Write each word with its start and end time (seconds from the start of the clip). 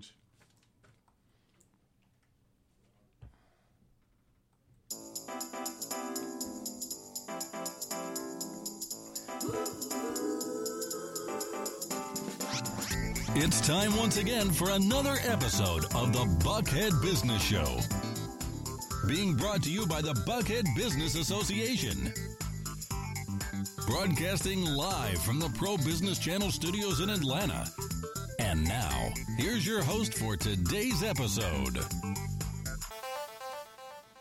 challenge. 0.00 0.14
It's 13.36 13.66
time 13.66 13.96
once 13.96 14.16
again 14.18 14.50
for 14.50 14.70
another 14.70 15.16
episode 15.24 15.84
of 15.94 16.12
the 16.12 16.26
Buckhead 16.44 17.00
Business 17.00 17.42
Show. 17.42 17.78
Being 19.06 19.34
brought 19.34 19.62
to 19.62 19.70
you 19.70 19.86
by 19.86 20.02
the 20.02 20.12
Buckhead 20.26 20.64
Business 20.76 21.14
Association. 21.14 22.12
Broadcasting 23.86 24.64
live 24.64 25.18
from 25.22 25.40
the 25.40 25.48
Pro 25.50 25.76
Business 25.78 26.18
Channel 26.18 26.50
studios 26.50 27.00
in 27.00 27.10
Atlanta. 27.10 27.66
And 28.50 28.64
now, 28.66 29.12
here's 29.36 29.64
your 29.64 29.80
host 29.80 30.14
for 30.14 30.36
today's 30.36 31.04
episode. 31.04 31.78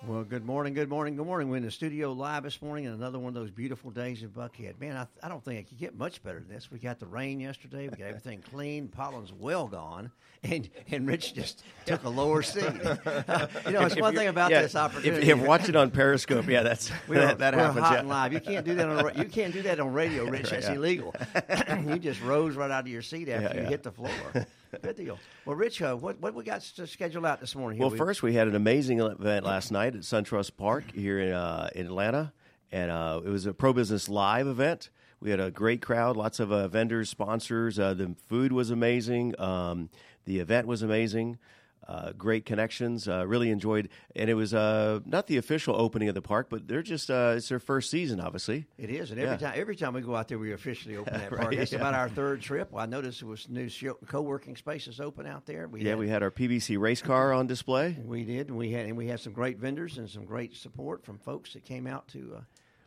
Well, 0.10 0.24
good 0.24 0.44
morning, 0.44 0.74
good 0.74 0.90
morning, 0.90 1.16
good 1.16 1.28
morning. 1.28 1.50
We're 1.50 1.58
in 1.58 1.64
the 1.64 1.70
studio 1.70 2.14
live 2.14 2.42
this 2.42 2.64
morning, 2.64 2.88
and 2.88 2.96
another 2.96 3.20
one 3.20 3.28
of 3.28 3.36
those 3.36 3.52
beautiful 3.52 3.92
days 3.92 4.24
in 4.24 4.30
Buckhead. 4.30 4.80
Man, 4.80 4.98
I, 4.98 5.06
I 5.24 5.30
don't 5.30 5.46
think 5.46 5.60
it 5.60 5.70
could 5.70 5.78
get 5.78 5.96
much 5.96 6.24
better 6.24 6.40
than 6.40 6.50
this. 6.50 6.72
We 6.72 6.80
got 6.80 6.98
the 6.98 7.06
rain 7.06 7.40
yesterday. 7.40 7.84
We 7.84 7.96
got 7.96 8.02
everything 8.08 8.42
clean. 8.42 8.88
Pollen's 8.88 9.32
well 9.32 9.68
gone, 9.68 10.10
and 10.42 10.68
and 10.90 11.08
Rich 11.08 11.36
just 11.36 11.64
took 11.86 12.04
a 12.06 12.10
lower 12.10 12.42
seat. 12.42 12.64
you 12.64 13.72
know, 13.72 13.86
it's 13.86 14.02
one 14.02 14.16
thing 14.16 14.30
about 14.30 14.50
yeah, 14.50 14.64
this 14.64 14.76
opportunity. 14.76 15.30
If 15.30 15.38
you 15.38 15.46
watch 15.46 15.70
it 15.70 15.76
on 15.76 15.92
Periscope, 15.92 16.48
yeah, 16.48 16.64
that's 16.64 16.92
We're, 17.08 17.20
that, 17.20 17.38
that 17.38 17.54
we're 17.54 17.60
happens. 17.60 17.86
hot 17.86 17.94
yeah. 17.94 18.00
and 18.00 18.10
live. 18.10 18.34
You 18.34 18.40
can't 18.40 18.66
do 18.66 18.74
that 18.74 18.90
on 18.90 19.16
you 19.16 19.26
can't 19.26 19.54
do 19.54 19.62
that 19.62 19.80
on 19.80 19.94
radio, 19.94 20.26
Rich. 20.26 20.46
Right, 20.46 20.52
That's 20.54 20.70
yeah. 20.70 20.74
illegal. 20.74 21.14
you 21.86 22.00
just 22.00 22.20
rose 22.24 22.56
right 22.56 22.72
out 22.72 22.82
of 22.82 22.88
your 22.88 23.04
seat 23.04 23.30
after 23.30 23.62
you 23.62 23.68
hit 23.68 23.84
the 23.84 23.92
floor. 23.92 24.10
Good 24.72 24.96
deal. 24.96 25.18
Well, 25.46 25.56
Rich, 25.56 25.82
uh, 25.82 25.96
what 25.96 26.20
what 26.22 26.36
we 26.36 26.44
got 26.44 26.62
scheduled 26.62 27.26
out 27.26 27.40
this 27.40 27.56
morning? 27.56 27.78
here? 27.78 27.84
Well, 27.86 27.92
We- 27.92 27.98
first 27.98 28.22
we 28.22 28.34
had 28.34 28.48
an 28.48 28.56
amazing 28.56 29.00
event 29.00 29.46
last 29.46 29.72
night 29.72 29.96
at 29.96 30.02
SunTrust 30.02 30.58
Park 30.58 30.92
here 30.94 31.20
in, 31.20 31.32
uh, 31.34 31.70
in 31.76 31.88
Atlanta, 31.88 32.32
and 32.72 32.92
uh, 32.92 33.20
it 33.26 33.30
was 33.30 33.46
a 33.48 33.54
pro 33.54 33.74
business 33.74 34.08
live 34.10 34.46
event. 34.48 34.92
We 35.22 35.32
had 35.32 35.40
a 35.40 35.50
great 35.52 35.82
crowd, 35.82 36.16
lots 36.16 36.40
of 36.40 36.52
uh, 36.52 36.68
vendors, 36.68 37.10
sponsors. 37.10 37.80
Uh, 37.80 37.94
the 37.96 38.16
food 38.28 38.52
was 38.54 38.70
amazing. 38.70 39.38
Um, 39.40 39.90
the 40.26 40.40
event 40.40 40.68
was 40.68 40.82
amazing. 40.84 41.40
Uh, 41.90 42.12
great 42.16 42.46
connections. 42.46 43.08
Uh, 43.08 43.26
really 43.26 43.50
enjoyed, 43.50 43.90
and 44.16 44.30
it 44.30 44.36
was 44.36 44.54
uh, 44.54 45.00
not 45.08 45.26
the 45.26 45.38
official 45.38 45.76
opening 45.76 46.08
of 46.08 46.14
the 46.14 46.22
park, 46.22 46.46
but 46.48 46.68
they're 46.68 46.84
just 46.84 47.10
uh, 47.10 47.34
it's 47.36 47.50
their 47.50 47.58
first 47.58 47.90
season, 47.90 48.20
obviously. 48.20 48.68
It 48.78 48.92
is, 48.92 49.10
and 49.10 49.20
every 49.20 49.32
Yeah. 49.32 49.50
time 49.50 49.54
every 49.60 49.76
time 49.76 49.94
we 49.94 50.02
go 50.02 50.16
out 50.16 50.28
there, 50.28 50.38
we 50.38 50.54
officially 50.54 50.98
open 50.98 51.14
that 51.14 51.32
Right, 51.32 51.42
park. 51.42 51.56
That's 51.56 51.72
yeah. 51.72 51.80
about 51.80 51.96
our 51.96 52.08
third 52.08 52.42
trip. 52.42 52.72
Well, 52.72 52.84
I 52.84 52.86
noticed 52.86 53.22
there 53.22 53.28
was 53.30 53.50
new 53.50 53.68
co-working 54.06 54.56
spaces 54.56 55.00
open 55.00 55.26
out 55.26 55.48
there. 55.48 55.68
We 55.68 55.82
Yeah, 55.82 55.90
had, 55.92 56.00
we 56.00 56.08
had 56.10 56.22
our 56.22 56.30
PBC 56.30 56.78
race 56.80 57.02
car 57.02 57.34
on 57.34 57.48
display. 57.48 57.98
we 58.06 58.24
did, 58.24 58.50
and 58.50 58.58
we 58.58 58.70
had 58.72 58.86
and 58.86 58.96
we 58.96 59.08
had 59.08 59.20
some 59.20 59.34
great 59.34 59.58
vendors 59.58 59.98
and 59.98 60.08
some 60.08 60.26
great 60.26 60.56
support 60.56 61.04
from 61.04 61.18
folks 61.18 61.54
that 61.54 61.66
came 61.66 61.88
out 61.88 62.08
to 62.10 62.36
uh, 62.38 62.42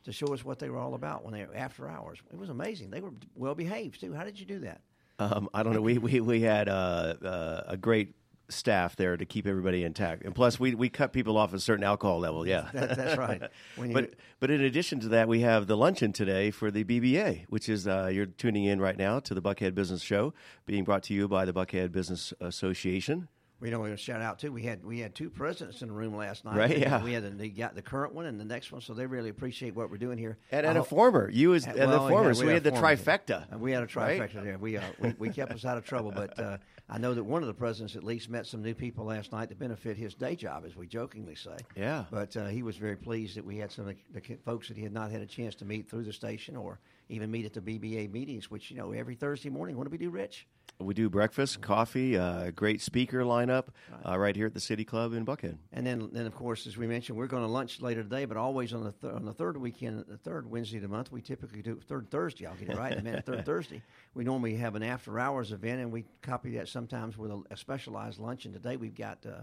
to 0.04 0.12
show 0.12 0.32
us 0.32 0.44
what 0.44 0.60
they 0.60 0.68
were 0.70 0.78
all 0.78 0.94
about 0.94 1.24
when 1.24 1.34
they 1.34 1.44
were 1.44 1.56
after 1.56 1.88
hours. 1.88 2.18
It 2.32 2.38
was 2.38 2.50
amazing. 2.50 2.90
They 2.90 3.00
were 3.00 3.10
well 3.34 3.56
behaved 3.56 4.00
too. 4.00 4.12
How 4.14 4.22
did 4.22 4.38
you 4.38 4.46
do 4.46 4.60
that? 4.60 4.80
Um, 5.18 5.48
I 5.52 5.64
don't 5.64 5.74
know. 5.74 5.82
We 5.82 5.98
we 5.98 6.20
we 6.20 6.40
had 6.42 6.68
uh, 6.68 7.14
uh, 7.24 7.62
a 7.66 7.76
great 7.76 8.14
staff 8.52 8.96
there 8.96 9.16
to 9.16 9.24
keep 9.24 9.46
everybody 9.46 9.84
intact, 9.84 10.24
and 10.24 10.34
plus 10.34 10.60
we 10.60 10.74
we 10.74 10.88
cut 10.88 11.12
people 11.12 11.36
off 11.36 11.50
at 11.50 11.56
a 11.56 11.60
certain 11.60 11.84
alcohol 11.84 12.18
level. 12.20 12.46
Yeah, 12.46 12.68
That, 12.72 12.96
that's 12.96 13.18
right. 13.18 13.42
You, 13.76 13.92
but 13.92 14.10
but 14.38 14.50
in 14.50 14.60
addition 14.60 15.00
to 15.00 15.08
that, 15.08 15.28
we 15.28 15.40
have 15.40 15.66
the 15.66 15.76
luncheon 15.76 16.12
today 16.12 16.50
for 16.50 16.70
the 16.70 16.84
BBA, 16.84 17.46
which 17.48 17.68
is 17.68 17.88
uh, 17.88 18.10
you're 18.12 18.26
tuning 18.26 18.64
in 18.64 18.80
right 18.80 18.96
now 18.96 19.18
to 19.20 19.34
the 19.34 19.42
Buckhead 19.42 19.74
Business 19.74 20.02
Show, 20.02 20.34
being 20.66 20.84
brought 20.84 21.02
to 21.04 21.14
you 21.14 21.26
by 21.26 21.44
the 21.44 21.52
Buckhead 21.52 21.90
Business 21.90 22.32
Association. 22.40 23.28
We 23.62 23.70
know 23.70 23.78
we're 23.78 23.86
going 23.86 23.96
to 23.96 24.02
shout 24.02 24.20
out 24.20 24.40
too. 24.40 24.50
We 24.50 24.64
had 24.64 24.84
we 24.84 24.98
had 24.98 25.14
two 25.14 25.30
presidents 25.30 25.82
in 25.82 25.88
the 25.88 25.94
room 25.94 26.16
last 26.16 26.44
night. 26.44 26.56
Right, 26.56 26.78
yeah. 26.78 27.00
We 27.00 27.12
had 27.12 27.22
the, 27.22 27.30
the 27.30 27.48
got 27.48 27.76
the 27.76 27.80
current 27.80 28.12
one 28.12 28.26
and 28.26 28.38
the 28.38 28.44
next 28.44 28.72
one, 28.72 28.80
so 28.80 28.92
they 28.92 29.06
really 29.06 29.30
appreciate 29.30 29.76
what 29.76 29.88
we're 29.88 29.98
doing 29.98 30.18
here. 30.18 30.36
And, 30.50 30.66
and 30.66 30.76
a 30.76 30.82
former, 30.82 31.30
you 31.30 31.54
as 31.54 31.64
Uh, 31.64 31.70
and 31.70 31.78
well, 31.78 31.88
the 31.90 32.02
yeah, 32.02 32.08
former, 32.08 32.34
so 32.34 32.44
we 32.44 32.52
had 32.52 32.64
the 32.64 32.72
trifecta. 32.72 33.56
We 33.56 33.70
had 33.70 33.84
a 33.84 34.00
right? 34.00 34.20
trifecta 34.20 34.42
there. 34.42 34.58
We, 34.58 34.78
uh, 34.78 34.82
we 34.98 35.14
we 35.16 35.28
kept 35.30 35.52
us 35.52 35.64
out 35.64 35.78
of 35.78 35.84
trouble, 35.84 36.10
but 36.10 36.36
uh, 36.40 36.58
I 36.88 36.98
know 36.98 37.14
that 37.14 37.22
one 37.22 37.42
of 37.42 37.46
the 37.46 37.54
presidents 37.54 37.94
at 37.94 38.02
least 38.02 38.28
met 38.28 38.46
some 38.46 38.62
new 38.62 38.74
people 38.74 39.04
last 39.04 39.30
night 39.30 39.48
to 39.50 39.54
benefit 39.54 39.96
his 39.96 40.14
day 40.14 40.34
job, 40.34 40.64
as 40.66 40.74
we 40.74 40.88
jokingly 40.88 41.36
say. 41.36 41.56
Yeah. 41.76 42.04
But 42.10 42.36
uh, 42.36 42.48
he 42.48 42.64
was 42.64 42.76
very 42.76 42.96
pleased 42.96 43.36
that 43.36 43.44
we 43.44 43.58
had 43.58 43.70
some 43.70 43.86
of 43.86 43.94
the, 44.12 44.20
the 44.20 44.36
folks 44.44 44.66
that 44.68 44.76
he 44.76 44.82
had 44.82 44.92
not 44.92 45.12
had 45.12 45.22
a 45.22 45.26
chance 45.26 45.54
to 45.56 45.64
meet 45.64 45.88
through 45.88 46.02
the 46.02 46.12
station 46.12 46.56
or 46.56 46.80
even 47.12 47.30
meet 47.30 47.44
at 47.44 47.52
the 47.52 47.60
BBA 47.60 48.10
meetings, 48.10 48.50
which 48.50 48.70
you 48.70 48.76
know 48.76 48.92
every 48.92 49.14
Thursday 49.14 49.50
morning. 49.50 49.76
What 49.76 49.84
do 49.84 49.90
we 49.90 49.98
do, 49.98 50.10
Rich? 50.10 50.46
We 50.78 50.94
do 50.94 51.08
breakfast, 51.08 51.60
coffee, 51.60 52.16
uh, 52.16 52.50
great 52.50 52.80
speaker 52.80 53.20
lineup 53.20 53.66
uh, 54.08 54.18
right 54.18 54.34
here 54.34 54.46
at 54.46 54.54
the 54.54 54.60
City 54.60 54.84
Club 54.84 55.12
in 55.12 55.24
Buckhead. 55.24 55.58
And 55.72 55.86
then, 55.86 56.08
then 56.12 56.26
of 56.26 56.34
course, 56.34 56.66
as 56.66 56.76
we 56.76 56.86
mentioned, 56.86 57.16
we're 57.16 57.26
going 57.26 57.42
to 57.42 57.48
lunch 57.48 57.80
later 57.80 58.02
today, 58.02 58.24
but 58.24 58.36
always 58.36 58.72
on 58.72 58.84
the 58.84 58.92
th- 58.92 59.12
on 59.12 59.24
the 59.24 59.32
third 59.32 59.56
weekend, 59.58 60.04
the 60.08 60.16
third 60.16 60.50
Wednesday 60.50 60.78
of 60.78 60.82
the 60.82 60.88
month, 60.88 61.12
we 61.12 61.20
typically 61.20 61.62
do 61.62 61.78
third 61.86 62.10
Thursday. 62.10 62.46
I'll 62.46 62.56
get 62.56 62.70
it 62.70 62.76
right 62.76 62.92
in 62.92 62.98
a 62.98 63.02
minute. 63.02 63.26
Third 63.26 63.44
Thursday, 63.46 63.82
we 64.14 64.24
normally 64.24 64.56
have 64.56 64.74
an 64.74 64.82
after 64.82 65.18
hours 65.20 65.52
event, 65.52 65.80
and 65.80 65.92
we 65.92 66.04
copy 66.22 66.56
that 66.56 66.68
sometimes 66.68 67.16
with 67.16 67.30
a, 67.30 67.42
a 67.50 67.56
specialized 67.56 68.18
lunch. 68.18 68.46
And 68.46 68.54
today 68.54 68.76
we've 68.76 68.96
got 68.96 69.18
uh, 69.26 69.42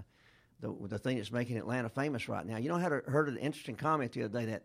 the 0.59 0.75
the 0.88 1.00
thing 1.00 1.18
that's 1.18 1.31
making 1.31 1.58
Atlanta 1.58 1.90
famous 1.90 2.28
right 2.28 2.46
now. 2.46 2.58
You 2.58 2.69
know, 2.69 2.75
I 2.75 2.81
had 2.81 2.91
a, 2.91 3.02
heard 3.06 3.29
an 3.29 3.38
interesting 3.38 3.75
comment 3.75 4.12
the 4.13 4.24
other 4.24 4.40
day 4.40 4.46
that. 4.46 4.63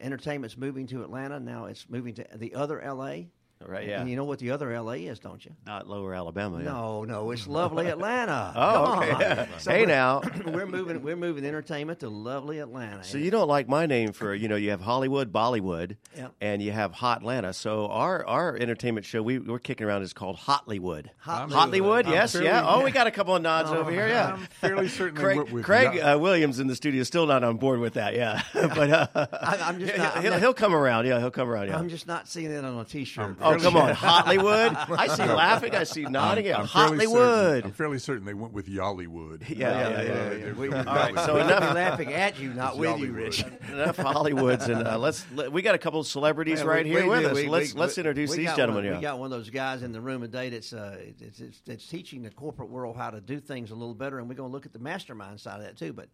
Entertainment's 0.00 0.56
moving 0.56 0.86
to 0.88 1.02
Atlanta 1.02 1.40
now. 1.40 1.66
It's 1.66 1.88
moving 1.88 2.14
to 2.14 2.26
the 2.34 2.54
other 2.54 2.80
L.A. 2.80 3.28
Right, 3.66 3.88
yeah. 3.88 4.00
And 4.00 4.10
you 4.10 4.16
know 4.16 4.24
what 4.24 4.38
the 4.38 4.50
other 4.50 4.72
L.A. 4.72 5.06
is, 5.06 5.18
don't 5.18 5.44
you? 5.44 5.52
Not 5.66 5.88
Lower 5.88 6.14
Alabama. 6.14 6.58
yeah. 6.58 6.64
No, 6.64 7.04
no, 7.04 7.30
it's 7.30 7.46
lovely 7.46 7.86
Atlanta. 7.86 8.52
Oh, 8.56 8.98
Come 9.00 9.02
okay. 9.20 9.48
So 9.58 9.70
hey 9.70 9.86
now. 9.86 10.22
we're 10.46 10.66
moving. 10.66 11.02
We're 11.02 11.16
moving 11.16 11.44
entertainment 11.44 12.00
to 12.00 12.08
lovely 12.08 12.58
Atlanta. 12.58 13.04
So 13.04 13.18
you 13.18 13.30
don't 13.30 13.48
like 13.48 13.68
my 13.68 13.86
name 13.86 14.12
for 14.12 14.34
you 14.34 14.48
know 14.48 14.56
you 14.56 14.70
have 14.70 14.80
Hollywood, 14.80 15.32
Bollywood, 15.32 15.96
Yeah. 16.16 16.28
and 16.40 16.60
you 16.62 16.72
have 16.72 16.92
Hotlanta. 16.92 17.54
So 17.54 17.86
our 17.88 18.26
our 18.26 18.56
entertainment 18.56 19.06
show 19.06 19.22
we 19.22 19.38
we're 19.38 19.58
kicking 19.58 19.86
around 19.86 20.02
is 20.02 20.12
called 20.12 20.36
Hotlywood. 20.36 21.06
Hot- 21.18 21.48
Hotlywood, 21.50 22.06
yes, 22.08 22.32
fairly- 22.32 22.46
yeah. 22.48 22.62
Oh, 22.66 22.82
we 22.84 22.90
got 22.90 23.06
a 23.06 23.10
couple 23.10 23.34
of 23.34 23.42
nods 23.42 23.70
over 23.70 23.90
here, 23.90 24.08
yeah. 24.08 24.34
I'm 24.34 24.46
fairly 24.60 24.88
certain 24.88 25.16
Craig, 25.16 25.62
Craig 25.62 25.98
uh, 26.00 26.18
Williams 26.20 26.58
in 26.60 26.66
the 26.66 26.76
studio 26.76 27.00
is 27.00 27.06
still 27.08 27.26
not 27.26 27.42
on 27.44 27.56
board 27.56 27.80
with 27.80 27.94
that, 27.94 28.14
yeah. 28.14 28.42
but 28.54 28.90
uh, 28.90 29.06
I, 29.14 29.58
I'm 29.62 29.78
just 29.78 29.92
he'll, 29.94 30.02
not. 30.02 30.20
He'll, 30.22 30.30
not- 30.32 30.40
he'll 30.40 30.54
come 30.54 30.74
around, 30.74 31.06
yeah. 31.06 31.18
He'll 31.18 31.30
come 31.30 31.48
around, 31.48 31.68
yeah. 31.68 31.78
I'm 31.78 31.88
just 31.88 32.06
not 32.06 32.28
seeing 32.28 32.50
it 32.50 32.64
on 32.64 32.78
a 32.78 32.84
T-shirt. 32.84 33.36
oh, 33.40 33.53
come 33.60 33.76
on, 33.76 33.94
Hollywood. 33.94 34.74
I 34.76 35.06
see 35.08 35.24
laughing. 35.24 35.74
I 35.74 35.84
see 35.84 36.02
nodding. 36.02 36.46
Yeah, 36.46 36.58
I'm 36.60 36.66
fairly 36.66 36.98
certain- 37.06 37.14
Hollywood. 37.16 37.64
I'm 37.64 37.72
fairly 37.72 37.98
certain 37.98 38.24
they 38.24 38.34
went 38.34 38.52
with 38.52 38.66
Yollywood. 38.68 39.42
Yeah, 39.54 39.58
yeah, 39.58 39.88
yeah, 39.90 40.02
yeah, 40.02 40.28
they- 40.46 40.52
We, 40.52 40.68
all 40.72 40.84
right, 40.84 41.14
so 41.20 41.36
enough- 41.36 41.74
laughing 41.74 42.12
at 42.12 42.38
you, 42.38 42.52
not 42.54 42.72
It's 42.72 42.78
with 42.80 42.98
you, 42.98 43.12
Rich. 43.12 43.44
Enough 43.72 43.96
Hollywoods, 43.96 44.68
and 44.68 44.86
uh, 44.86 44.98
let's 44.98 45.24
let, 45.34 45.52
we 45.52 45.62
got 45.62 45.74
a 45.74 45.78
couple 45.78 46.00
of 46.00 46.06
celebrities 46.06 46.60
Yeah, 46.60 46.66
right 46.66 46.84
we- 46.84 46.90
here 46.90 47.02
we 47.04 47.08
with 47.08 47.20
do. 47.20 47.26
us. 47.28 47.34
We- 47.34 47.46
let's 47.48 47.74
we- 47.74 47.80
let's 47.80 47.96
we- 47.96 48.00
introduce 48.00 48.30
we 48.30 48.36
these 48.38 48.54
gentlemen. 48.54 48.84
One, 48.84 48.92
yeah. 48.92 48.98
We 48.98 49.02
got 49.02 49.18
one 49.18 49.26
of 49.32 49.38
those 49.38 49.50
guys 49.50 49.82
in 49.82 49.92
the 49.92 50.00
room 50.00 50.22
today 50.22 50.50
that's 50.50 50.72
uh, 50.72 50.96
it's, 51.20 51.40
it's, 51.40 51.62
it's 51.66 51.86
teaching 51.86 52.22
the 52.22 52.30
corporate 52.30 52.70
world 52.70 52.96
how 52.96 53.10
to 53.10 53.20
do 53.20 53.40
things 53.40 53.70
a 53.70 53.74
little 53.74 53.94
better, 53.94 54.18
and 54.18 54.28
we're 54.28 54.34
going 54.34 54.50
to 54.50 54.52
look 54.52 54.66
at 54.66 54.72
the 54.72 54.78
mastermind 54.78 55.40
side 55.40 55.58
of 55.60 55.62
that 55.66 55.76
too. 55.76 55.92
But 55.92 56.08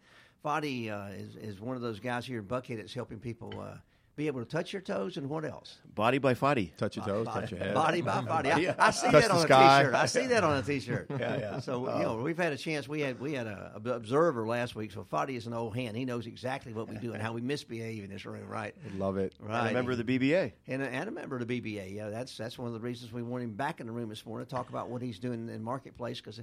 Fadi 0.45 0.91
uh, 0.91 1.13
is 1.13 1.37
is 1.37 1.61
one 1.61 1.77
of 1.77 1.83
those 1.83 2.01
guys 2.01 2.25
here 2.27 2.39
in 2.39 2.45
Buckhead 2.47 2.77
that's 2.79 2.95
helping 2.95 3.19
people 3.19 3.53
uh, 3.61 3.75
be 4.21 4.27
able 4.27 4.41
to 4.41 4.47
touch 4.47 4.71
your 4.71 4.83
toes 4.83 5.17
and 5.17 5.31
what 5.31 5.47
else? 5.47 5.79
Body 5.95 6.19
by 6.19 6.35
body. 6.35 6.75
Touch 6.77 6.97
your 6.97 7.07
toes, 7.07 7.27
touch 7.27 7.51
your 7.51 7.59
head. 7.59 7.73
Body 7.75 8.03
by 8.03 8.21
body. 8.21 8.51
I, 8.51 8.75
I 8.79 8.91
see 8.91 9.11
Touch 9.11 9.23
that 9.23 9.31
on 9.31 9.39
a 9.39 9.41
sky. 9.41 9.83
shirt 9.83 9.95
I 9.95 10.05
see 10.05 10.27
that 10.27 10.45
on 10.45 10.59
a 10.59 10.63
T-shirt. 10.63 11.07
Yeah, 11.21 11.39
yeah. 11.39 11.61
So 11.61 11.81
you 11.81 11.87
uh-huh. 11.89 12.03
know, 12.03 12.17
we've 12.17 12.37
had 12.37 12.53
a 12.53 12.57
chance. 12.57 12.87
We 12.87 13.01
had 13.01 13.19
we 13.19 13.33
had 13.33 13.47
a, 13.47 13.81
a 13.83 13.91
observer 13.91 14.47
last 14.47 14.75
week. 14.75 14.93
So 14.93 15.07
Fadi 15.11 15.37
is 15.37 15.47
an 15.47 15.55
old 15.55 15.75
hand. 15.75 15.97
He 15.97 16.05
knows 16.05 16.27
exactly 16.27 16.75
what 16.75 16.89
we 16.89 16.97
do 16.97 17.15
and 17.15 17.23
how 17.23 17.33
we 17.33 17.41
misbehave 17.41 18.05
in 18.05 18.11
this 18.11 18.27
room, 18.27 18.47
right? 18.47 18.75
Love 18.99 19.17
it. 19.17 19.35
And 19.41 19.49
Right. 19.49 19.71
a 19.71 19.75
member 19.75 19.93
of 19.93 20.05
the 20.05 20.19
BBA. 20.19 20.53
and 20.69 20.83
a, 20.83 20.89
and 20.89 21.09
a 21.09 21.13
member 21.13 21.37
of 21.37 21.47
the 21.47 21.61
BBA. 21.61 21.95
Yeah, 21.95 22.11
that's 22.11 22.37
that's 22.37 22.59
one 22.59 22.69
of 22.69 22.75
the 22.75 22.81
reasons 22.81 23.13
we 23.13 23.23
want 23.23 23.43
him 23.43 23.53
back 23.55 23.81
in 23.81 23.87
the 23.87 23.93
room 23.93 24.11
this 24.11 24.27
morning 24.27 24.47
to 24.47 24.51
talk 24.55 24.69
about 24.69 24.91
what 24.91 25.01
he's 25.01 25.19
doing 25.19 25.41
in 25.41 25.47
the 25.47 25.59
marketplace 25.59 26.21
because. 26.21 26.41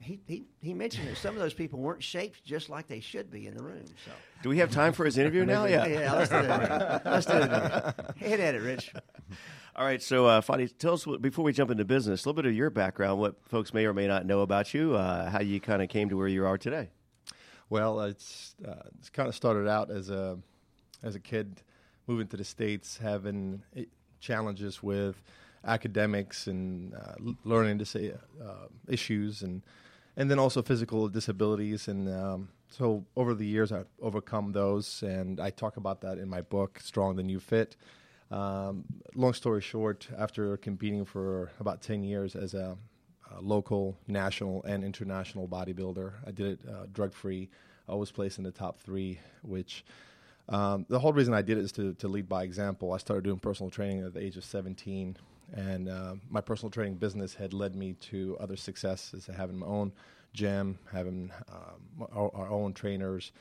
He, 0.00 0.20
he, 0.26 0.44
he 0.60 0.74
mentioned 0.74 1.08
that 1.08 1.16
some 1.16 1.34
of 1.34 1.40
those 1.40 1.54
people 1.54 1.80
weren't 1.80 2.02
shaped 2.02 2.44
just 2.44 2.70
like 2.70 2.86
they 2.86 3.00
should 3.00 3.30
be 3.30 3.46
in 3.46 3.56
the 3.56 3.62
room. 3.62 3.84
So 4.04 4.12
Do 4.42 4.48
we 4.48 4.58
have 4.58 4.70
time 4.70 4.92
for 4.92 5.04
his 5.04 5.18
interview 5.18 5.44
now? 5.44 5.64
Yeah. 5.64 5.86
yeah, 5.86 6.12
let's 6.14 6.30
do 6.30 6.36
it. 6.36 6.48
Let's 7.04 7.26
do 7.26 7.32
it. 7.34 8.16
Hit 8.16 8.40
at 8.40 8.54
it, 8.54 8.62
Rich. 8.62 8.92
All 9.74 9.84
right. 9.84 10.00
So, 10.02 10.26
uh, 10.26 10.40
Fadi, 10.40 10.72
tell 10.78 10.94
us 10.94 11.06
what, 11.06 11.20
before 11.20 11.44
we 11.44 11.52
jump 11.52 11.70
into 11.70 11.84
business, 11.84 12.24
a 12.24 12.28
little 12.28 12.40
bit 12.42 12.48
of 12.48 12.54
your 12.54 12.70
background, 12.70 13.18
what 13.18 13.36
folks 13.48 13.74
may 13.74 13.86
or 13.86 13.92
may 13.92 14.06
not 14.06 14.24
know 14.24 14.40
about 14.40 14.72
you, 14.72 14.94
uh, 14.94 15.30
how 15.30 15.40
you 15.40 15.60
kind 15.60 15.82
of 15.82 15.88
came 15.88 16.08
to 16.08 16.16
where 16.16 16.28
you 16.28 16.46
are 16.46 16.58
today. 16.58 16.90
Well, 17.70 18.00
it's 18.00 18.54
uh, 18.66 18.74
it's 18.98 19.10
kind 19.10 19.28
of 19.28 19.34
started 19.34 19.68
out 19.68 19.90
as 19.90 20.10
a 20.10 20.38
as 21.02 21.14
a 21.14 21.20
kid 21.20 21.62
moving 22.06 22.26
to 22.28 22.36
the 22.36 22.44
states, 22.44 22.98
having 22.98 23.62
eh, 23.76 23.84
challenges 24.20 24.82
with 24.82 25.22
academics 25.64 26.46
and 26.46 26.94
uh, 26.94 27.14
learning 27.44 27.78
to 27.78 27.84
say 27.84 28.12
uh, 28.42 28.66
issues 28.88 29.42
and 29.42 29.62
and 30.18 30.28
then 30.28 30.38
also 30.38 30.60
physical 30.62 31.08
disabilities 31.08 31.88
and 31.88 32.12
um, 32.12 32.48
so 32.68 33.04
over 33.16 33.34
the 33.34 33.46
years 33.46 33.72
I've 33.72 33.86
overcome 34.02 34.52
those 34.52 35.02
and 35.02 35.40
I 35.40 35.50
talk 35.50 35.78
about 35.78 36.02
that 36.02 36.18
in 36.18 36.28
my 36.28 36.42
book 36.42 36.80
Strong 36.82 37.16
the 37.16 37.22
New 37.22 37.40
Fit. 37.40 37.76
Um, 38.30 38.84
long 39.14 39.32
story 39.32 39.62
short, 39.62 40.06
after 40.18 40.58
competing 40.58 41.06
for 41.06 41.50
about 41.60 41.80
ten 41.80 42.02
years 42.02 42.36
as 42.36 42.52
a 42.52 42.76
uh, 43.30 43.40
local, 43.40 43.96
national, 44.06 44.62
and 44.64 44.84
international 44.84 45.48
bodybuilder. 45.48 46.12
I 46.26 46.30
did 46.32 46.46
it 46.46 46.60
uh, 46.68 46.86
drug 46.92 47.14
free, 47.14 47.48
I 47.88 47.94
was 47.94 48.10
placed 48.10 48.38
in 48.38 48.44
the 48.44 48.50
top 48.50 48.80
three, 48.80 49.18
which 49.42 49.84
um, 50.48 50.84
the 50.88 50.98
whole 50.98 51.12
reason 51.12 51.32
I 51.32 51.42
did 51.42 51.58
it 51.58 51.64
is 51.64 51.72
to, 51.72 51.94
to 51.94 52.08
lead 52.08 52.28
by 52.28 52.42
example. 52.42 52.92
I 52.92 52.98
started 52.98 53.24
doing 53.24 53.38
personal 53.38 53.70
training 53.70 54.04
at 54.04 54.14
the 54.14 54.20
age 54.20 54.36
of 54.36 54.44
17, 54.44 55.16
and 55.52 55.88
uh, 55.88 56.14
my 56.28 56.40
personal 56.40 56.70
training 56.70 56.94
business 56.94 57.34
had 57.34 57.52
led 57.52 57.74
me 57.74 57.94
to 57.94 58.36
other 58.40 58.56
successes, 58.56 59.28
having 59.34 59.58
my 59.58 59.66
own 59.66 59.92
gym, 60.32 60.78
having 60.92 61.30
um, 61.50 62.08
our, 62.12 62.30
our, 62.34 62.48
own 62.50 62.72
trainers, 62.72 63.32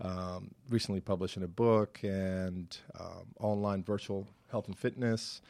um, 0.00 0.50
recently 0.70 1.00
publishing 1.00 1.42
a 1.42 1.48
book, 1.48 1.98
and 2.02 2.78
um, 2.98 3.26
online 3.40 3.82
virtual 3.82 4.26
health 4.50 4.66
and 4.68 4.78
fitness, 4.78 5.42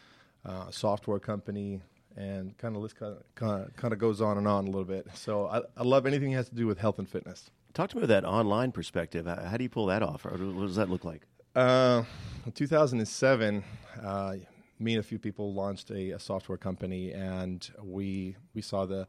uh, 0.45 0.71
software 0.71 1.19
company, 1.19 1.81
and 2.17 2.57
kind 2.57 2.77
of 2.77 2.83
list 2.83 2.97
kind 2.97 3.17
of, 3.43 3.77
kind 3.77 3.93
of 3.93 3.99
goes 3.99 4.21
on 4.21 4.39
and 4.39 4.49
on 4.49 4.65
a 4.65 4.71
little 4.71 4.85
bit. 4.85 5.07
So 5.15 5.47
I, 5.47 5.61
I 5.77 5.83
love 5.83 6.07
anything 6.07 6.31
that 6.31 6.39
has 6.39 6.49
to 6.49 6.55
do 6.55 6.67
with 6.67 6.79
health 6.79 6.99
and 6.99 7.09
fitness. 7.09 7.51
Talk 7.75 7.91
to 7.91 7.97
me 7.97 8.05
about 8.05 8.23
that 8.23 8.27
online 8.27 8.73
perspective. 8.73 9.27
How, 9.27 9.37
how 9.37 9.57
do 9.59 9.65
you 9.65 9.69
pull 9.69 9.87
that 9.87 10.03
off, 10.03 10.25
or 10.25 10.31
what 10.31 10.67
does 10.67 10.77
that 10.77 10.89
look 10.89 11.05
like? 11.05 11.27
Uh, 11.55 12.05
in 12.47 12.53
2007, 12.53 13.63
uh, 14.03 14.35
me 14.79 14.95
and 14.95 15.01
a 15.01 15.03
few 15.03 15.19
people 15.19 15.53
launched 15.53 15.91
a, 15.91 16.13
a, 16.13 16.19
software 16.19 16.59
company, 16.59 17.13
and 17.13 17.69
we 17.83 18.37
we 18.55 18.63
saw 18.63 18.87
the 18.87 19.07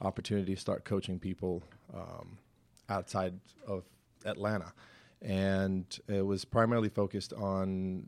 opportunity 0.00 0.54
to 0.54 0.60
start 0.60 0.84
coaching 0.84 1.18
people 1.18 1.62
um, 1.94 2.38
outside 2.88 3.34
of 3.66 3.84
Atlanta, 4.24 4.72
and 5.22 5.84
it 6.08 6.24
was 6.24 6.44
primarily 6.44 6.88
focused 6.88 7.32
on 7.34 8.06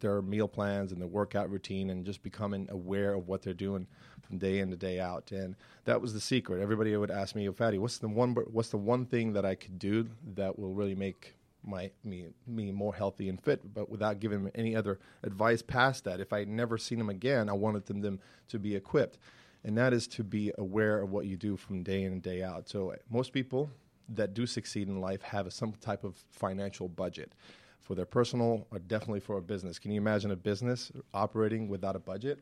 their 0.00 0.22
meal 0.22 0.48
plans 0.48 0.92
and 0.92 1.00
their 1.00 1.08
workout 1.08 1.50
routine 1.50 1.90
and 1.90 2.04
just 2.04 2.22
becoming 2.22 2.66
aware 2.70 3.14
of 3.14 3.28
what 3.28 3.42
they're 3.42 3.52
doing 3.52 3.86
from 4.22 4.38
day 4.38 4.58
in 4.58 4.70
to 4.70 4.76
day 4.76 4.98
out. 4.98 5.30
And 5.30 5.54
that 5.84 6.00
was 6.00 6.14
the 6.14 6.20
secret. 6.20 6.60
Everybody 6.60 6.96
would 6.96 7.10
ask 7.10 7.34
me, 7.34 7.46
Fadi, 7.48 7.78
what's 7.78 7.98
the 7.98 8.08
one 8.08 8.34
what's 8.50 8.70
the 8.70 8.78
one 8.78 9.06
thing 9.06 9.34
that 9.34 9.44
I 9.44 9.54
could 9.54 9.78
do 9.78 10.08
that 10.34 10.58
will 10.58 10.72
really 10.72 10.94
make 10.94 11.34
my 11.64 11.90
me 12.04 12.28
me 12.46 12.72
more 12.72 12.94
healthy 12.94 13.28
and 13.28 13.40
fit, 13.40 13.74
but 13.74 13.88
without 13.88 14.20
giving 14.20 14.50
any 14.54 14.74
other 14.74 14.98
advice 15.22 15.62
past 15.62 16.04
that. 16.04 16.20
If 16.20 16.32
I 16.32 16.40
had 16.40 16.48
never 16.48 16.78
seen 16.78 16.98
them 16.98 17.10
again, 17.10 17.48
I 17.48 17.52
wanted 17.52 17.86
them, 17.86 18.00
them 18.00 18.20
to 18.48 18.58
be 18.58 18.74
equipped. 18.74 19.18
And 19.64 19.76
that 19.76 19.92
is 19.92 20.06
to 20.08 20.24
be 20.24 20.52
aware 20.58 21.00
of 21.02 21.10
what 21.10 21.26
you 21.26 21.36
do 21.36 21.56
from 21.56 21.82
day 21.82 22.04
in 22.04 22.12
and 22.12 22.22
day 22.22 22.42
out. 22.42 22.68
So 22.68 22.92
uh, 22.92 22.96
most 23.10 23.32
people 23.32 23.70
that 24.08 24.34
do 24.34 24.46
succeed 24.46 24.88
in 24.88 25.00
life 25.00 25.22
have 25.22 25.52
some 25.52 25.72
type 25.80 26.02
of 26.02 26.16
financial 26.30 26.88
budget 26.88 27.32
for 27.80 27.94
their 27.94 28.06
personal 28.06 28.66
or 28.70 28.78
definitely 28.78 29.20
for 29.20 29.36
a 29.36 29.42
business. 29.42 29.78
Can 29.78 29.90
you 29.90 30.00
imagine 30.00 30.30
a 30.30 30.36
business 30.36 30.90
operating 31.12 31.68
without 31.68 31.94
a 31.94 31.98
budget? 31.98 32.40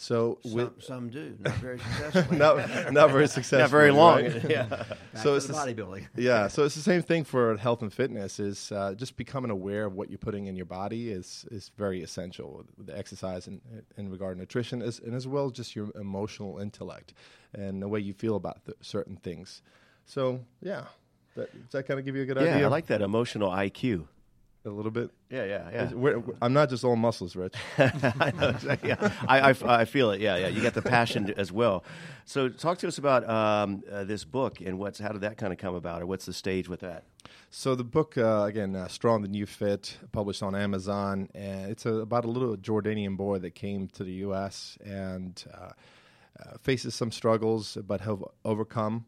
So 0.00 0.38
some, 0.42 0.52
with, 0.54 0.82
some 0.82 1.10
do 1.10 1.36
not 1.40 1.54
very 1.56 1.78
successfully. 1.78 2.38
not, 2.38 2.90
not 2.90 3.10
very 3.10 3.28
successful. 3.28 3.58
not 3.58 3.68
very 3.68 3.90
long. 3.90 4.22
Right? 4.22 4.44
yeah. 4.50 4.62
Back 4.62 4.86
so 5.22 5.34
it's 5.34 5.46
the 5.46 5.52
bodybuilding. 5.52 6.08
yeah. 6.16 6.48
So 6.48 6.64
it's 6.64 6.74
the 6.74 6.80
same 6.80 7.02
thing 7.02 7.22
for 7.22 7.54
health 7.58 7.82
and 7.82 7.92
fitness. 7.92 8.40
Is 8.40 8.72
uh, 8.72 8.94
just 8.94 9.18
becoming 9.18 9.50
aware 9.50 9.84
of 9.84 9.92
what 9.92 10.08
you're 10.08 10.16
putting 10.16 10.46
in 10.46 10.56
your 10.56 10.64
body 10.64 11.10
is 11.10 11.44
is 11.50 11.70
very 11.76 12.02
essential. 12.02 12.64
The 12.78 12.96
exercise 12.96 13.46
in, 13.46 13.60
in 13.98 14.10
regard 14.10 14.38
to 14.38 14.40
nutrition 14.40 14.80
is, 14.80 15.00
and 15.00 15.14
as 15.14 15.28
well 15.28 15.44
as 15.44 15.52
just 15.52 15.76
your 15.76 15.90
emotional 15.94 16.60
intellect 16.60 17.12
and 17.52 17.82
the 17.82 17.88
way 17.88 18.00
you 18.00 18.14
feel 18.14 18.36
about 18.36 18.64
th- 18.64 18.78
certain 18.80 19.16
things. 19.16 19.60
So 20.06 20.40
yeah, 20.62 20.84
that, 21.36 21.52
does 21.52 21.72
that 21.72 21.82
kind 21.86 22.00
of 22.00 22.06
give 22.06 22.16
you 22.16 22.22
a 22.22 22.26
good 22.26 22.38
yeah, 22.38 22.44
idea? 22.44 22.60
Yeah, 22.60 22.66
I 22.66 22.70
like 22.70 22.86
that 22.86 23.02
emotional 23.02 23.50
IQ 23.50 24.06
a 24.64 24.68
little 24.68 24.90
bit. 24.90 25.10
Yeah, 25.30 25.44
yeah, 25.44 25.70
yeah. 25.72 25.92
We're, 25.92 26.18
we're, 26.18 26.34
I'm 26.42 26.52
not 26.52 26.68
just 26.68 26.84
all 26.84 26.96
muscles, 26.96 27.34
Rich. 27.34 27.54
I 27.78 28.32
know 28.38 28.48
exactly. 28.50 28.90
Yeah. 28.90 29.12
I, 29.26 29.50
I, 29.50 29.54
I, 29.64 29.84
feel 29.84 30.10
it. 30.10 30.20
Yeah, 30.20 30.36
yeah. 30.36 30.48
You 30.48 30.62
got 30.62 30.74
the 30.74 30.82
passion 30.82 31.32
as 31.38 31.50
well. 31.50 31.84
So, 32.26 32.48
talk 32.48 32.78
to 32.78 32.88
us 32.88 32.98
about 32.98 33.28
um, 33.28 33.82
uh, 33.90 34.04
this 34.04 34.24
book 34.24 34.60
and 34.60 34.78
what's 34.78 34.98
how 34.98 35.12
did 35.12 35.22
that 35.22 35.38
kind 35.38 35.52
of 35.52 35.58
come 35.58 35.74
about, 35.74 36.02
or 36.02 36.06
what's 36.06 36.26
the 36.26 36.32
stage 36.32 36.68
with 36.68 36.80
that? 36.80 37.04
So 37.50 37.74
the 37.74 37.84
book 37.84 38.16
uh, 38.16 38.44
again, 38.46 38.76
uh, 38.76 38.86
"Strong 38.88 39.22
the 39.22 39.28
New 39.28 39.46
Fit," 39.46 39.98
published 40.12 40.42
on 40.42 40.54
Amazon, 40.54 41.28
and 41.34 41.70
it's 41.70 41.84
a, 41.86 41.94
about 41.94 42.24
a 42.24 42.28
little 42.28 42.56
Jordanian 42.56 43.16
boy 43.16 43.38
that 43.38 43.54
came 43.54 43.88
to 43.88 44.04
the 44.04 44.12
U.S. 44.12 44.78
and 44.84 45.42
uh, 45.52 45.70
uh, 46.38 46.58
faces 46.62 46.94
some 46.94 47.10
struggles, 47.10 47.76
but 47.86 48.02
have 48.02 48.24
overcome. 48.44 49.06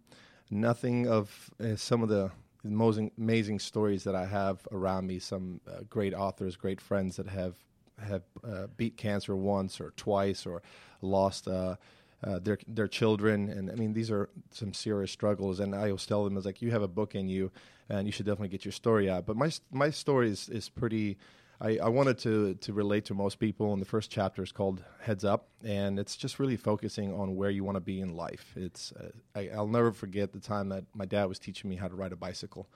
Nothing 0.50 1.08
of 1.08 1.50
uh, 1.62 1.76
some 1.76 2.02
of 2.02 2.08
the 2.08 2.31
most 2.64 3.00
amazing 3.19 3.59
stories 3.59 4.05
that 4.05 4.14
I 4.14 4.26
have 4.26 4.67
around 4.70 5.06
me. 5.06 5.19
Some 5.19 5.61
uh, 5.67 5.81
great 5.88 6.14
authors, 6.14 6.56
great 6.56 6.81
friends 6.81 7.17
that 7.17 7.29
have 7.29 7.55
have 8.03 8.23
uh, 8.44 8.67
beat 8.76 8.97
cancer 8.97 9.37
once 9.37 9.81
or 9.81 9.93
twice 9.97 10.47
or 10.47 10.62
lost 11.00 11.49
uh, 11.49 11.76
uh, 12.25 12.38
their 12.38 12.59
their 12.69 12.88
children, 12.88 13.49
and 13.49 13.70
I 13.70 13.75
mean 13.75 13.93
these 13.93 14.11
are 14.11 14.29
some 14.50 14.73
serious 14.73 15.11
struggles. 15.11 15.61
And 15.61 15.75
I 15.75 15.87
always 15.87 16.06
tell 16.06 16.25
them, 16.25 16.37
"Is 16.37 16.47
like 16.47 16.62
you 16.62 16.70
have 16.70 16.82
a 16.82 16.88
book 16.88 17.14
in 17.14 17.29
you, 17.29 17.50
and 17.88 18.06
you 18.06 18.12
should 18.12 18.26
definitely 18.26 18.49
get 18.49 18.65
your 18.65 18.73
story 18.73 19.11
out." 19.11 19.26
But 19.26 19.37
my 19.37 19.50
my 19.70 19.91
story 19.91 20.31
is 20.31 20.49
is 20.49 20.69
pretty 20.69 21.19
I, 21.62 21.79
I, 21.85 21.88
wanted 21.88 22.19
to 22.19 22.55
to 22.55 22.73
relate 22.73 23.05
to 23.06 23.14
most 23.14 23.38
people, 23.38 23.73
and 23.73 23.81
the 23.81 23.87
first 23.87 24.11
chapter 24.11 24.43
is 24.43 24.50
called 24.50 24.82
Heads 25.00 25.25
Up, 25.25 25.47
and 25.64 25.99
it's 25.99 26.17
just 26.17 26.41
really 26.41 26.56
focusing 26.56 27.14
on 27.14 27.37
where 27.37 27.50
you 27.50 27.62
want 27.62 27.76
to 27.76 27.81
be 27.81 28.00
in 28.00 28.17
life. 28.17 28.53
It's 28.56 28.93
uh, 28.93 29.11
I, 29.37 29.49
will 29.56 29.69
never 29.69 29.93
forget 29.93 30.32
the 30.32 30.41
time 30.41 30.70
that 30.70 30.85
my 30.93 31.06
dad 31.06 31.26
was 31.26 31.38
teaching 31.38 31.70
me 31.70 31.76
how 31.76 31.87
to 31.87 31.94
ride 31.94 32.12
a 32.12 32.17
bicycle 32.17 32.69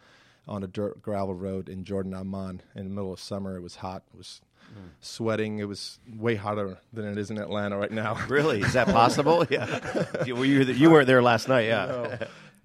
on 0.46 0.62
a 0.62 0.68
dirt 0.68 1.02
gravel 1.02 1.34
road 1.34 1.68
in 1.68 1.82
Jordan, 1.82 2.14
Amman, 2.14 2.62
in 2.76 2.84
the 2.84 2.94
middle 2.94 3.12
of 3.12 3.18
summer. 3.18 3.56
It 3.56 3.62
was 3.62 3.74
hot. 3.74 4.04
It 4.14 4.16
was 4.16 4.40
mm. 4.72 4.90
sweating. 5.00 5.58
It 5.58 5.66
was 5.66 5.98
way 6.16 6.36
hotter 6.36 6.78
than 6.92 7.06
it 7.06 7.18
is 7.18 7.32
in 7.32 7.38
Atlanta 7.38 7.76
right 7.76 7.90
now. 7.90 8.16
Really? 8.28 8.60
Is 8.60 8.74
that 8.74 8.86
possible? 9.02 9.44
yeah. 9.50 10.06
you, 10.26 10.36
were, 10.36 10.44
you 10.44 10.90
weren't 10.90 11.08
there 11.08 11.22
last 11.22 11.48
night, 11.48 11.66
yeah. 11.66 11.86
No 11.86 12.18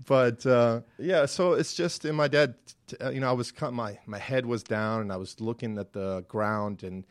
but 0.06 0.46
uh, 0.46 0.82
yeah, 0.98 1.26
so 1.26 1.54
it's 1.54 1.74
just 1.74 2.06
and 2.06 2.16
my 2.16 2.28
dad, 2.28 2.56
uh, 3.02 3.10
you 3.10 3.20
know, 3.20 3.30
I 3.30 3.34
was 3.34 3.54
my 3.72 3.98
my 4.06 4.18
head 4.18 4.46
was 4.46 4.64
down 4.64 5.02
and 5.02 5.12
I 5.12 5.18
was 5.18 5.40
looking 5.40 5.78
at 5.78 5.94
the 5.94 6.24
ground 6.28 6.84
and 6.84 7.06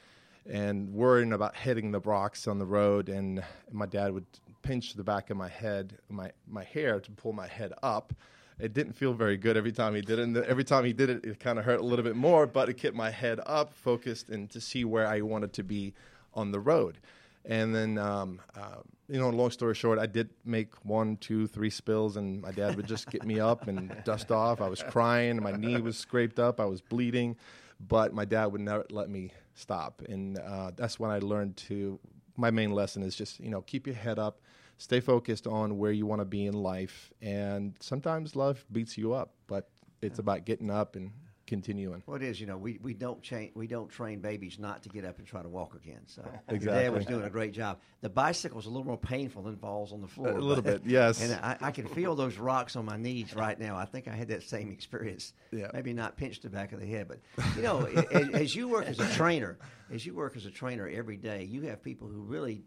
and 0.48 0.92
worrying 0.92 1.32
about 1.32 1.56
hitting 1.56 1.90
the 1.92 2.00
rocks 2.00 2.48
on 2.48 2.58
the 2.58 2.66
road. 2.66 3.08
And 3.08 3.42
my 3.70 3.86
dad 3.86 4.12
would 4.12 4.26
pinch 4.62 4.94
the 4.94 5.04
back 5.04 5.30
of 5.30 5.36
my 5.36 5.48
head, 5.48 5.98
my 6.08 6.32
my 6.48 6.64
hair 6.64 7.00
to 7.00 7.10
pull 7.12 7.32
my 7.32 7.46
head 7.46 7.72
up. 7.82 8.12
It 8.58 8.74
didn't 8.74 8.92
feel 8.92 9.14
very 9.14 9.38
good 9.38 9.56
every 9.56 9.72
time 9.72 9.94
he 9.94 10.02
did 10.02 10.18
it. 10.18 10.22
And 10.22 10.36
every 10.36 10.64
time 10.64 10.84
he 10.84 10.92
did 10.92 11.08
it, 11.08 11.24
it 11.24 11.40
kind 11.40 11.58
of 11.58 11.64
hurt 11.64 11.80
a 11.80 11.84
little 11.84 12.04
bit 12.04 12.16
more. 12.16 12.46
But 12.46 12.68
it 12.68 12.74
kept 12.74 12.94
my 12.94 13.10
head 13.10 13.40
up, 13.46 13.72
focused, 13.72 14.28
and 14.28 14.50
to 14.50 14.60
see 14.60 14.84
where 14.84 15.06
I 15.06 15.22
wanted 15.22 15.52
to 15.54 15.62
be 15.62 15.94
on 16.34 16.52
the 16.52 16.60
road. 16.60 16.98
And 17.46 17.74
then, 17.74 17.96
um, 17.96 18.40
uh, 18.54 18.82
you 19.10 19.18
know, 19.18 19.28
long 19.30 19.50
story 19.50 19.74
short, 19.74 19.98
I 19.98 20.06
did 20.06 20.30
make 20.44 20.74
one, 20.84 21.16
two, 21.16 21.46
three 21.46 21.70
spills, 21.70 22.16
and 22.16 22.40
my 22.40 22.52
dad 22.52 22.76
would 22.76 22.86
just 22.86 23.10
get 23.10 23.24
me 23.24 23.40
up 23.40 23.66
and 23.66 23.94
dust 24.04 24.30
off. 24.30 24.60
I 24.60 24.68
was 24.68 24.82
crying, 24.82 25.42
my 25.42 25.52
knee 25.52 25.80
was 25.80 25.98
scraped 25.98 26.38
up, 26.38 26.60
I 26.60 26.64
was 26.64 26.80
bleeding, 26.80 27.36
but 27.80 28.14
my 28.14 28.24
dad 28.24 28.46
would 28.46 28.60
never 28.60 28.86
let 28.90 29.10
me 29.10 29.32
stop. 29.54 30.02
And 30.08 30.38
uh, 30.38 30.70
that's 30.76 31.00
when 31.00 31.10
I 31.10 31.18
learned 31.18 31.56
to. 31.68 31.98
My 32.36 32.50
main 32.50 32.70
lesson 32.70 33.02
is 33.02 33.16
just 33.16 33.40
you 33.40 33.50
know 33.50 33.60
keep 33.62 33.86
your 33.86 33.96
head 33.96 34.18
up, 34.18 34.40
stay 34.78 35.00
focused 35.00 35.46
on 35.46 35.76
where 35.76 35.92
you 35.92 36.06
want 36.06 36.20
to 36.20 36.24
be 36.24 36.46
in 36.46 36.54
life, 36.54 37.12
and 37.20 37.74
sometimes 37.80 38.36
life 38.36 38.64
beats 38.70 38.96
you 38.96 39.12
up, 39.12 39.34
but 39.46 39.68
it's 40.00 40.18
about 40.18 40.44
getting 40.44 40.70
up 40.70 40.96
and 40.96 41.10
continuing. 41.50 42.00
Well, 42.06 42.16
it 42.16 42.22
is. 42.22 42.40
You 42.40 42.46
know, 42.46 42.56
we, 42.56 42.78
we 42.80 42.94
don't 42.94 43.20
cha- 43.20 43.50
we 43.54 43.66
don't 43.66 43.90
train 43.90 44.20
babies 44.20 44.58
not 44.58 44.84
to 44.84 44.88
get 44.88 45.04
up 45.04 45.18
and 45.18 45.26
try 45.26 45.42
to 45.42 45.48
walk 45.48 45.74
again. 45.74 46.00
So 46.06 46.22
exactly. 46.48 46.84
Dad 46.84 46.92
was 46.94 47.04
doing 47.04 47.24
a 47.24 47.28
great 47.28 47.52
job. 47.52 47.80
The 48.00 48.08
bicycle's 48.08 48.66
a 48.66 48.68
little 48.68 48.86
more 48.86 48.96
painful 48.96 49.42
than 49.42 49.56
falls 49.56 49.92
on 49.92 50.00
the 50.00 50.06
floor. 50.06 50.30
A 50.30 50.40
little 50.40 50.62
bit, 50.62 50.82
yes. 50.86 51.20
And 51.30 51.34
I, 51.34 51.56
I, 51.60 51.70
can 51.72 51.86
feel 51.88 52.14
those 52.14 52.38
rocks 52.38 52.76
on 52.76 52.84
my 52.84 52.96
knees 52.96 53.34
right 53.34 53.58
now. 53.58 53.76
I 53.76 53.84
think 53.84 54.06
I 54.06 54.14
had 54.14 54.28
that 54.28 54.44
same 54.44 54.70
experience. 54.70 55.32
Yeah. 55.50 55.66
Maybe 55.74 55.92
not 55.92 56.16
pinched 56.16 56.42
the 56.42 56.50
back 56.50 56.72
of 56.72 56.80
the 56.80 56.86
head, 56.86 57.08
but 57.08 57.18
you 57.56 57.62
know, 57.62 57.84
as, 57.84 58.28
as 58.30 58.54
you 58.54 58.68
work 58.68 58.86
as 58.86 59.00
a 59.00 59.12
trainer, 59.12 59.58
as 59.92 60.06
you 60.06 60.14
work 60.14 60.36
as 60.36 60.46
a 60.46 60.50
trainer 60.50 60.88
every 60.88 61.16
day, 61.16 61.44
you 61.44 61.62
have 61.62 61.82
people 61.82 62.08
who 62.08 62.22
really 62.22 62.62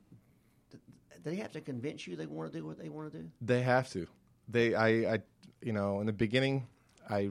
they 1.24 1.38
have 1.38 1.54
to 1.54 1.62
convince 1.62 2.06
you 2.06 2.18
they 2.18 2.26
want 2.26 2.52
to 2.52 2.60
do 2.60 2.66
what 2.66 2.78
they 2.78 2.90
want 2.90 3.14
to 3.14 3.18
do. 3.18 3.30
They 3.42 3.62
have 3.62 3.90
to. 3.92 4.08
They, 4.50 4.76
I, 4.76 4.88
I, 5.14 5.20
you 5.62 5.72
know, 5.72 6.02
in 6.02 6.06
the 6.06 6.12
beginning, 6.12 6.68
I 7.10 7.30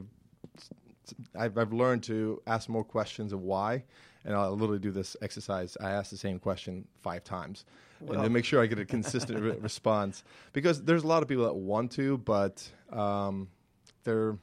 I've, 1.37 1.57
I've 1.57 1.73
learned 1.73 2.03
to 2.03 2.41
ask 2.47 2.69
more 2.69 2.83
questions 2.83 3.33
of 3.33 3.41
why, 3.41 3.83
and 4.25 4.35
I'll 4.35 4.51
literally 4.51 4.79
do 4.79 4.91
this 4.91 5.15
exercise. 5.21 5.77
I 5.79 5.91
ask 5.91 6.09
the 6.09 6.17
same 6.17 6.39
question 6.39 6.87
five 7.01 7.23
times, 7.23 7.65
well. 7.99 8.15
and 8.15 8.23
then 8.23 8.33
make 8.33 8.45
sure 8.45 8.61
I 8.61 8.65
get 8.65 8.79
a 8.79 8.85
consistent 8.85 9.39
re- 9.41 9.57
response. 9.61 10.23
Because 10.53 10.83
there's 10.83 11.03
a 11.03 11.07
lot 11.07 11.23
of 11.23 11.29
people 11.29 11.45
that 11.45 11.55
want 11.55 11.91
to, 11.93 12.17
but 12.19 12.67
um, 12.91 13.47
they're, 14.03 14.37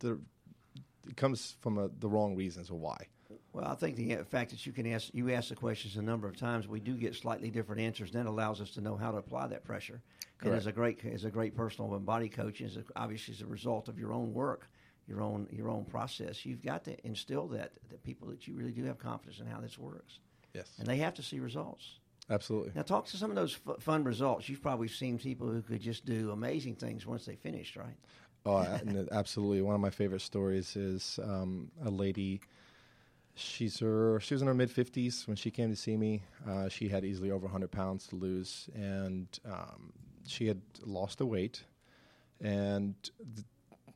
they're, 0.00 0.18
it 1.08 1.16
comes 1.16 1.56
from 1.60 1.78
a, 1.78 1.88
the 1.98 2.08
wrong 2.08 2.36
reasons 2.36 2.70
of 2.70 2.76
why. 2.76 3.06
Well, 3.52 3.66
I 3.66 3.74
think 3.74 3.96
the 3.96 4.16
fact 4.24 4.50
that 4.50 4.66
you 4.66 4.72
can 4.72 4.86
ask 4.92 5.10
you 5.12 5.32
ask 5.32 5.48
the 5.48 5.56
questions 5.56 5.96
a 5.96 6.02
number 6.02 6.28
of 6.28 6.36
times, 6.36 6.68
we 6.68 6.80
do 6.80 6.94
get 6.94 7.14
slightly 7.14 7.50
different 7.50 7.80
answers. 7.80 8.12
That 8.12 8.26
allows 8.26 8.60
us 8.60 8.70
to 8.72 8.80
know 8.80 8.96
how 8.96 9.10
to 9.10 9.16
apply 9.16 9.48
that 9.48 9.64
pressure. 9.64 10.00
Correct. 10.38 10.46
And 10.46 10.54
as 10.54 10.66
a 10.66 10.72
great 10.72 11.04
as 11.04 11.24
a 11.24 11.30
great 11.30 11.56
personal 11.56 11.94
and 11.94 12.06
body 12.06 12.28
coach, 12.28 12.60
is 12.60 12.78
obviously 12.94 13.34
as 13.34 13.40
a 13.40 13.46
result 13.46 13.88
of 13.88 13.98
your 13.98 14.12
own 14.12 14.32
work 14.32 14.68
your 15.08 15.22
own 15.22 15.48
your 15.50 15.68
own 15.70 15.84
process. 15.84 16.44
You've 16.44 16.62
got 16.64 16.84
to 16.84 17.06
instill 17.06 17.46
that 17.48 17.72
that 17.90 18.02
people 18.04 18.28
that 18.28 18.46
you 18.46 18.54
really 18.54 18.72
do 18.72 18.84
have 18.84 18.98
confidence 18.98 19.40
in 19.40 19.46
how 19.46 19.60
this 19.60 19.78
works. 19.78 20.20
Yes, 20.54 20.70
and 20.78 20.86
they 20.86 20.98
have 20.98 21.14
to 21.14 21.22
see 21.22 21.40
results. 21.40 21.98
Absolutely. 22.30 22.72
Now, 22.74 22.82
talk 22.82 23.06
to 23.06 23.16
some 23.16 23.30
of 23.30 23.36
those 23.36 23.58
f- 23.66 23.82
fun 23.82 24.04
results. 24.04 24.48
You've 24.48 24.60
probably 24.60 24.88
seen 24.88 25.18
people 25.18 25.48
who 25.48 25.62
could 25.62 25.80
just 25.80 26.04
do 26.04 26.30
amazing 26.30 26.74
things 26.74 27.06
once 27.06 27.24
they 27.24 27.36
finished, 27.36 27.74
right? 27.74 27.96
Oh, 28.44 28.58
absolutely. 29.12 29.62
One 29.62 29.74
of 29.74 29.80
my 29.80 29.90
favorite 29.90 30.20
stories 30.20 30.76
is 30.76 31.18
um, 31.22 31.70
a 31.84 31.90
lady. 31.90 32.40
She's 33.34 33.78
her. 33.80 34.20
She 34.20 34.34
was 34.34 34.42
in 34.42 34.48
her 34.48 34.54
mid 34.54 34.70
fifties 34.70 35.26
when 35.26 35.36
she 35.36 35.50
came 35.50 35.70
to 35.70 35.76
see 35.76 35.96
me. 35.96 36.22
Uh, 36.46 36.68
she 36.68 36.88
had 36.88 37.04
easily 37.04 37.30
over 37.30 37.46
100 37.46 37.70
pounds 37.70 38.06
to 38.08 38.16
lose, 38.16 38.68
and 38.74 39.26
um, 39.46 39.92
she 40.26 40.46
had 40.46 40.60
lost 40.84 41.18
the 41.18 41.26
weight. 41.26 41.62
And 42.40 42.94
th- 43.02 43.12
and 43.34 43.44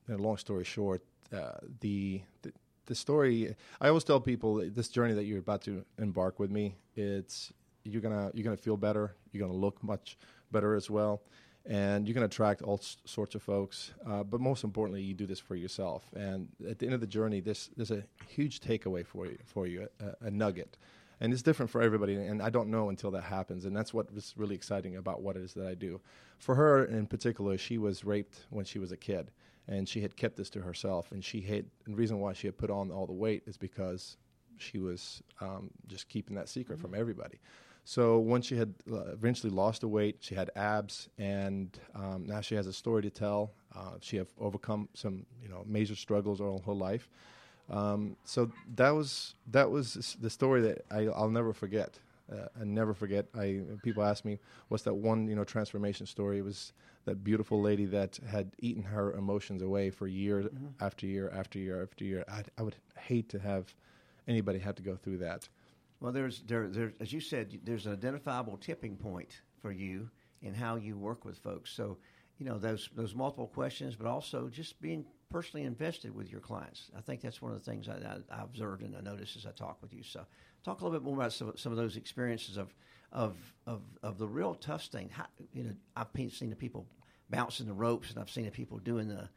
long 0.08 0.36
story 0.36 0.64
short, 0.64 1.02
uh, 1.32 1.52
the, 1.80 2.22
the 2.42 2.52
the 2.86 2.94
story. 2.94 3.54
I 3.80 3.88
always 3.88 4.04
tell 4.04 4.20
people 4.20 4.56
this 4.70 4.88
journey 4.88 5.14
that 5.14 5.24
you're 5.24 5.38
about 5.38 5.62
to 5.62 5.84
embark 5.98 6.38
with 6.40 6.50
me. 6.50 6.74
It's 6.96 7.52
you're 7.84 8.02
gonna 8.02 8.30
you're 8.34 8.44
gonna 8.44 8.56
feel 8.56 8.76
better. 8.76 9.14
You're 9.30 9.46
gonna 9.46 9.58
look 9.58 9.82
much 9.82 10.18
better 10.50 10.74
as 10.74 10.90
well, 10.90 11.22
and 11.64 12.06
you 12.06 12.14
can 12.14 12.24
attract 12.24 12.62
all 12.62 12.78
s- 12.78 12.96
sorts 13.04 13.34
of 13.34 13.42
folks. 13.42 13.92
Uh, 14.06 14.22
but 14.22 14.40
most 14.40 14.64
importantly, 14.64 15.02
you 15.02 15.14
do 15.14 15.26
this 15.26 15.38
for 15.38 15.54
yourself. 15.54 16.10
And 16.14 16.48
at 16.68 16.78
the 16.78 16.86
end 16.86 16.94
of 16.94 17.00
the 17.00 17.06
journey, 17.06 17.40
this 17.40 17.70
there's 17.76 17.90
a 17.92 18.02
huge 18.28 18.60
takeaway 18.60 19.06
for 19.06 19.26
you 19.26 19.38
for 19.44 19.66
you, 19.66 19.88
a, 20.00 20.26
a 20.26 20.30
nugget. 20.30 20.76
And 21.20 21.32
it's 21.32 21.42
different 21.42 21.70
for 21.70 21.80
everybody, 21.80 22.16
and 22.16 22.42
I 22.42 22.50
don't 22.50 22.68
know 22.68 22.88
until 22.88 23.12
that 23.12 23.22
happens. 23.22 23.64
And 23.64 23.76
that's 23.76 23.94
what 23.94 24.12
was 24.12 24.34
really 24.36 24.56
exciting 24.56 24.96
about 24.96 25.22
what 25.22 25.36
it 25.36 25.42
is 25.42 25.54
that 25.54 25.68
I 25.68 25.74
do. 25.74 26.00
For 26.38 26.56
her 26.56 26.84
in 26.84 27.06
particular, 27.06 27.56
she 27.56 27.78
was 27.78 28.04
raped 28.04 28.46
when 28.50 28.64
she 28.64 28.80
was 28.80 28.90
a 28.90 28.96
kid, 28.96 29.30
and 29.68 29.88
she 29.88 30.00
had 30.00 30.16
kept 30.16 30.36
this 30.36 30.50
to 30.50 30.60
herself. 30.60 31.12
And 31.12 31.24
she 31.24 31.40
had, 31.40 31.66
and 31.84 31.94
the 31.94 31.98
reason 31.98 32.20
why 32.20 32.32
she 32.32 32.46
had 32.46 32.58
put 32.58 32.70
on 32.70 32.90
all 32.90 33.06
the 33.06 33.12
weight 33.12 33.42
is 33.46 33.56
because 33.56 34.16
she 34.58 34.78
was 34.78 35.22
um, 35.40 35.70
just 35.86 36.08
keeping 36.08 36.36
that 36.36 36.48
secret 36.48 36.78
from 36.78 36.94
everybody. 36.94 37.38
So 37.84 38.18
once 38.18 38.46
she 38.46 38.56
had 38.56 38.74
uh, 38.90 39.06
eventually 39.12 39.52
lost 39.52 39.80
the 39.80 39.88
weight, 39.88 40.18
she 40.20 40.34
had 40.34 40.50
abs, 40.54 41.08
and 41.18 41.76
um, 41.94 42.24
now 42.26 42.40
she 42.40 42.54
has 42.54 42.66
a 42.68 42.72
story 42.72 43.02
to 43.02 43.10
tell. 43.10 43.52
Uh, 43.74 43.94
she 44.00 44.16
have 44.18 44.28
overcome 44.38 44.88
some, 44.94 45.26
you 45.42 45.48
know, 45.48 45.64
major 45.66 45.96
struggles 45.96 46.40
all 46.40 46.62
her 46.64 46.72
life. 46.72 47.08
Um, 47.70 48.16
so 48.24 48.50
that 48.76 48.90
was 48.90 49.34
that 49.50 49.70
was 49.70 50.16
the 50.20 50.30
story 50.30 50.60
that 50.62 50.84
I, 50.90 51.06
I'll 51.06 51.30
never 51.30 51.52
forget. 51.52 51.98
Uh, 52.30 52.46
I 52.60 52.64
never 52.64 52.94
forget. 52.94 53.26
I 53.36 53.60
people 53.82 54.02
ask 54.02 54.24
me, 54.24 54.38
"What's 54.68 54.84
that 54.84 54.94
one 54.94 55.26
you 55.26 55.34
know 55.34 55.44
transformation 55.44 56.06
story?" 56.06 56.38
It 56.38 56.44
was 56.44 56.72
that 57.04 57.24
beautiful 57.24 57.60
lady 57.60 57.84
that 57.86 58.18
had 58.28 58.52
eaten 58.58 58.82
her 58.82 59.12
emotions 59.14 59.62
away 59.62 59.90
for 59.90 60.06
year 60.06 60.42
mm-hmm. 60.42 60.66
after 60.80 61.06
year 61.06 61.30
after 61.34 61.58
year 61.58 61.82
after 61.82 62.04
year. 62.04 62.24
I, 62.28 62.42
I 62.58 62.62
would 62.62 62.76
hate 62.96 63.28
to 63.30 63.38
have 63.38 63.74
anybody 64.28 64.58
have 64.60 64.76
to 64.76 64.82
go 64.82 64.96
through 64.96 65.18
that. 65.18 65.48
Well, 66.00 66.12
there's 66.12 66.42
there, 66.42 66.68
there 66.68 66.92
as 67.00 67.12
you 67.12 67.20
said, 67.20 67.60
there's 67.64 67.86
an 67.86 67.92
identifiable 67.92 68.56
tipping 68.56 68.96
point 68.96 69.40
for 69.60 69.72
you 69.72 70.10
in 70.42 70.54
how 70.54 70.76
you 70.76 70.96
work 70.96 71.24
with 71.24 71.38
folks. 71.38 71.70
So, 71.70 71.98
you 72.38 72.46
know, 72.46 72.58
those 72.58 72.88
those 72.94 73.14
multiple 73.14 73.46
questions, 73.46 73.94
but 73.96 74.06
also 74.06 74.48
just 74.48 74.80
being 74.80 75.04
personally 75.30 75.64
invested 75.64 76.14
with 76.14 76.30
your 76.30 76.40
clients. 76.40 76.90
I 76.96 77.00
think 77.00 77.20
that's 77.20 77.40
one 77.40 77.52
of 77.52 77.64
the 77.64 77.70
things 77.70 77.88
I, 77.88 77.94
I, 77.94 78.36
I 78.36 78.42
observed 78.42 78.82
and 78.82 78.96
I 78.96 79.00
noticed 79.00 79.36
as 79.36 79.46
I 79.46 79.52
talk 79.52 79.78
with 79.80 79.94
you. 79.94 80.02
So, 80.02 80.26
talk 80.64 80.80
a 80.80 80.84
little 80.84 80.98
bit 80.98 81.04
more 81.04 81.16
about 81.16 81.32
some, 81.32 81.52
some 81.56 81.72
of 81.72 81.78
those 81.78 81.96
experiences 81.96 82.56
of 82.56 82.74
of 83.12 83.36
of 83.66 83.82
of 84.02 84.18
the 84.18 84.26
real 84.26 84.54
tough 84.54 84.84
thing. 84.86 85.10
How, 85.10 85.26
you 85.52 85.64
know, 85.64 85.72
I've 85.96 86.08
seen 86.32 86.50
the 86.50 86.56
people 86.56 86.86
bouncing 87.30 87.66
the 87.66 87.72
ropes, 87.72 88.10
and 88.10 88.18
I've 88.18 88.30
seen 88.30 88.44
the 88.44 88.50
people 88.50 88.78
doing 88.78 89.08
the 89.08 89.28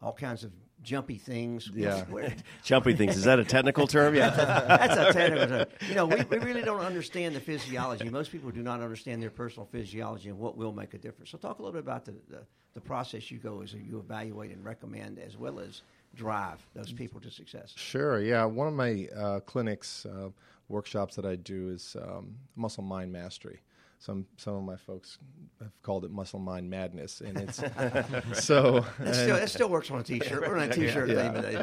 all 0.00 0.12
kinds 0.12 0.44
of 0.44 0.52
jumpy 0.82 1.16
things. 1.16 1.70
Yeah. 1.74 2.04
Jumping 2.64 2.96
things. 2.96 3.16
Is 3.16 3.24
that 3.24 3.38
a 3.38 3.44
technical 3.44 3.86
term? 3.86 4.14
Yeah. 4.14 4.30
that's 4.30 4.96
a 4.96 5.12
technical 5.12 5.46
term. 5.46 5.66
You 5.88 5.94
know, 5.94 6.06
we, 6.06 6.22
we 6.24 6.38
really 6.38 6.62
don't 6.62 6.80
understand 6.80 7.34
the 7.34 7.40
physiology. 7.40 8.08
Most 8.10 8.30
people 8.30 8.50
do 8.50 8.62
not 8.62 8.82
understand 8.82 9.22
their 9.22 9.30
personal 9.30 9.66
physiology 9.66 10.28
and 10.28 10.38
what 10.38 10.56
will 10.56 10.72
make 10.72 10.92
a 10.94 10.98
difference. 10.98 11.30
So, 11.30 11.38
talk 11.38 11.58
a 11.58 11.62
little 11.62 11.72
bit 11.72 11.82
about 11.82 12.04
the, 12.04 12.12
the, 12.28 12.42
the 12.74 12.80
process 12.80 13.30
you 13.30 13.38
go 13.38 13.62
as 13.62 13.72
you 13.72 13.98
evaluate 13.98 14.50
and 14.50 14.64
recommend, 14.64 15.18
as 15.18 15.36
well 15.36 15.60
as 15.60 15.82
drive 16.16 16.58
those 16.74 16.92
people 16.92 17.20
to 17.20 17.30
success. 17.30 17.72
Sure. 17.76 18.20
Yeah. 18.20 18.44
One 18.44 18.66
of 18.68 18.74
my 18.74 19.08
uh, 19.16 19.40
clinics, 19.40 20.06
uh, 20.06 20.30
workshops 20.68 21.14
that 21.16 21.24
I 21.24 21.36
do 21.36 21.68
is 21.70 21.96
um, 22.02 22.34
muscle 22.56 22.82
mind 22.82 23.12
mastery. 23.12 23.60
Some 23.98 24.26
some 24.36 24.54
of 24.56 24.62
my 24.62 24.76
folks 24.76 25.18
have 25.60 25.70
called 25.82 26.04
it 26.04 26.10
muscle 26.10 26.38
mind 26.38 26.68
madness, 26.68 27.20
and 27.22 27.38
it's 27.38 27.56
so. 28.44 28.84
That 28.98 29.14
still, 29.14 29.36
that 29.36 29.48
still 29.50 29.68
works 29.70 29.90
on 29.90 30.00
a 30.00 30.02
T-shirt. 30.02 30.40
We're 30.46 30.58
on 30.58 30.70
a 30.70 30.74
T-shirt 30.74 31.08
Yeah. 31.08 31.32
theme 31.32 31.42
today. 31.42 31.62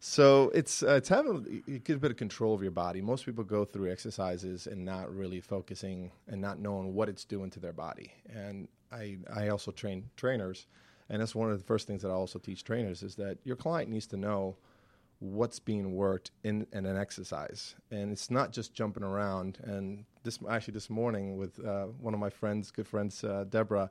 So 0.00 0.50
it's 0.54 0.82
uh, 0.82 0.94
it's 0.96 1.08
having 1.08 1.62
you 1.66 1.78
get 1.78 1.94
a 1.96 2.00
bit 2.00 2.10
of 2.10 2.16
control 2.16 2.54
of 2.54 2.62
your 2.62 2.72
body. 2.72 3.00
Most 3.00 3.24
people 3.24 3.44
go 3.44 3.64
through 3.64 3.92
exercises 3.92 4.66
and 4.66 4.84
not 4.84 5.14
really 5.14 5.40
focusing 5.40 6.10
and 6.26 6.40
not 6.40 6.58
knowing 6.58 6.94
what 6.94 7.08
it's 7.08 7.24
doing 7.24 7.50
to 7.50 7.60
their 7.60 7.72
body. 7.72 8.12
And 8.28 8.66
I 8.90 9.18
I 9.32 9.48
also 9.48 9.70
train 9.70 10.10
trainers, 10.16 10.66
and 11.12 11.20
that's 11.20 11.34
one 11.34 11.50
of 11.50 11.58
the 11.58 11.64
first 11.64 11.86
things 11.86 12.02
that 12.02 12.08
I 12.08 12.14
also 12.14 12.38
teach 12.40 12.64
trainers 12.64 13.02
is 13.02 13.14
that 13.16 13.36
your 13.44 13.54
client 13.54 13.90
needs 13.90 14.06
to 14.08 14.16
know 14.16 14.56
what's 15.20 15.60
being 15.60 15.94
worked 15.94 16.32
in, 16.42 16.66
in 16.72 16.86
an 16.86 16.96
exercise, 16.96 17.76
and 17.92 18.10
it's 18.10 18.30
not 18.30 18.50
just 18.50 18.74
jumping 18.74 19.04
around. 19.04 19.58
And 19.62 20.04
this 20.24 20.38
actually 20.50 20.74
this 20.74 20.90
morning 20.90 21.36
with 21.36 21.64
uh, 21.64 21.84
one 22.00 22.14
of 22.14 22.18
my 22.18 22.30
friends, 22.30 22.70
good 22.72 22.88
friends, 22.88 23.22
uh, 23.22 23.44
Deborah. 23.48 23.90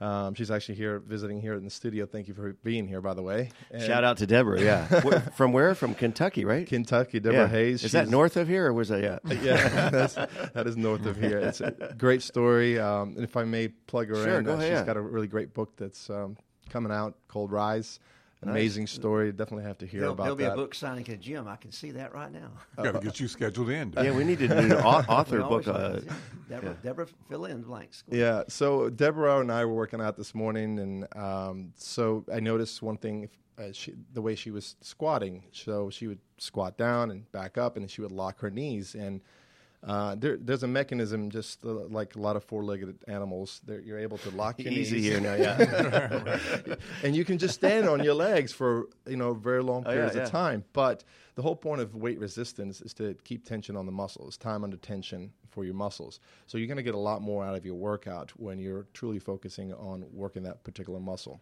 Um, 0.00 0.32
she's 0.32 0.50
actually 0.50 0.76
here 0.76 0.98
visiting 1.00 1.42
here 1.42 1.52
in 1.54 1.64
the 1.64 1.70
studio. 1.70 2.06
Thank 2.06 2.26
you 2.28 2.32
for 2.32 2.54
being 2.64 2.88
here, 2.88 3.02
by 3.02 3.12
the 3.12 3.20
way. 3.22 3.50
And- 3.70 3.82
Shout 3.82 4.02
out 4.02 4.16
to 4.18 4.26
Deborah. 4.26 4.58
Yeah. 4.58 4.86
From 5.36 5.52
where? 5.52 5.74
From 5.74 5.94
Kentucky, 5.94 6.46
right? 6.46 6.66
Kentucky, 6.66 7.20
Deborah 7.20 7.40
yeah. 7.40 7.48
Hayes. 7.48 7.84
Is 7.84 7.92
that 7.92 8.08
north 8.08 8.38
of 8.38 8.48
here, 8.48 8.68
or 8.68 8.72
was 8.72 8.88
that? 8.88 9.02
Yeah. 9.02 9.18
yeah, 9.42 9.90
that's, 9.90 10.14
that 10.14 10.66
is 10.66 10.78
north 10.78 11.04
of 11.04 11.18
here. 11.18 11.38
It's 11.40 11.60
a 11.60 11.94
great 11.98 12.22
story. 12.22 12.78
Um, 12.78 13.14
and 13.16 13.24
if 13.24 13.36
I 13.36 13.44
may 13.44 13.68
plug 13.68 14.08
her 14.08 14.14
Sure, 14.14 14.38
in, 14.38 14.44
go 14.46 14.54
uh, 14.54 14.60
she's 14.60 14.70
ahead. 14.70 14.86
got 14.86 14.96
a 14.96 15.02
really 15.02 15.26
great 15.26 15.52
book 15.52 15.76
that's 15.76 16.08
um, 16.08 16.38
coming 16.70 16.92
out 16.92 17.16
called 17.28 17.52
Rise. 17.52 18.00
Amazing 18.42 18.86
story. 18.86 19.32
Definitely 19.32 19.64
have 19.64 19.76
to 19.78 19.86
hear 19.86 20.00
There'll, 20.00 20.14
about 20.14 20.22
there'll 20.22 20.36
be 20.36 20.44
a 20.44 20.54
book 20.54 20.74
signing 20.74 21.06
at 21.08 21.14
a 21.14 21.16
gym. 21.18 21.46
I 21.46 21.56
can 21.56 21.72
see 21.72 21.90
that 21.90 22.14
right 22.14 22.32
now. 22.32 22.50
Got 22.82 22.92
to 22.92 23.00
get 23.00 23.20
you 23.20 23.28
scheduled 23.28 23.68
in. 23.68 23.92
Yeah, 23.92 24.12
we 24.12 24.24
need 24.24 24.38
to 24.38 24.48
do 24.48 24.54
an 24.54 24.72
author 24.72 25.40
book. 25.40 25.68
Uh, 25.68 25.72
want 25.72 26.08
to- 26.08 26.14
Deborah, 26.48 26.76
Deborah, 26.82 27.06
fill 27.28 27.44
in 27.44 27.62
blanks. 27.62 28.02
Yeah. 28.10 28.44
So 28.48 28.88
Deborah 28.88 29.40
and 29.40 29.52
I 29.52 29.66
were 29.66 29.74
working 29.74 30.00
out 30.00 30.16
this 30.16 30.34
morning, 30.34 30.78
and 30.78 31.06
um, 31.14 31.72
so 31.76 32.24
I 32.32 32.40
noticed 32.40 32.80
one 32.80 32.96
thing: 32.96 33.28
uh, 33.58 33.72
she, 33.72 33.94
the 34.14 34.22
way 34.22 34.34
she 34.34 34.50
was 34.50 34.74
squatting. 34.80 35.44
So 35.52 35.90
she 35.90 36.06
would 36.06 36.20
squat 36.38 36.78
down 36.78 37.10
and 37.10 37.30
back 37.32 37.58
up, 37.58 37.76
and 37.76 37.90
she 37.90 38.00
would 38.00 38.12
lock 38.12 38.40
her 38.40 38.50
knees. 38.50 38.94
And 38.94 39.20
uh, 39.82 40.14
there, 40.14 40.36
there's 40.36 40.62
a 40.62 40.68
mechanism, 40.68 41.30
just 41.30 41.64
uh, 41.64 41.68
like 41.88 42.14
a 42.14 42.18
lot 42.20 42.36
of 42.36 42.44
four-legged 42.44 42.98
animals. 43.08 43.60
That 43.66 43.84
you're 43.84 43.98
able 43.98 44.18
to 44.18 44.30
lock 44.30 44.58
your 44.58 44.72
easy 44.72 44.96
knees. 44.96 45.04
here 45.04 45.20
now. 45.20 45.34
Yeah. 45.34 46.74
and 47.04 47.16
you 47.16 47.24
can 47.24 47.38
just 47.38 47.54
stand 47.54 47.88
on 47.88 48.04
your 48.04 48.14
legs 48.14 48.52
for 48.52 48.88
you 49.06 49.16
know 49.16 49.32
very 49.32 49.62
long 49.62 49.84
Oh, 49.86 49.90
yeah, 49.90 49.94
periods 49.96 50.16
yeah. 50.16 50.22
of 50.24 50.30
time. 50.30 50.64
But 50.74 51.04
the 51.34 51.42
whole 51.42 51.56
point 51.56 51.80
of 51.80 51.94
weight 51.94 52.18
resistance 52.18 52.80
is 52.82 52.92
to 52.94 53.14
keep 53.24 53.46
tension 53.46 53.76
on 53.76 53.86
the 53.86 53.92
muscles, 53.92 54.36
time 54.36 54.64
under 54.64 54.76
tension 54.76 55.32
for 55.48 55.64
your 55.64 55.74
muscles. 55.74 56.20
So 56.46 56.58
you're 56.58 56.66
going 56.66 56.76
to 56.76 56.82
get 56.82 56.94
a 56.94 56.98
lot 56.98 57.22
more 57.22 57.44
out 57.44 57.56
of 57.56 57.64
your 57.64 57.74
workout 57.76 58.32
when 58.38 58.58
you're 58.58 58.86
truly 58.92 59.18
focusing 59.18 59.72
on 59.72 60.04
working 60.12 60.42
that 60.42 60.62
particular 60.62 61.00
muscle. 61.00 61.40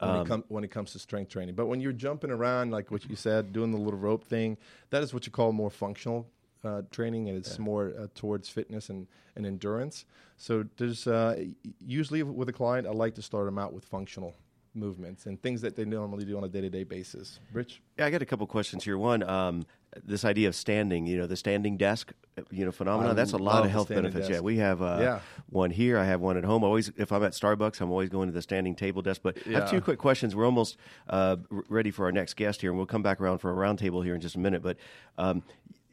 When, 0.00 0.10
Um, 0.10 0.20
it 0.22 0.28
com- 0.28 0.44
when 0.48 0.64
it 0.64 0.70
comes 0.72 0.92
to 0.92 0.98
strength 0.98 1.30
training, 1.30 1.54
but 1.54 1.66
when 1.66 1.80
you're 1.80 1.92
jumping 1.92 2.30
around, 2.30 2.72
like 2.72 2.90
what 2.90 3.08
you 3.08 3.14
said, 3.16 3.52
doing 3.52 3.70
the 3.70 3.78
little 3.78 3.98
rope 3.98 4.24
thing, 4.24 4.58
that 4.90 5.02
is 5.04 5.14
what 5.14 5.24
you 5.24 5.32
call 5.32 5.52
more 5.52 5.70
functional 5.70 6.26
uh, 6.64 6.82
training, 6.90 7.28
and 7.28 7.36
it's 7.38 7.58
more 7.58 7.92
uh, 7.98 8.06
towards 8.14 8.48
fitness 8.48 8.88
and, 8.88 9.06
and 9.36 9.46
endurance. 9.46 10.04
So 10.36 10.64
there's 10.76 11.06
uh, 11.06 11.44
usually 11.86 12.22
with 12.22 12.48
a 12.48 12.52
client, 12.52 12.86
I 12.86 12.90
like 12.90 13.14
to 13.16 13.22
start 13.22 13.46
them 13.46 13.58
out 13.58 13.72
with 13.72 13.84
functional 13.84 14.34
movements 14.76 15.26
and 15.26 15.40
things 15.40 15.60
that 15.60 15.76
they 15.76 15.84
normally 15.84 16.24
do 16.24 16.36
on 16.36 16.44
a 16.44 16.48
day 16.48 16.60
to 16.60 16.68
day 16.68 16.82
basis. 16.84 17.38
Rich, 17.52 17.80
Yeah, 17.98 18.06
I 18.06 18.10
got 18.10 18.22
a 18.22 18.26
couple 18.26 18.46
questions 18.46 18.84
here. 18.84 18.98
One, 18.98 19.22
um, 19.22 19.64
this 20.02 20.24
idea 20.24 20.48
of 20.48 20.56
standing, 20.56 21.06
you 21.06 21.16
know, 21.16 21.26
the 21.28 21.36
standing 21.36 21.76
desk, 21.76 22.12
you 22.50 22.64
know, 22.64 22.72
phenomenon. 22.72 23.14
That's 23.14 23.32
a 23.32 23.36
lot 23.36 23.64
of 23.64 23.70
health 23.70 23.88
benefits. 23.88 24.28
Yeah, 24.28 24.40
we 24.40 24.56
have 24.56 24.82
uh, 24.82 24.98
Yeah. 25.00 25.20
one 25.48 25.70
here. 25.70 25.96
I 25.96 26.04
have 26.04 26.20
one 26.20 26.36
at 26.36 26.42
home. 26.42 26.64
Always, 26.64 26.90
if 26.96 27.12
I'm 27.12 27.22
at 27.22 27.32
Starbucks, 27.32 27.80
I'm 27.80 27.92
always 27.92 28.08
going 28.08 28.26
to 28.28 28.32
the 28.32 28.42
standing 28.42 28.74
table 28.74 29.02
desk. 29.02 29.20
But 29.22 29.38
I 29.46 29.50
have 29.50 29.70
two 29.70 29.80
quick 29.80 30.00
questions. 30.00 30.34
We're 30.34 30.46
almost 30.46 30.76
uh, 31.08 31.36
ready 31.68 31.92
for 31.92 32.06
our 32.06 32.12
next 32.12 32.34
guest 32.34 32.60
here, 32.60 32.70
and 32.70 32.76
we'll 32.76 32.86
come 32.86 33.02
back 33.04 33.20
around 33.20 33.38
for 33.38 33.52
a 33.52 33.54
roundtable 33.54 34.04
here 34.04 34.16
in 34.16 34.20
just 34.20 34.34
a 34.34 34.40
minute. 34.40 34.62
But 34.62 34.78
um, 35.16 35.44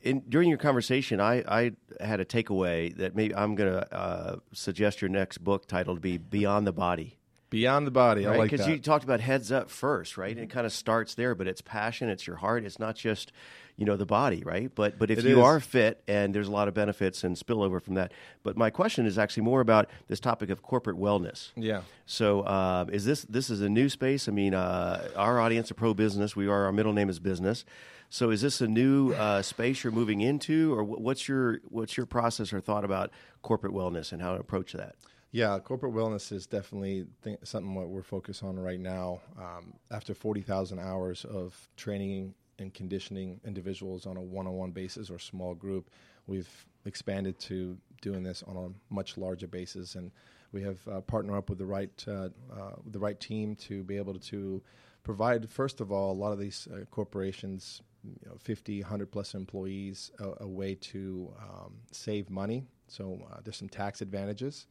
in, 0.01 0.21
during 0.27 0.49
your 0.49 0.57
conversation, 0.57 1.19
I, 1.19 1.43
I 1.47 1.71
had 1.99 2.19
a 2.19 2.25
takeaway 2.25 2.95
that 2.97 3.15
maybe 3.15 3.35
I'm 3.35 3.55
going 3.55 3.71
to 3.71 3.93
uh, 3.95 4.35
suggest 4.53 5.01
your 5.01 5.09
next 5.09 5.39
book 5.39 5.67
title 5.67 5.95
to 5.95 6.01
be 6.01 6.17
"Beyond 6.17 6.67
the 6.67 6.73
Body." 6.73 7.17
Beyond 7.49 7.85
the 7.85 7.91
body. 7.91 8.25
I 8.25 8.29
right? 8.29 8.39
like 8.39 8.51
Because 8.51 8.65
you 8.65 8.79
talked 8.79 9.03
about 9.03 9.19
heads 9.19 9.51
up 9.51 9.69
first, 9.69 10.17
right? 10.17 10.31
And 10.31 10.39
it 10.45 10.49
kind 10.49 10.65
of 10.65 10.71
starts 10.71 11.15
there, 11.15 11.35
but 11.35 11.47
it's 11.47 11.59
passion, 11.59 12.07
it's 12.07 12.25
your 12.25 12.37
heart. 12.37 12.63
It's 12.63 12.79
not 12.79 12.95
just 12.95 13.33
you 13.75 13.85
know 13.85 13.97
the 13.97 14.05
body, 14.05 14.41
right? 14.45 14.71
But 14.73 14.97
but 14.97 15.11
if 15.11 15.19
It 15.19 15.25
you 15.25 15.39
is. 15.39 15.43
are 15.43 15.59
fit, 15.59 16.01
and 16.07 16.33
there's 16.33 16.47
a 16.47 16.51
lot 16.51 16.69
of 16.69 16.73
benefits 16.73 17.25
and 17.25 17.35
spillover 17.35 17.81
from 17.81 17.95
that. 17.95 18.13
But 18.43 18.55
my 18.55 18.69
question 18.69 19.05
is 19.05 19.17
actually 19.17 19.43
more 19.43 19.59
about 19.59 19.89
this 20.07 20.21
topic 20.21 20.49
of 20.49 20.61
corporate 20.61 20.97
wellness. 20.97 21.51
yeah. 21.57 21.81
So 22.05 22.41
uh, 22.41 22.85
is 22.89 23.03
this 23.03 23.23
this 23.23 23.49
is 23.49 23.59
a 23.59 23.67
new 23.69 23.89
space? 23.89 24.29
I 24.29 24.31
mean, 24.31 24.53
uh, 24.53 25.09
our 25.17 25.41
audience 25.41 25.71
are 25.71 25.75
pro 25.75 25.93
business. 25.93 26.37
We 26.37 26.47
are 26.47 26.65
our 26.65 26.71
middle 26.71 26.93
name 26.93 27.09
is 27.09 27.19
business. 27.19 27.65
So 28.13 28.29
is 28.29 28.41
this 28.41 28.59
a 28.59 28.67
new 28.67 29.13
uh, 29.13 29.41
space 29.41 29.85
you're 29.85 29.93
moving 29.93 30.19
into, 30.19 30.73
or 30.73 30.83
what's 30.83 31.29
your 31.29 31.59
what's 31.69 31.95
your 31.95 32.05
process 32.05 32.51
or 32.51 32.59
thought 32.59 32.83
about 32.83 33.09
corporate 33.41 33.73
wellness 33.73 34.11
and 34.11 34.21
how 34.21 34.33
to 34.33 34.39
approach 34.41 34.73
that? 34.73 34.95
Yeah, 35.31 35.57
corporate 35.59 35.93
wellness 35.93 36.33
is 36.33 36.45
definitely 36.45 37.07
th- 37.23 37.39
something 37.43 37.73
what 37.73 37.87
we're 37.87 38.03
focused 38.03 38.43
on 38.43 38.59
right 38.59 38.81
now. 38.81 39.21
Um, 39.39 39.75
after 39.91 40.13
40,000 40.13 40.77
hours 40.77 41.23
of 41.23 41.69
training 41.77 42.33
and 42.59 42.73
conditioning 42.73 43.39
individuals 43.45 44.05
on 44.05 44.17
a 44.17 44.21
one-on-one 44.21 44.71
basis 44.71 45.09
or 45.09 45.17
small 45.17 45.55
group, 45.55 45.89
we've 46.27 46.49
expanded 46.83 47.39
to 47.39 47.77
doing 48.01 48.23
this 48.23 48.43
on 48.45 48.57
a 48.57 48.93
much 48.93 49.17
larger 49.17 49.47
basis, 49.47 49.95
and 49.95 50.11
we 50.51 50.61
have 50.63 50.85
uh, 50.89 50.99
partnered 50.99 51.37
up 51.37 51.49
with 51.49 51.59
the 51.59 51.65
right 51.65 52.05
uh, 52.09 52.27
uh, 52.53 52.73
the 52.87 52.99
right 52.99 53.21
team 53.21 53.55
to 53.55 53.85
be 53.85 53.95
able 53.95 54.19
to 54.19 54.61
provide. 55.01 55.49
First 55.49 55.79
of 55.79 55.93
all, 55.93 56.11
a 56.11 56.19
lot 56.19 56.33
of 56.33 56.39
these 56.39 56.67
uh, 56.69 56.83
corporations, 56.91 57.81
you 58.03 58.29
know, 58.29 58.37
50, 58.39 58.81
100 58.81 59.11
plus 59.11 59.33
employees, 59.33 60.11
a, 60.19 60.43
a 60.43 60.47
way 60.47 60.75
to 60.75 61.33
um, 61.39 61.73
save 61.91 62.29
money. 62.29 62.65
So 62.87 63.19
uh, 63.31 63.37
there's 63.43 63.57
some 63.57 63.69
tax 63.69 64.01
advantages 64.01 64.67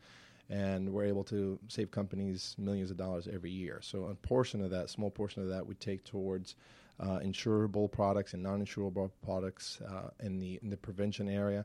and 0.51 0.93
we're 0.93 1.05
able 1.05 1.23
to 1.25 1.59
save 1.69 1.91
companies 1.91 2.57
millions 2.59 2.91
of 2.91 2.97
dollars 2.97 3.29
every 3.33 3.51
year. 3.51 3.79
So 3.83 4.07
a 4.07 4.15
portion 4.15 4.63
of 4.63 4.71
that, 4.71 4.91
small 4.91 5.11
portion 5.11 5.43
of 5.43 5.49
that, 5.49 5.65
we 5.65 5.75
take 5.77 6.05
towards 6.05 6.57
uh, 6.99 7.21
insurable 7.21 7.91
products 7.91 8.35
and 8.35 8.43
non-insurable 8.43 9.11
products 9.25 9.81
uh, 9.89 10.11
in 10.21 10.39
the 10.39 10.59
in 10.63 10.69
the 10.69 10.77
prevention 10.77 11.29
area, 11.29 11.65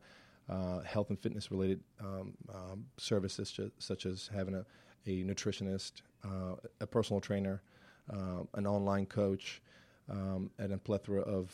uh, 0.49 0.79
health 0.81 1.09
and 1.09 1.19
fitness 1.19 1.51
related 1.51 1.81
um, 1.99 2.33
um, 2.53 2.85
services 2.97 3.51
ju- 3.51 3.71
such 3.79 4.05
as 4.05 4.29
having 4.33 4.53
a, 4.53 4.65
a 5.07 5.23
nutritionist, 5.23 6.03
uh, 6.23 6.55
a 6.79 6.87
personal 6.87 7.19
trainer, 7.19 7.63
uh, 8.13 8.43
an 8.53 8.67
online 8.67 9.07
coach, 9.07 9.61
um, 10.09 10.49
and 10.57 10.73
a 10.73 10.77
plethora 10.77 11.21
of 11.21 11.53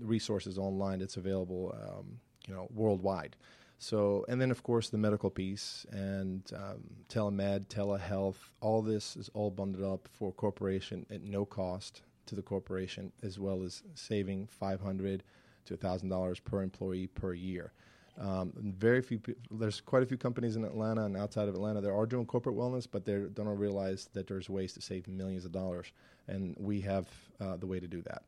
resources 0.00 0.58
online 0.58 1.00
that's 1.00 1.16
available, 1.16 1.74
um, 1.82 2.20
you 2.46 2.54
know, 2.54 2.68
worldwide. 2.74 3.36
So, 3.78 4.24
and 4.28 4.40
then 4.40 4.52
of 4.52 4.62
course 4.62 4.90
the 4.90 4.98
medical 4.98 5.28
piece 5.28 5.86
and 5.90 6.42
um, 6.54 6.84
telemed, 7.08 7.66
telehealth, 7.66 8.36
all 8.60 8.80
this 8.80 9.16
is 9.16 9.28
all 9.34 9.50
bundled 9.50 9.92
up 9.92 10.08
for 10.12 10.32
corporation 10.32 11.04
at 11.10 11.22
no 11.22 11.44
cost 11.44 12.02
to 12.26 12.36
the 12.36 12.42
corporation, 12.42 13.10
as 13.24 13.38
well 13.40 13.62
as 13.64 13.82
saving 13.94 14.46
five 14.46 14.80
hundred 14.80 15.24
to 15.64 15.76
thousand 15.76 16.10
dollars 16.10 16.38
per 16.38 16.62
employee 16.62 17.08
per 17.08 17.34
year. 17.34 17.72
Um, 18.20 18.52
very 18.78 19.00
few. 19.02 19.18
pe- 19.18 19.34
There's 19.50 19.80
quite 19.80 20.02
a 20.02 20.06
few 20.06 20.16
companies 20.18 20.56
in 20.56 20.64
Atlanta 20.64 21.04
and 21.04 21.16
outside 21.16 21.48
of 21.48 21.54
Atlanta 21.54 21.80
that 21.80 21.90
are 21.90 22.06
doing 22.06 22.26
corporate 22.26 22.56
wellness, 22.56 22.86
but 22.90 23.04
they 23.04 23.14
don't 23.34 23.46
realize 23.58 24.08
that 24.12 24.26
there's 24.26 24.48
ways 24.50 24.72
to 24.74 24.82
save 24.82 25.08
millions 25.08 25.44
of 25.44 25.52
dollars, 25.52 25.92
and 26.28 26.54
we 26.58 26.80
have 26.82 27.06
uh, 27.40 27.56
the 27.56 27.66
way 27.66 27.80
to 27.80 27.88
do 27.88 28.02
that. 28.02 28.22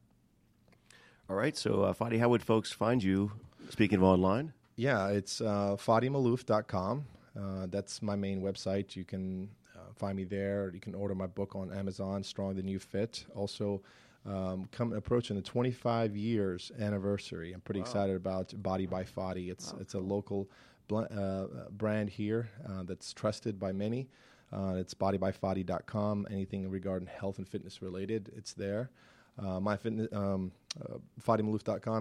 All 1.29 1.37
right, 1.37 1.57
so 1.57 1.83
uh, 1.83 1.93
Fadi, 1.93 2.19
how 2.19 2.29
would 2.31 2.43
folks 2.43 2.73
find 2.73 3.03
you? 3.03 3.33
Speaking 3.71 3.97
of 3.99 4.05
online, 4.05 4.53
Yeah, 4.77 5.09
it's 5.09 5.41
uh, 5.41 5.77
FadiMalouf.com. 5.79 7.05
Uh, 7.39 7.67
that's 7.71 8.03
my 8.03 8.15
main 8.17 8.43
website. 8.43 8.95
You 8.97 9.05
can 9.05 9.49
uh, 9.75 9.79
find 9.97 10.17
me 10.17 10.25
there. 10.25 10.71
You 10.73 10.81
can 10.81 10.95
order 10.95 11.15
my 11.15 11.27
book 11.27 11.57
on 11.57 11.73
Amazon, 11.73 12.23
Strong 12.23 12.57
the 12.57 12.63
New 12.63 12.79
Fit. 12.79 13.25
Also, 13.35 13.83
um, 14.27 14.69
come 14.73 14.93
approaching 14.93 15.37
the 15.37 15.43
25 15.43 16.17
years 16.17 16.73
anniversary. 16.79 17.53
I'm 17.53 17.61
pretty 17.61 17.81
excited 17.81 18.17
about 18.17 18.55
Body 18.63 18.87
by 18.87 19.05
Fadi. 19.05 19.51
It's 19.51 19.75
it's 19.81 19.95
a 19.95 20.01
local 20.01 20.49
bl- 20.89 21.03
uh, 21.11 21.47
brand 21.71 22.11
here 22.11 22.49
uh, 22.69 22.83
that's 22.85 23.13
trusted 23.13 23.59
by 23.59 23.73
many. 23.73 24.09
Uh, 24.53 24.75
it's 24.77 24.95
bodybyfadi.com. 24.95 26.27
Anything 26.31 26.71
regarding 26.71 27.09
health 27.09 27.39
and 27.39 27.49
fitness 27.49 27.83
related, 27.83 28.31
it's 28.37 28.53
there. 28.53 28.91
Uh, 29.39 29.59
my 29.59 29.77
fitness, 29.77 30.09
um, 30.13 30.53
uh, 30.81 30.99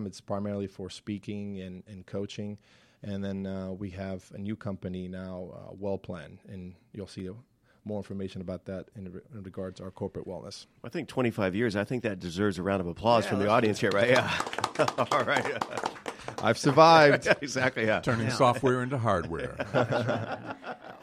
it's 0.06 0.22
primarily 0.22 0.68
for 0.68 0.90
speaking 0.90 1.60
and, 1.62 1.84
and 1.88 2.06
coaching. 2.06 2.58
And 3.02 3.24
then 3.24 3.46
uh, 3.46 3.72
we 3.72 3.90
have 3.92 4.32
a 4.34 4.38
new 4.38 4.56
company 4.56 5.08
now, 5.08 5.50
uh, 5.54 5.74
WellPlan, 5.74 6.38
and 6.48 6.74
you'll 6.94 7.08
see 7.08 7.28
more 7.86 7.98
information 7.98 8.42
about 8.42 8.66
that 8.66 8.86
in, 8.96 9.12
re- 9.12 9.22
in 9.34 9.44
regards 9.44 9.78
to 9.78 9.84
our 9.84 9.92
corporate 9.92 10.28
wellness. 10.28 10.66
I 10.84 10.90
think 10.90 11.08
25 11.08 11.56
years. 11.56 11.76
I 11.76 11.84
think 11.84 12.04
that 12.04 12.20
deserves 12.20 12.58
a 12.60 12.64
round 12.64 12.82
of 12.82 12.88
applause 12.88 13.26
Yeah, 13.26 13.32
from 13.32 13.40
the 13.40 13.50
audience 13.50 13.80
here, 13.80 13.92
right? 13.92 14.10
Yeah. 14.10 14.32
All 15.12 15.24
right. 15.24 15.64
I've 16.44 16.58
survived. 16.58 17.28
exactly. 17.42 17.86
Yeah. 17.86 18.00
Turning 18.02 18.30
software 18.30 18.84
into 18.84 18.98
hardware. 18.98 19.56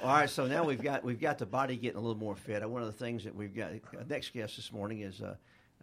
All 0.02 0.09
right, 0.09 0.31
so 0.31 0.46
now 0.46 0.64
we've 0.64 0.83
got 0.83 1.05
we've 1.05 1.20
got 1.20 1.38
the 1.38 1.46
body 1.46 1.76
getting 1.76 1.98
a 1.98 2.00
little 2.00 2.16
more 2.16 2.35
fit. 2.37 2.62
And 2.62 2.72
one 2.72 2.83
of 2.83 2.88
the 2.88 3.05
things 3.05 3.24
that 3.24 3.35
we've 3.35 3.55
got 3.55 3.72
uh, 3.72 4.02
next 4.09 4.33
guest 4.33 4.57
this 4.57 4.72
morning 4.72 5.00
is 5.00 5.20
uh, 5.20 5.35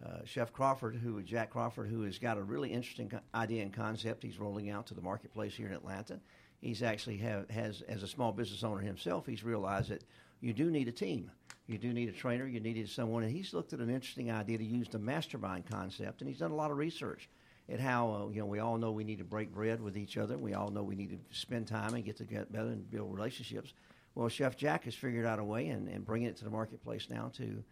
uh, 0.04 0.18
Chef 0.24 0.52
Crawford, 0.52 0.96
who 0.96 1.22
Jack 1.22 1.50
Crawford, 1.50 1.88
who 1.88 2.02
has 2.02 2.18
got 2.18 2.36
a 2.36 2.42
really 2.42 2.72
interesting 2.72 3.08
co- 3.08 3.20
idea 3.34 3.62
and 3.62 3.72
concept 3.72 4.22
he's 4.24 4.38
rolling 4.38 4.70
out 4.70 4.86
to 4.88 4.94
the 4.94 5.00
marketplace 5.02 5.54
here 5.54 5.68
in 5.68 5.72
Atlanta. 5.72 6.18
He's 6.60 6.82
actually 6.82 7.18
have, 7.18 7.48
has 7.50 7.82
as 7.82 8.02
a 8.02 8.08
small 8.08 8.32
business 8.32 8.64
owner 8.64 8.80
himself, 8.80 9.26
he's 9.26 9.44
realized 9.44 9.90
that 9.90 10.02
you 10.40 10.52
do 10.52 10.70
need 10.70 10.88
a 10.88 10.92
team. 10.92 11.30
You 11.66 11.78
do 11.78 11.92
need 11.92 12.08
a 12.08 12.12
trainer. 12.12 12.46
You 12.46 12.60
needed 12.60 12.88
someone, 12.88 13.22
and 13.22 13.32
he's 13.32 13.52
looked 13.52 13.72
at 13.72 13.80
an 13.80 13.90
interesting 13.90 14.30
idea 14.30 14.58
to 14.58 14.64
use 14.64 14.88
the 14.88 14.98
mastermind 14.98 15.66
concept, 15.70 16.20
and 16.20 16.28
he's 16.28 16.38
done 16.38 16.50
a 16.50 16.56
lot 16.56 16.70
of 16.70 16.78
research 16.78 17.28
at 17.68 17.80
how 17.80 18.10
uh, 18.10 18.30
you 18.30 18.40
know 18.40 18.46
we 18.46 18.58
all 18.58 18.78
know 18.78 18.90
we 18.90 19.04
need 19.04 19.18
to 19.18 19.24
break 19.24 19.52
bread 19.52 19.80
with 19.80 19.96
each 19.96 20.16
other. 20.16 20.38
We 20.38 20.54
all 20.54 20.70
know 20.70 20.82
we 20.82 20.94
need 20.94 21.10
to 21.10 21.38
spend 21.38 21.66
time 21.66 21.94
and 21.94 22.04
get 22.04 22.16
together 22.16 22.46
and 22.52 22.90
build 22.90 23.14
relationships. 23.14 23.74
Well, 24.14 24.28
Chef 24.28 24.56
Jack 24.56 24.84
has 24.84 24.94
figured 24.94 25.26
out 25.26 25.38
a 25.38 25.44
way 25.44 25.68
and, 25.68 25.88
and 25.88 26.04
bringing 26.04 26.28
it 26.28 26.36
to 26.38 26.44
the 26.44 26.50
marketplace 26.50 27.08
now 27.10 27.30
to 27.36 27.62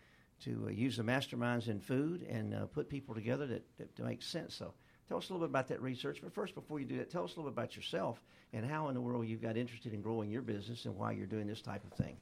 to 0.45 0.67
uh, 0.67 0.71
use 0.71 0.99
the 0.99 1.03
masterminds 1.03 1.69
in 1.69 1.81
food 1.81 2.23
and 2.29 2.55
uh, 2.55 2.67
put 2.67 2.91
people 2.91 3.15
together 3.15 3.47
that, 3.47 3.65
that, 3.79 3.97
that 3.97 4.05
makes 4.05 4.27
sense. 4.27 4.55
So 4.55 4.75
tell 5.09 5.17
us 5.17 5.31
a 5.31 5.33
little 5.33 5.47
bit 5.47 5.51
about 5.51 5.69
that 5.69 5.81
research. 5.81 6.21
But 6.23 6.35
first, 6.35 6.55
before 6.55 6.79
you 6.79 6.87
do 6.87 6.99
that, 6.99 7.11
tell 7.11 7.25
us 7.25 7.35
a 7.35 7.41
little 7.41 7.51
bit 7.51 7.59
about 7.59 7.75
yourself 7.75 8.23
and 8.53 8.65
how 8.65 8.89
in 8.89 8.95
the 8.95 9.01
world 9.01 9.27
you 9.27 9.39
got 9.39 9.57
interested 9.57 9.95
in 9.95 10.03
growing 10.03 10.31
your 10.31 10.43
business 10.43 10.85
and 10.85 10.95
why 10.95 11.13
you're 11.13 11.27
doing 11.27 11.47
this 11.47 11.63
type 11.63 11.83
of 11.85 11.93
thing. 11.97 12.17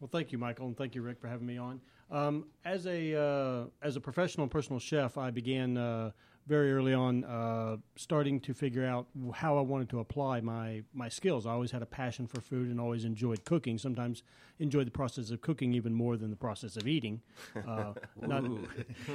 Well, 0.00 0.08
thank 0.10 0.32
you, 0.32 0.38
Michael, 0.38 0.66
and 0.66 0.76
thank 0.76 0.94
you, 0.94 1.02
Rick, 1.02 1.20
for 1.20 1.28
having 1.28 1.46
me 1.46 1.58
on. 1.58 1.80
Um, 2.10 2.46
as 2.64 2.86
a 2.86 3.14
uh, 3.14 3.64
as 3.82 3.96
a 3.96 4.00
professional 4.00 4.44
and 4.44 4.50
personal 4.50 4.80
chef, 4.80 5.18
I 5.18 5.30
began 5.30 5.76
uh, 5.76 6.10
very 6.50 6.72
early 6.72 6.92
on 6.92 7.24
uh, 7.24 7.76
starting 7.94 8.40
to 8.40 8.52
figure 8.52 8.84
out 8.84 9.06
how 9.32 9.56
I 9.56 9.60
wanted 9.60 9.88
to 9.90 10.00
apply 10.00 10.40
my 10.40 10.82
my 10.92 11.08
skills. 11.08 11.46
I 11.46 11.52
always 11.52 11.70
had 11.70 11.80
a 11.80 11.86
passion 11.86 12.26
for 12.26 12.40
food 12.40 12.68
and 12.68 12.80
always 12.80 13.04
enjoyed 13.04 13.44
cooking. 13.44 13.78
Sometimes 13.78 14.24
enjoyed 14.58 14.86
the 14.88 14.90
process 14.90 15.30
of 15.30 15.40
cooking 15.40 15.72
even 15.74 15.94
more 15.94 16.16
than 16.16 16.28
the 16.28 16.36
process 16.36 16.76
of 16.76 16.88
eating. 16.88 17.22
Uh, 17.56 17.94
not- 18.20 18.44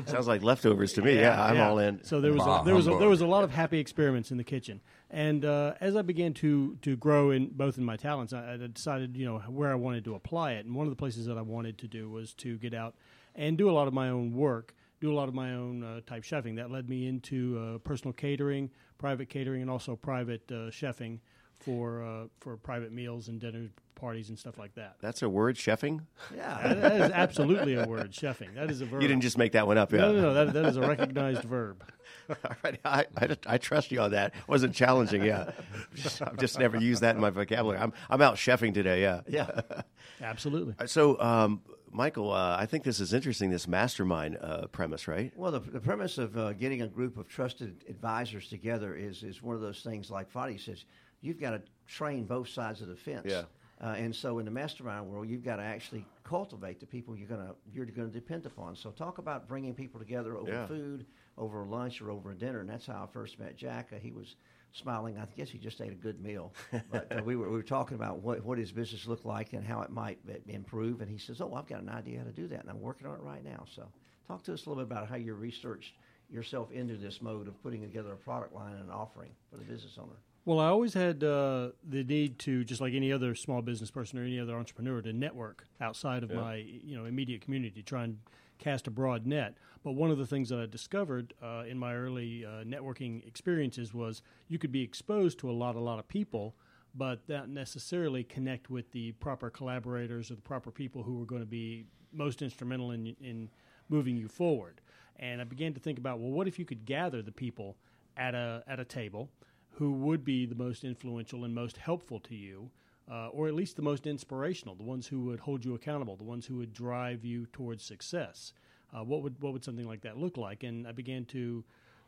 Sounds 0.07 0.27
like 0.27 0.43
leftovers 0.43 0.93
to 0.93 1.01
me. 1.01 1.19
Yeah, 1.19 1.43
I'm 1.43 1.57
yeah. 1.57 1.69
all 1.69 1.77
in. 1.77 2.01
So 2.03 2.21
there 2.21 2.31
was 2.31 2.41
Bah, 2.41 2.61
a, 2.61 2.65
there 2.65 2.73
was 2.73 2.87
a, 2.87 2.97
there 2.97 3.09
was 3.09 3.21
a 3.21 3.27
lot 3.27 3.43
of 3.43 3.51
happy 3.61 3.79
experiments 3.79 4.31
in 4.31 4.37
the 4.37 4.43
kitchen, 4.45 4.79
and 5.11 5.43
uh, 5.43 5.73
as 5.81 5.97
I 5.97 6.01
began 6.03 6.33
to 6.35 6.77
to 6.83 6.95
grow 6.95 7.31
in 7.31 7.49
both 7.49 7.77
in 7.77 7.83
my 7.83 7.97
talents, 7.97 8.31
I, 8.31 8.53
I 8.53 8.57
decided 8.67 9.17
you 9.17 9.25
know 9.25 9.39
where 9.39 9.71
I 9.71 9.75
wanted 9.75 10.05
to 10.05 10.15
apply 10.15 10.53
it, 10.53 10.65
and 10.65 10.73
one 10.73 10.87
of 10.87 10.91
the 10.91 10.95
places 10.95 11.25
that 11.25 11.37
I 11.37 11.41
wanted 11.41 11.77
to 11.79 11.87
do 11.87 12.09
was 12.09 12.33
to 12.35 12.57
get 12.57 12.73
out 12.73 12.95
and 13.35 13.57
do 13.57 13.69
a 13.69 13.73
lot 13.73 13.87
of 13.89 13.93
my 13.93 14.07
own 14.07 14.33
work, 14.33 14.73
do 15.01 15.11
a 15.11 15.15
lot 15.15 15.27
of 15.27 15.33
my 15.33 15.53
own 15.53 15.83
uh, 15.83 16.01
type 16.05 16.23
chefing. 16.23 16.55
That 16.55 16.71
led 16.71 16.89
me 16.89 17.07
into 17.07 17.57
uh, 17.59 17.77
personal 17.79 18.13
catering, 18.13 18.69
private 18.97 19.29
catering, 19.29 19.61
and 19.61 19.69
also 19.69 19.95
private 19.95 20.43
uh, 20.51 20.71
chefing 20.71 21.19
for 21.59 22.03
uh, 22.03 22.23
for 22.39 22.57
private 22.57 22.91
meals 22.91 23.27
and 23.27 23.39
dinner 23.39 23.69
parties 23.95 24.27
and 24.29 24.37
stuff 24.37 24.57
like 24.57 24.75
that. 24.75 24.97
That's 25.01 25.21
a 25.21 25.29
word, 25.29 25.55
chefing. 25.55 26.01
Yeah. 26.35 26.59
That- 26.67 26.81
that 26.81 27.01
is 27.01 27.11
absolutely 27.11 27.75
a 27.75 27.85
word, 27.87 28.11
chefing. 28.11 28.53
That 28.55 28.69
is 28.69 28.81
a 28.81 28.85
verb. 28.85 29.01
You 29.01 29.07
didn't 29.07 29.23
just 29.23 29.37
make 29.37 29.53
that 29.53 29.65
one 29.67 29.77
up, 29.77 29.91
yeah. 29.93 29.99
no, 30.01 30.13
no, 30.13 30.21
no. 30.21 30.33
That, 30.33 30.53
that 30.53 30.65
is 30.65 30.75
a 30.75 30.81
recognized 30.81 31.43
verb. 31.43 31.81
All 32.29 32.35
right, 32.63 32.77
I, 32.83 33.05
I, 33.17 33.37
I 33.47 33.57
trust 33.57 33.91
you 33.93 34.01
on 34.01 34.11
that. 34.11 34.33
wasn't 34.47 34.75
challenging, 34.75 35.23
yeah. 35.23 35.51
Just- 35.95 36.21
I've 36.21 36.37
just 36.37 36.59
never 36.59 36.77
used 36.77 37.01
that 37.03 37.15
in 37.15 37.21
my 37.21 37.29
vocabulary. 37.29 37.79
I'm 37.79 37.93
I'm 38.09 38.21
out 38.21 38.35
chefing 38.35 38.73
today, 38.73 39.01
yeah. 39.01 39.21
Yeah. 39.27 39.61
Absolutely. 40.21 40.75
So, 40.87 41.19
um, 41.21 41.61
Michael, 41.91 42.31
uh, 42.31 42.57
I 42.59 42.65
think 42.65 42.83
this 42.83 42.99
is 42.99 43.13
interesting. 43.13 43.49
This 43.49 43.67
mastermind 43.67 44.37
uh, 44.41 44.67
premise, 44.67 45.07
right? 45.07 45.31
Well, 45.37 45.51
the, 45.53 45.59
the 45.59 45.79
premise 45.79 46.17
of 46.17 46.37
uh, 46.37 46.51
getting 46.53 46.81
a 46.81 46.87
group 46.87 47.17
of 47.17 47.29
trusted 47.29 47.85
advisors 47.87 48.49
together 48.49 48.93
is 48.95 49.23
is 49.23 49.41
one 49.41 49.55
of 49.55 49.61
those 49.61 49.81
things. 49.81 50.11
Like 50.11 50.31
Fadi 50.31 50.59
says, 50.59 50.83
you've 51.25 51.39
got 51.39 51.51
to 51.51 51.61
train 51.87 52.25
both 52.25 52.49
sides 52.49 52.81
of 52.81 52.87
the 52.87 52.95
fence. 52.95 53.25
Yeah. 53.29 53.43
Uh, 53.81 53.87
and 53.97 54.15
so, 54.15 54.39
in 54.39 54.45
the 54.45 54.51
mastermind 54.51 55.05
world, 55.05 55.27
you've 55.27 55.43
got 55.43 55.57
to 55.57 55.63
actually 55.63 56.05
cultivate 56.23 56.79
the 56.79 56.85
people 56.85 57.15
you're 57.15 57.27
gonna 57.27 57.53
you're 57.73 57.85
going 57.85 58.07
to 58.07 58.13
depend 58.13 58.45
upon. 58.45 58.75
So, 58.75 58.91
talk 58.91 59.17
about 59.17 59.49
bringing 59.49 59.73
people 59.73 59.99
together 59.99 60.37
over 60.37 60.49
Yeah. 60.49 60.65
food, 60.65 61.05
over 61.37 61.65
lunch, 61.65 62.01
or 62.01 62.09
over 62.09 62.31
a 62.31 62.35
dinner. 62.35 62.61
And 62.61 62.69
that's 62.69 62.85
how 62.85 63.03
I 63.03 63.11
first 63.11 63.37
met 63.37 63.57
Jack. 63.57 63.89
Uh, 63.93 63.97
he 63.97 64.11
was 64.11 64.35
smiling. 64.71 65.17
I 65.17 65.25
guess 65.35 65.49
he 65.49 65.57
just 65.57 65.81
ate 65.81 65.91
a 65.91 65.95
good 65.95 66.21
meal. 66.21 66.53
But 66.89 67.11
uh, 67.11 67.21
we, 67.23 67.35
were, 67.35 67.49
we 67.49 67.55
were 67.55 67.63
talking 67.63 67.95
about 67.95 68.19
what, 68.19 68.43
what 68.45 68.57
his 68.57 68.71
business 68.71 69.07
looked 69.07 69.25
like 69.25 69.51
and 69.53 69.63
how 69.65 69.81
it 69.81 69.89
might 69.89 70.19
improve. 70.47 71.01
And 71.01 71.09
he 71.09 71.17
says, 71.17 71.41
Oh, 71.41 71.53
I've 71.53 71.67
got 71.67 71.81
an 71.81 71.89
idea 71.89 72.19
how 72.19 72.25
to 72.25 72.31
do 72.31 72.47
that. 72.47 72.61
And 72.61 72.69
I'm 72.69 72.81
working 72.81 73.07
on 73.07 73.15
it 73.15 73.21
right 73.21 73.43
now. 73.43 73.65
So 73.73 73.87
talk 74.27 74.43
to 74.43 74.53
us 74.53 74.65
a 74.65 74.69
little 74.69 74.83
bit 74.85 74.91
about 74.91 75.07
how 75.09 75.15
you 75.15 75.33
researched 75.33 75.93
yourself 76.29 76.71
into 76.71 76.95
this 76.95 77.21
mode 77.21 77.47
of 77.47 77.61
putting 77.61 77.81
together 77.81 78.13
a 78.13 78.17
product 78.17 78.53
line 78.55 78.73
and 78.73 78.85
an 78.85 78.89
offering 78.89 79.31
for 79.51 79.57
the 79.57 79.63
business 79.65 79.97
owner. 80.01 80.15
Well, 80.45 80.59
I 80.59 80.67
always 80.67 80.93
had 80.93 81.23
uh, 81.23 81.69
the 81.83 82.03
need 82.03 82.37
to, 82.39 82.63
just 82.63 82.79
like 82.79 82.93
any 82.93 83.11
other 83.11 83.33
small 83.33 83.63
business 83.63 83.89
person 83.89 84.19
or 84.19 84.23
any 84.23 84.39
other 84.39 84.55
entrepreneur, 84.55 85.01
to 85.01 85.11
network 85.11 85.65
outside 85.81 86.21
of 86.21 86.31
my 86.31 86.57
you 86.57 86.95
know 86.95 87.05
immediate 87.05 87.41
community, 87.41 87.81
try 87.81 88.03
and 88.03 88.19
cast 88.59 88.85
a 88.85 88.91
broad 88.91 89.25
net. 89.25 89.57
But 89.83 89.93
one 89.93 90.11
of 90.11 90.19
the 90.19 90.27
things 90.27 90.49
that 90.49 90.59
I 90.59 90.67
discovered 90.67 91.33
uh, 91.43 91.63
in 91.67 91.79
my 91.79 91.95
early 91.95 92.45
uh, 92.45 92.63
networking 92.63 93.25
experiences 93.27 93.91
was 93.91 94.21
you 94.47 94.59
could 94.59 94.71
be 94.71 94.83
exposed 94.83 95.39
to 95.39 95.49
a 95.49 95.51
lot, 95.51 95.75
a 95.75 95.79
lot 95.79 95.97
of 95.97 96.07
people, 96.07 96.55
but 96.93 97.27
not 97.27 97.49
necessarily 97.49 98.23
connect 98.23 98.69
with 98.69 98.91
the 98.91 99.13
proper 99.13 99.49
collaborators 99.49 100.29
or 100.29 100.35
the 100.35 100.41
proper 100.43 100.69
people 100.69 101.01
who 101.01 101.15
were 101.17 101.25
going 101.25 101.41
to 101.41 101.47
be 101.47 101.85
most 102.13 102.43
instrumental 102.43 102.91
in 102.91 103.15
in 103.19 103.49
moving 103.89 104.15
you 104.15 104.27
forward. 104.27 104.79
And 105.15 105.41
I 105.41 105.43
began 105.43 105.73
to 105.73 105.79
think 105.79 105.97
about, 105.97 106.19
well, 106.19 106.29
what 106.29 106.47
if 106.47 106.59
you 106.59 106.65
could 106.65 106.85
gather 106.85 107.23
the 107.23 107.31
people 107.31 107.77
at 108.15 108.35
a 108.35 108.63
at 108.67 108.79
a 108.79 108.85
table 108.85 109.31
who 109.77 109.91
would 109.91 110.23
be 110.23 110.45
the 110.45 110.55
most 110.55 110.83
influential 110.83 111.43
and 111.43 111.53
most 111.53 111.77
helpful 111.77 112.19
to 112.21 112.35
you, 112.35 112.69
uh, 113.11 113.27
or 113.29 113.47
at 113.47 113.53
least 113.53 113.75
the 113.75 113.81
most 113.81 114.07
inspirational, 114.07 114.73
the 114.75 114.83
ones 114.83 115.07
who 115.07 115.21
would 115.25 115.39
hold 115.39 115.63
you 115.65 115.75
accountable, 115.75 116.15
the 116.15 116.23
ones 116.23 116.45
who 116.45 116.57
would 116.57 116.73
drive 116.73 117.25
you 117.25 117.45
towards 117.47 117.83
success. 117.83 118.53
Uh, 118.93 119.03
what 119.03 119.21
would 119.21 119.41
what 119.41 119.51
would 119.53 119.63
something 119.63 119.87
like 119.87 120.01
that 120.01 120.17
look 120.17 120.37
like? 120.37 120.63
And 120.63 120.87
I 120.87 120.91
began 120.91 121.25
to 121.25 121.63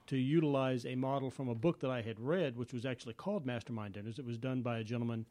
to 0.08 0.18
utilize 0.18 0.86
a 0.86 0.96
model 0.96 1.30
from 1.30 1.50
a 1.50 1.56
book 1.56 1.82
that 1.82 1.92
I 1.92 2.02
had 2.02 2.20
read, 2.20 2.56
which 2.56 2.72
was 2.72 2.86
actually 2.86 3.14
called 3.14 3.46
Mastermind 3.46 3.94
Dinners. 3.94 4.20
It 4.20 4.26
was 4.26 4.38
done 4.38 4.62
by 4.62 4.80
a 4.80 4.84
gentleman 4.84 5.26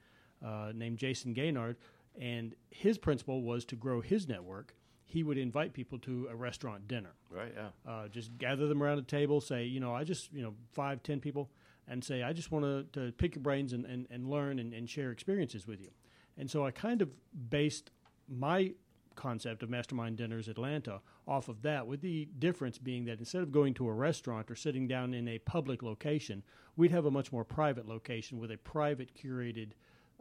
uh, 0.44 0.72
named 0.75 0.99
Jayson 0.99 1.33
Gaynor, 1.33 1.77
and 2.20 2.55
his 2.68 2.99
principle 2.99 3.42
was 3.42 3.64
to 3.66 3.77
grow 3.77 4.03
his 4.03 4.29
network. 4.29 4.75
He 5.07 5.22
would 5.22 5.38
invite 5.38 5.72
people 5.72 5.99
to 6.01 6.29
a 6.31 6.37
restaurant 6.37 6.87
dinner. 6.88 7.14
Right. 7.31 7.55
Yeah. 7.57 7.90
Uh, 7.90 8.09
just 8.09 8.37
gather 8.37 8.66
them 8.66 8.83
around 8.83 8.99
a 8.99 9.03
table. 9.03 9.40
Say, 9.40 9.64
you 9.64 9.81
know, 9.81 9.94
I 9.94 10.05
just, 10.05 10.31
you 10.33 10.42
know, 10.42 10.53
five, 10.72 11.03
ten 11.03 11.20
people 11.20 11.49
and 11.88 12.03
say, 12.03 12.22
I 12.22 12.33
just 12.33 12.51
want 12.51 12.92
to, 12.92 13.12
pick 13.12 13.35
your 13.35 13.42
brains 13.42 13.72
and, 13.72 13.85
and, 13.85 14.07
and 14.11 14.29
learn 14.29 14.59
and, 14.59 14.72
and 14.72 14.88
share 14.88 15.11
experiences 15.11 15.66
with 15.66 15.81
you. 15.81 15.90
And 16.37 16.51
so 16.51 16.66
I 16.66 16.70
kind 16.70 17.01
of 17.03 17.11
based 17.49 17.90
my 18.29 18.72
concept 19.14 19.62
of 19.62 19.70
Mastermind 19.70 20.16
Dinners 20.16 20.49
Atlanta 20.49 21.01
off 21.27 21.49
of 21.49 21.62
that, 21.62 21.87
with 21.87 22.01
the 22.03 22.29
difference 22.38 22.79
being 22.79 23.05
that 23.07 23.18
instead 23.18 23.42
of 23.42 23.51
going 23.51 23.75
to 23.75 23.88
a 23.88 23.92
restaurant 23.92 24.51
or 24.51 24.55
sitting 24.55 24.87
down 24.87 25.14
in 25.14 25.27
a 25.27 25.38
public 25.40 25.83
location, 25.83 26.42
we'd 26.77 26.92
have 26.92 27.07
a 27.07 27.11
much 27.11 27.33
more 27.33 27.44
private 27.44 27.88
location 27.88 28.38
with 28.38 28.53
a 28.53 28.57
private 28.59 29.11
curated 29.14 29.70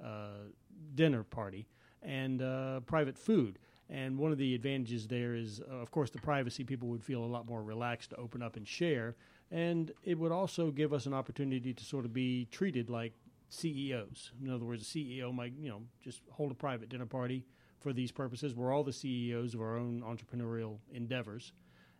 uh, 0.03 0.49
dinner 0.95 1.23
party 1.23 1.67
and 2.01 2.41
uh, 2.41 2.79
private 2.81 3.17
food. 3.17 3.59
And 3.89 4.17
one 4.17 4.31
of 4.31 4.39
the 4.39 4.55
advantages 4.55 5.05
there 5.07 5.35
is, 5.35 5.61
uh, 5.61 5.75
of 5.75 5.91
course, 5.91 6.09
the 6.09 6.17
privacy. 6.17 6.63
People 6.63 6.87
would 6.89 7.03
feel 7.03 7.23
a 7.23 7.27
lot 7.27 7.45
more 7.45 7.61
relaxed 7.61 8.09
to 8.11 8.15
open 8.15 8.41
up 8.41 8.55
and 8.55 8.67
share. 8.67 9.15
And 9.51 9.91
it 10.03 10.17
would 10.17 10.31
also 10.31 10.71
give 10.71 10.93
us 10.93 11.05
an 11.05 11.13
opportunity 11.13 11.73
to 11.73 11.83
sort 11.85 12.05
of 12.05 12.13
be 12.13 12.47
treated 12.51 12.89
like 12.89 13.13
CEOs. 13.49 14.31
In 14.43 14.51
other 14.51 14.65
words, 14.65 14.81
a 14.81 14.85
CEO 14.85 15.33
might, 15.33 15.53
you 15.59 15.69
know, 15.69 15.81
just 16.03 16.21
hold 16.31 16.51
a 16.51 16.55
private 16.55 16.89
dinner 16.89 17.05
party 17.05 17.45
for 17.79 17.93
these 17.93 18.11
purposes. 18.11 18.55
We're 18.55 18.73
all 18.73 18.83
the 18.83 18.93
CEOs 18.93 19.53
of 19.53 19.61
our 19.61 19.77
own 19.77 20.01
entrepreneurial 20.01 20.79
endeavors. 20.91 21.53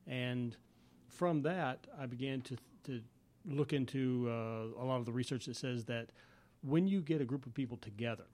And 0.08 0.56
from 1.08 1.44
that, 1.44 1.88
I 2.00 2.08
began 2.08 2.42
to, 2.42 2.58
to 2.86 3.02
look 3.46 3.74
into 3.74 4.28
uh, 4.28 4.82
a 4.82 4.86
lot 4.86 4.98
of 4.98 5.06
the 5.06 5.12
research 5.12 5.46
that 5.46 5.56
says 5.56 5.86
that 5.86 6.10
when 6.62 6.88
you 6.88 7.02
get 7.02 7.22
a 7.22 7.26
group 7.26 7.46
of 7.46 7.54
people 7.54 7.78
together 7.78 8.26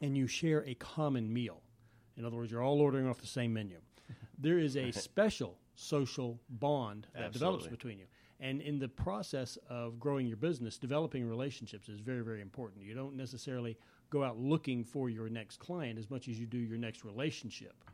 and 0.00 0.16
you 0.16 0.26
share 0.26 0.64
a 0.66 0.74
common 0.74 1.32
meal, 1.32 1.62
in 2.16 2.24
other 2.24 2.36
words, 2.36 2.50
you're 2.52 2.62
all 2.62 2.80
ordering 2.80 3.08
off 3.08 3.18
the 3.18 3.26
same 3.26 3.54
menu, 3.54 3.78
there 4.38 4.58
is 4.58 4.76
a 4.76 4.92
special 4.92 5.56
social 5.74 6.40
bond 6.48 7.06
that 7.14 7.32
develops 7.32 7.66
between 7.66 7.98
you. 7.98 8.06
And 8.40 8.60
in 8.60 8.78
the 8.78 8.88
process 8.88 9.56
of 9.70 10.00
growing 10.00 10.26
your 10.26 10.36
business, 10.36 10.76
developing 10.76 11.28
relationships 11.28 11.88
is 11.88 12.00
very, 12.00 12.22
very 12.22 12.40
important. 12.40 12.82
You 12.82 12.94
don't 12.94 13.16
necessarily 13.16 13.78
go 14.10 14.24
out 14.24 14.38
looking 14.38 14.84
for 14.84 15.08
your 15.08 15.28
next 15.28 15.58
client 15.58 15.98
as 15.98 16.10
much 16.10 16.28
as 16.28 16.38
you 16.38 16.46
do 16.46 16.58
your 16.58 16.76
next 16.76 17.04
relationship. 17.04 17.84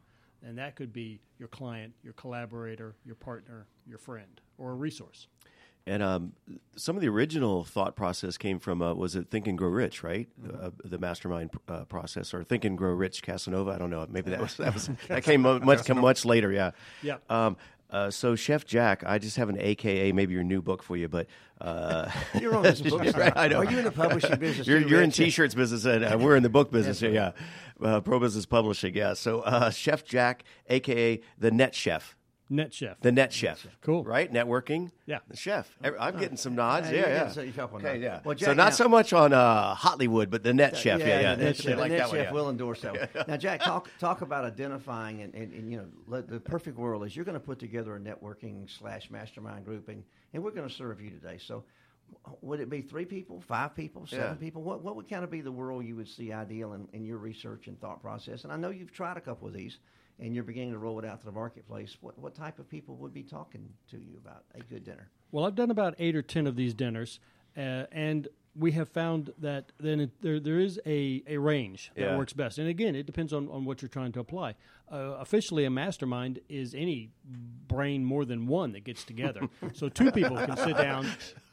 And 0.42 0.56
that 0.56 0.74
could 0.74 0.92
be 0.92 1.20
your 1.38 1.48
client, 1.48 1.92
your 2.02 2.14
collaborator, 2.14 2.94
your 3.04 3.16
partner, 3.16 3.66
your 3.86 3.98
friend, 3.98 4.40
or 4.56 4.70
a 4.70 4.74
resource. 4.74 5.26
And 5.88 6.02
um, 6.02 6.32
some 6.76 6.96
of 6.96 7.02
the 7.02 7.08
original 7.08 7.64
thought 7.64 7.96
process 7.96 8.36
came 8.36 8.58
from 8.58 8.82
uh, 8.82 8.94
was 8.94 9.16
it 9.16 9.30
Think 9.30 9.46
and 9.46 9.56
Grow 9.56 9.70
Rich, 9.70 10.02
right? 10.02 10.28
Mm-hmm. 10.40 10.66
Uh, 10.66 10.70
the 10.84 10.98
mastermind 10.98 11.50
uh, 11.66 11.84
process, 11.84 12.34
or 12.34 12.44
Think 12.44 12.64
and 12.64 12.76
Grow 12.76 12.92
Rich 12.92 13.22
Casanova. 13.22 13.70
I 13.70 13.78
don't 13.78 13.90
know. 13.90 14.06
Maybe 14.08 14.30
that 14.30 14.40
was 14.40 14.56
that 14.58 14.74
was 14.74 14.90
that 15.08 15.24
came 15.24 15.42
much 15.42 15.84
come 15.86 16.00
much 16.00 16.24
later. 16.24 16.52
Yeah. 16.52 16.72
Yep. 17.02 17.30
Um, 17.30 17.56
uh, 17.90 18.10
so 18.10 18.36
Chef 18.36 18.66
Jack, 18.66 19.02
I 19.06 19.18
just 19.18 19.38
have 19.38 19.48
an 19.48 19.56
AKA, 19.58 20.12
maybe 20.12 20.34
your 20.34 20.44
new 20.44 20.60
book 20.60 20.82
for 20.82 20.94
you, 20.94 21.08
but 21.08 21.26
uh, 21.60 22.10
You're 22.40 22.54
on 22.54 22.62
this 22.62 22.82
book. 22.82 23.02
Right, 23.16 23.32
I 23.34 23.48
know. 23.48 23.58
Are 23.58 23.64
you 23.64 23.78
in 23.78 23.84
the 23.84 23.90
publishing 23.90 24.38
business? 24.38 24.66
you're, 24.68 24.80
you're 24.80 25.02
in 25.02 25.10
t-shirts 25.10 25.54
business, 25.54 25.86
and 25.86 26.04
uh, 26.04 26.18
we're 26.18 26.36
in 26.36 26.42
the 26.42 26.50
book 26.50 26.70
business. 26.70 27.00
Yeah, 27.00 27.32
uh, 27.82 28.00
Pro 28.00 28.20
Business 28.20 28.44
Publishing. 28.44 28.94
Yeah. 28.94 29.14
So 29.14 29.40
uh, 29.40 29.70
Chef 29.70 30.04
Jack, 30.04 30.44
AKA 30.68 31.22
the 31.38 31.50
Net 31.50 31.74
Chef. 31.74 32.14
Net 32.50 32.72
chef. 32.72 32.98
The 33.00 33.12
net 33.12 33.30
chef. 33.32 33.66
Cool. 33.82 34.04
Right? 34.04 34.32
Networking. 34.32 34.90
Yeah. 35.04 35.18
The 35.28 35.36
chef. 35.36 35.70
I'm 35.82 36.18
getting 36.18 36.36
some 36.38 36.54
nods. 36.54 36.90
Yeah, 36.90 36.96
Yeah, 37.00 37.06
yeah. 37.08 37.18
getting 37.18 37.34
some 37.34 37.52
help 37.52 37.74
on 37.74 37.80
okay, 37.80 37.98
that. 37.98 38.04
yeah. 38.04 38.20
Well, 38.24 38.38
so 38.38 38.46
not 38.54 38.56
now- 38.56 38.70
so 38.70 38.88
much 38.88 39.12
on 39.12 39.32
uh, 39.34 39.74
Hollywood, 39.74 40.30
but 40.30 40.42
the 40.42 40.54
net 40.54 40.74
chef. 40.76 41.00
Yeah, 41.00 41.06
yeah. 41.20 41.34
the 41.34 41.44
net, 41.44 41.56
They 41.56 41.62
chef, 41.62 41.78
like 41.78 41.90
the 41.90 41.98
net 41.98 42.06
that 42.10 42.16
one, 42.16 42.24
yeah. 42.24 42.32
will 42.32 42.48
endorse 42.48 42.80
that. 42.82 43.14
one. 43.14 43.24
Now, 43.28 43.36
Jack, 43.36 43.60
talk 43.60 43.90
talk 43.98 44.22
about 44.22 44.44
identifying 44.46 45.20
and, 45.22 45.34
and, 45.34 45.52
and 45.52 45.70
you 45.70 45.76
know 46.08 46.20
the 46.22 46.40
perfect 46.40 46.78
world 46.78 47.04
is 47.04 47.14
you're 47.14 47.24
going 47.26 47.34
to 47.34 47.40
put 47.40 47.58
together 47.58 47.96
a 47.96 48.00
networking 48.00 48.68
slash 48.70 49.10
mastermind 49.10 49.66
group, 49.66 49.88
and, 49.88 50.02
and 50.32 50.42
we're 50.42 50.50
going 50.52 50.68
to 50.68 50.74
serve 50.74 51.02
you 51.02 51.10
today. 51.10 51.36
So, 51.38 51.64
would 52.40 52.60
it 52.60 52.70
be 52.70 52.80
three 52.80 53.04
people, 53.04 53.42
five 53.46 53.74
people, 53.76 54.06
seven 54.06 54.24
Yeah. 54.26 54.34
people? 54.34 54.62
What 54.62 54.82
what 54.82 54.96
would 54.96 55.08
kind 55.10 55.22
of 55.22 55.30
be 55.30 55.42
the 55.42 55.52
world 55.52 55.84
you 55.84 55.96
would 55.96 56.08
see 56.08 56.32
ideal 56.32 56.72
in, 56.72 56.88
in 56.94 57.04
your 57.04 57.18
research 57.18 57.66
and 57.66 57.78
thought 57.78 58.00
process? 58.00 58.44
And 58.44 58.52
I 58.54 58.56
know 58.56 58.70
you've 58.70 58.92
tried 58.92 59.18
a 59.18 59.20
couple 59.20 59.46
of 59.46 59.52
these, 59.52 59.78
and 60.18 60.34
you're 60.34 60.44
beginning 60.44 60.72
to 60.72 60.78
roll 60.78 60.98
it 60.98 61.04
out 61.04 61.20
to 61.20 61.26
the 61.26 61.32
marketplace. 61.32 61.96
What 62.00 62.18
what 62.18 62.34
type 62.34 62.58
of 62.58 62.68
people 62.68 62.96
would 62.96 63.14
be 63.14 63.22
talking 63.22 63.68
to 63.90 63.98
you 63.98 64.16
about 64.22 64.44
a 64.54 64.60
good 64.60 64.84
dinner? 64.84 65.10
Well, 65.32 65.44
I've 65.44 65.54
done 65.54 65.70
about 65.70 65.94
eight 65.98 66.16
or 66.16 66.22
ten 66.22 66.46
of 66.46 66.56
these 66.56 66.74
dinners, 66.74 67.20
uh, 67.56 67.84
and 67.92 68.28
we 68.56 68.72
have 68.72 68.88
found 68.88 69.32
that 69.38 69.70
then 69.78 70.00
it, 70.00 70.10
there 70.20 70.40
there 70.40 70.58
is 70.58 70.80
a, 70.84 71.22
a 71.28 71.36
range 71.38 71.92
that 71.94 72.02
Yeah. 72.02 72.16
works 72.18 72.32
best. 72.32 72.58
And 72.58 72.66
again, 72.68 72.96
it 72.96 73.06
depends 73.06 73.32
on, 73.32 73.48
on 73.50 73.64
what 73.64 73.80
you're 73.82 73.88
trying 73.88 74.10
to 74.12 74.20
apply. 74.20 74.54
Uh, 74.90 75.16
officially, 75.20 75.64
a 75.64 75.70
mastermind 75.70 76.40
is 76.48 76.74
any 76.74 77.10
brain 77.68 78.04
more 78.04 78.24
than 78.24 78.46
one 78.46 78.72
that 78.72 78.82
gets 78.84 79.04
together. 79.04 79.42
so 79.74 79.88
two 79.88 80.10
people 80.10 80.36
can 80.36 80.56
sit 80.56 80.76
down. 80.76 81.06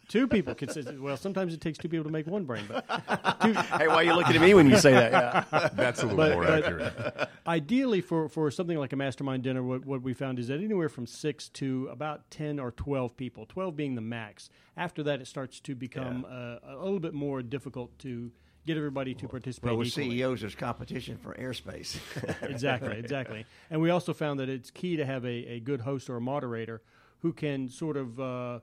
Two 0.07 0.27
people 0.27 0.53
can 0.55 0.69
sit. 0.69 0.99
Well, 1.01 1.17
sometimes 1.17 1.53
it 1.53 1.61
takes 1.61 1.77
two 1.77 1.89
people 1.89 2.03
to 2.05 2.11
make 2.11 2.27
one 2.27 2.45
brain, 2.45 2.65
but 2.67 2.87
two, 3.41 3.53
Hey, 3.53 3.87
why 3.87 3.95
are 3.95 4.03
you 4.03 4.13
looking 4.13 4.35
at 4.35 4.41
me 4.41 4.53
when 4.53 4.69
you 4.69 4.77
say 4.77 4.91
that? 4.93 5.11
Yeah. 5.51 5.69
That's 5.73 6.01
a 6.03 6.07
little 6.07 6.17
But- 6.17 6.33
more 6.33 6.43
but- 6.45 6.63
accurate. 6.63 7.29
ideally 7.47 8.01
for, 8.01 8.27
for 8.29 8.49
something 8.51 8.77
like 8.77 8.93
a 8.93 8.95
mastermind 8.95 9.43
dinner 9.43 9.61
what, 9.63 9.85
what 9.85 10.01
we 10.01 10.13
found 10.13 10.39
is 10.39 10.47
that 10.47 10.59
anywhere 10.61 10.89
from 10.89 11.05
six 11.05 11.49
to 11.49 11.87
about 11.91 12.29
10 12.31 12.59
or 12.59 12.71
12 12.71 13.15
people 13.15 13.45
12 13.45 13.75
being 13.75 13.93
the 13.95 14.01
max 14.01 14.49
after 14.77 15.03
that 15.03 15.21
it 15.21 15.27
starts 15.27 15.59
to 15.59 15.75
become 15.75 16.25
uh, 16.27 16.57
a 16.67 16.75
little 16.83 16.99
bit 16.99 17.13
more 17.13 17.43
difficult 17.43 17.97
to 17.99 18.31
get 18.65 18.77
everybody 18.77 19.13
to 19.13 19.27
participate 19.27 19.69
Well, 19.69 19.77
with 19.77 19.89
equally. 19.89 20.09
CEOs, 20.17 20.41
there's 20.41 20.55
competition 20.55 21.17
for 21.17 21.35
airspace. 21.35 21.97
exactly 22.49 22.97
exactly 22.97 23.45
and 23.69 23.79
we 23.79 23.91
also 23.91 24.11
found 24.13 24.39
that 24.39 24.49
it's 24.49 24.71
key 24.71 24.95
to 24.97 25.05
have 25.05 25.23
a, 25.23 25.27
a 25.53 25.59
good 25.59 25.81
host 25.81 26.09
or 26.09 26.15
a 26.17 26.21
moderator 26.21 26.81
who 27.19 27.31
can 27.31 27.69
sort 27.69 27.95
of 27.97 28.19
uh, 28.19 28.59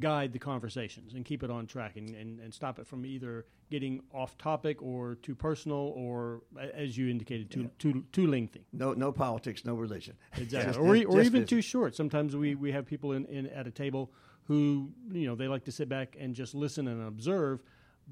guide 0.00 0.32
the 0.34 0.38
conversations 0.38 1.14
and 1.14 1.24
keep 1.24 1.42
it 1.42 1.50
on 1.50 1.66
track 1.66 1.96
and, 1.96 2.10
and, 2.14 2.40
and 2.40 2.52
stop 2.52 2.78
it 2.78 2.86
from 2.86 3.06
either 3.06 3.46
getting 3.70 4.02
off 4.12 4.36
topic 4.36 4.82
or 4.82 5.14
too 5.22 5.34
personal 5.34 5.92
or 5.96 6.42
as 6.74 6.98
you 6.98 7.08
indicated 7.08 7.50
too, 7.50 7.70
too, 7.78 8.04
too 8.12 8.26
lengthy 8.26 8.66
no 8.72 8.92
no 8.92 9.10
politics, 9.12 9.64
no 9.64 9.74
religion. 9.74 10.14
Exactly, 10.36 10.72
Just- 10.72 10.78
or, 10.78 10.94
just- 10.96 11.08
or 11.08 11.22
even 11.22 11.46
too 11.46 11.62
short. 11.62 11.94
Sometimes 11.96 12.36
we, 12.36 12.54
we 12.54 12.70
have 12.72 12.84
people 12.84 13.12
in, 13.12 13.24
in 13.26 13.46
at 13.46 13.66
a 13.66 13.70
table 13.70 14.12
who 14.44 14.90
you 15.10 15.26
know 15.26 15.34
they 15.34 15.48
like 15.48 15.64
to 15.64 15.72
sit 15.72 15.88
back 15.88 16.16
and 16.20 16.34
just 16.34 16.54
listen 16.54 16.86
and 16.88 17.06
observe, 17.06 17.62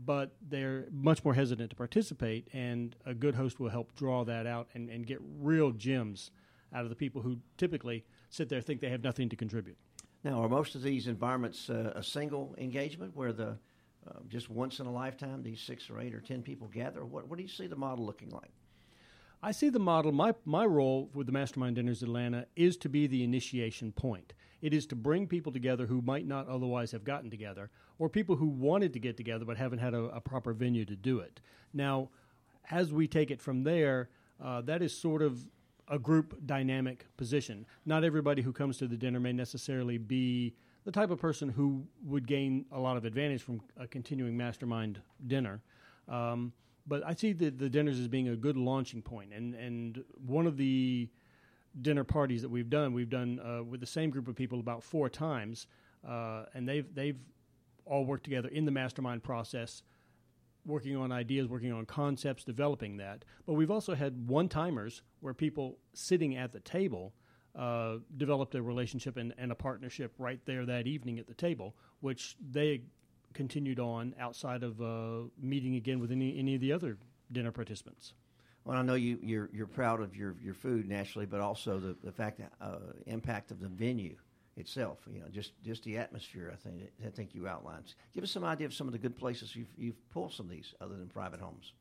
but 0.04 0.34
they're 0.48 0.86
much 0.90 1.24
more 1.24 1.34
hesitant 1.34 1.70
to 1.70 1.76
participate. 1.76 2.48
And 2.54 2.96
a 3.04 3.12
good 3.14 3.34
host 3.34 3.60
will 3.60 3.70
help 3.70 3.94
draw 3.96 4.24
that 4.24 4.46
out 4.46 4.68
and, 4.74 4.88
and 4.88 5.06
get 5.06 5.18
real 5.40 5.72
gems 5.72 6.30
out 6.74 6.84
of 6.84 6.90
the 6.90 6.96
people 6.96 7.22
who 7.22 7.38
typically 7.56 8.04
sit 8.30 8.48
there 8.48 8.60
think 8.60 8.80
they 8.80 8.90
have 8.90 9.02
nothing 9.02 9.28
to 9.30 9.36
contribute. 9.36 9.76
Now, 10.26 10.42
are 10.42 10.48
most 10.48 10.74
of 10.74 10.82
these 10.82 11.06
environments 11.06 11.70
uh, 11.70 11.92
a 11.94 12.02
single 12.02 12.56
engagement 12.58 13.14
where 13.14 13.32
the 13.32 13.50
uh, 14.08 14.18
just 14.28 14.50
once 14.50 14.80
in 14.80 14.86
a 14.86 14.92
lifetime 14.92 15.40
these 15.44 15.60
six 15.60 15.88
or 15.88 16.00
eight 16.00 16.12
or 16.16 16.20
ten 16.20 16.42
people 16.42 16.66
gather? 16.66 17.04
What 17.04 17.28
what 17.28 17.36
do 17.36 17.44
you 17.44 17.48
see 17.48 17.68
the 17.68 17.76
model 17.76 18.04
looking 18.04 18.30
like? 18.30 18.50
I 19.40 19.52
see 19.52 19.68
the 19.68 19.78
model. 19.78 20.10
My 20.10 20.34
my 20.44 20.64
role 20.64 21.10
with 21.14 21.28
the 21.28 21.32
Mastermind 21.32 21.76
Dinners 21.76 22.02
Atlanta 22.02 22.46
is 22.56 22.76
to 22.78 22.88
be 22.88 23.06
the 23.06 23.22
initiation 23.22 23.92
point. 23.92 24.34
It 24.62 24.74
is 24.74 24.84
to 24.86 24.96
bring 24.96 25.28
people 25.28 25.52
together 25.52 25.86
who 25.86 26.02
might 26.02 26.26
not 26.26 26.48
otherwise 26.48 26.90
have 26.90 27.04
gotten 27.04 27.30
together, 27.30 27.70
or 28.00 28.08
people 28.08 28.34
who 28.34 28.48
wanted 28.48 28.94
to 28.94 28.98
get 28.98 29.16
together 29.16 29.44
but 29.44 29.56
haven't 29.56 29.78
had 29.78 29.94
a, 29.94 30.06
a 30.06 30.20
proper 30.20 30.52
venue 30.52 30.84
to 30.86 30.96
do 30.96 31.20
it. 31.20 31.40
Now, 31.72 32.08
as 32.68 32.92
we 32.92 33.06
take 33.06 33.30
it 33.30 33.40
from 33.40 33.62
there, 33.62 34.08
uh, 34.42 34.62
that 34.62 34.82
is 34.82 34.92
sort 34.92 35.22
of 35.22 35.46
a 35.88 35.98
group 35.98 36.46
dynamic 36.46 37.06
position. 37.16 37.66
Not 37.84 38.04
everybody 38.04 38.42
who 38.42 38.52
comes 38.52 38.78
to 38.78 38.86
the 38.86 38.96
dinner 38.96 39.20
may 39.20 39.32
necessarily 39.32 39.98
be 39.98 40.54
the 40.84 40.92
type 40.92 41.10
of 41.10 41.18
person 41.18 41.48
who 41.48 41.84
would 42.04 42.26
gain 42.26 42.64
a 42.72 42.78
lot 42.78 42.96
of 42.96 43.04
advantage 43.04 43.42
from 43.42 43.60
a 43.76 43.86
continuing 43.86 44.36
mastermind 44.36 45.00
dinner. 45.26 45.60
Um, 46.08 46.52
but 46.86 47.04
I 47.04 47.14
see 47.14 47.32
the, 47.32 47.50
the 47.50 47.68
dinners 47.68 47.98
as 47.98 48.08
being 48.08 48.28
a 48.28 48.36
good 48.36 48.56
launching 48.56 49.02
point. 49.02 49.32
And, 49.32 49.54
and 49.54 50.04
one 50.24 50.46
of 50.46 50.56
the 50.56 51.08
dinner 51.82 52.04
parties 52.04 52.42
that 52.42 52.48
we've 52.48 52.70
done, 52.70 52.92
we've 52.92 53.10
done 53.10 53.40
uh, 53.40 53.64
with 53.64 53.80
the 53.80 53.86
same 53.86 54.10
group 54.10 54.28
of 54.28 54.36
people 54.36 54.60
about 54.60 54.82
four 54.82 55.08
times, 55.08 55.66
uh, 56.06 56.44
and 56.54 56.68
they've, 56.68 56.86
they've 56.94 57.18
all 57.84 58.04
worked 58.04 58.24
together 58.24 58.48
in 58.48 58.64
the 58.64 58.70
mastermind 58.70 59.22
process 59.22 59.82
working 60.66 60.96
on 60.96 61.12
ideas, 61.12 61.48
working 61.48 61.72
on 61.72 61.86
concepts, 61.86 62.44
developing 62.44 62.96
that. 62.98 63.24
But 63.46 63.54
we've 63.54 63.70
also 63.70 63.94
had 63.94 64.28
one 64.28 64.48
timers 64.48 65.02
where 65.20 65.34
people 65.34 65.78
sitting 65.94 66.36
at 66.36 66.52
the 66.52 66.60
table 66.60 67.14
uh, 67.54 67.96
developed 68.16 68.54
a 68.54 68.62
relationship 68.62 69.16
and, 69.16 69.32
and, 69.38 69.50
a 69.50 69.54
partnership 69.54 70.12
right 70.18 70.40
there 70.44 70.66
that 70.66 70.86
evening 70.86 71.18
at 71.18 71.26
the 71.26 71.32
table, 71.32 71.74
which 72.00 72.36
they 72.50 72.82
continued 73.32 73.80
on 73.80 74.14
outside 74.20 74.62
of 74.62 74.80
uh, 74.82 75.26
meeting 75.40 75.76
again 75.76 75.98
with 75.98 76.12
any, 76.12 76.38
any 76.38 76.54
of 76.54 76.60
the 76.60 76.72
other 76.72 76.98
dinner 77.32 77.50
participants. 77.50 78.12
Well, 78.64 78.76
I 78.76 78.82
know 78.82 78.94
you, 78.94 79.18
you're, 79.22 79.48
you're 79.54 79.66
proud 79.66 80.00
of 80.00 80.14
your, 80.14 80.34
your 80.42 80.52
food 80.52 80.88
naturally, 80.88 81.24
but 81.24 81.40
also 81.40 81.78
the, 81.78 81.96
the 82.04 82.12
fact 82.12 82.38
that 82.38 82.52
uh, 82.60 82.78
impact 83.06 83.50
of 83.50 83.60
the 83.60 83.68
venue 83.68 84.16
itself. 84.56 84.98
You 85.12 85.20
know, 85.20 85.28
just 85.30 85.52
just 85.62 85.84
the 85.84 85.98
atmosphere. 85.98 86.50
I 86.52 86.56
think 86.56 86.82
I 87.04 87.10
think 87.10 87.34
you 87.34 87.46
outlined. 87.46 87.94
Give 88.14 88.24
us 88.24 88.30
some 88.30 88.44
idea 88.44 88.66
of 88.66 88.74
some 88.74 88.86
of 88.86 88.92
the 88.92 88.98
good 88.98 89.16
places 89.16 89.54
you've 89.54 89.72
you've 89.76 90.10
pulled 90.10 90.32
some 90.32 90.46
of 90.46 90.52
these 90.52 90.74
other 90.80 90.96
than 90.96 91.08
private 91.08 91.40
homes. 91.40 91.72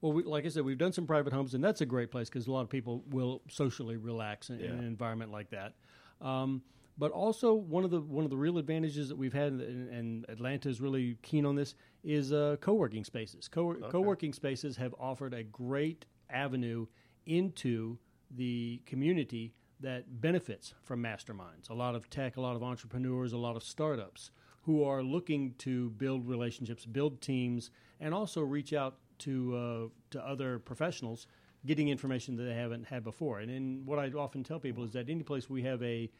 Well, 0.00 0.12
we, 0.12 0.22
like 0.22 0.44
I 0.44 0.48
said, 0.48 0.64
we've 0.64 0.76
done 0.76 0.92
some 0.92 1.06
private 1.06 1.32
homes, 1.32 1.54
and 1.54 1.64
that's 1.64 1.80
a 1.80 1.86
great 1.86 2.10
place 2.10 2.28
because 2.28 2.46
a 2.46 2.52
lot 2.52 2.60
of 2.60 2.68
people 2.68 3.02
will 3.08 3.40
socially 3.48 3.96
relax 3.96 4.50
in, 4.50 4.60
yeah. 4.60 4.66
in 4.66 4.72
an 4.80 4.84
environment 4.84 5.32
like 5.32 5.50
that. 5.50 5.74
Um, 6.20 6.62
but 6.98 7.10
also 7.10 7.54
one 7.54 7.84
of 7.84 7.90
the 7.90 8.00
one 8.00 8.24
of 8.24 8.30
the 8.30 8.36
real 8.36 8.58
advantages 8.58 9.08
that 9.08 9.16
we've 9.16 9.32
had, 9.32 9.52
and, 9.52 10.26
Atlanta 10.28 10.68
is 10.68 10.80
really 10.80 11.16
keen 11.22 11.46
on 11.46 11.56
this, 11.56 11.74
is 12.02 12.32
uh, 12.32 12.56
co-working 12.60 13.04
spaces. 13.04 13.48
Co- 13.48 13.70
okay. 13.70 13.88
Co-working 13.88 14.32
spaces 14.32 14.76
have 14.76 14.94
offered 14.98 15.34
a 15.34 15.42
great 15.42 16.06
avenue 16.30 16.86
into 17.26 17.98
the 18.30 18.80
community 18.86 19.54
that 19.80 20.20
benefits 20.20 20.74
from 20.82 21.02
masterminds. 21.02 21.68
A 21.70 21.74
lot 21.74 21.94
of 21.94 22.08
tech, 22.10 22.36
a 22.36 22.40
lot 22.40 22.56
of 22.56 22.62
entrepreneurs, 22.62 23.32
a 23.32 23.38
lot 23.38 23.56
of 23.56 23.62
startups 23.62 24.30
who 24.62 24.82
are 24.82 25.02
looking 25.02 25.54
to 25.58 25.90
build 25.90 26.26
relationships, 26.26 26.86
build 26.86 27.20
teams, 27.20 27.70
and 28.00 28.14
also 28.14 28.40
reach 28.40 28.72
out 28.72 28.96
to 29.18 29.56
uh, 29.56 29.88
to 30.10 30.26
other 30.26 30.58
professionals, 30.58 31.26
getting 31.66 31.88
information 31.88 32.36
that 32.36 32.44
they 32.44 32.54
haven't 32.54 32.86
had 32.86 33.04
before. 33.04 33.40
And, 33.40 33.50
and 33.50 33.86
what 33.86 33.98
I 33.98 34.10
often 34.10 34.42
tell 34.42 34.58
people 34.58 34.84
is 34.84 34.92
that 34.92 35.08
any 35.08 35.22
place 35.22 35.50
we 35.50 35.62
have 35.62 35.82
a 35.82 36.10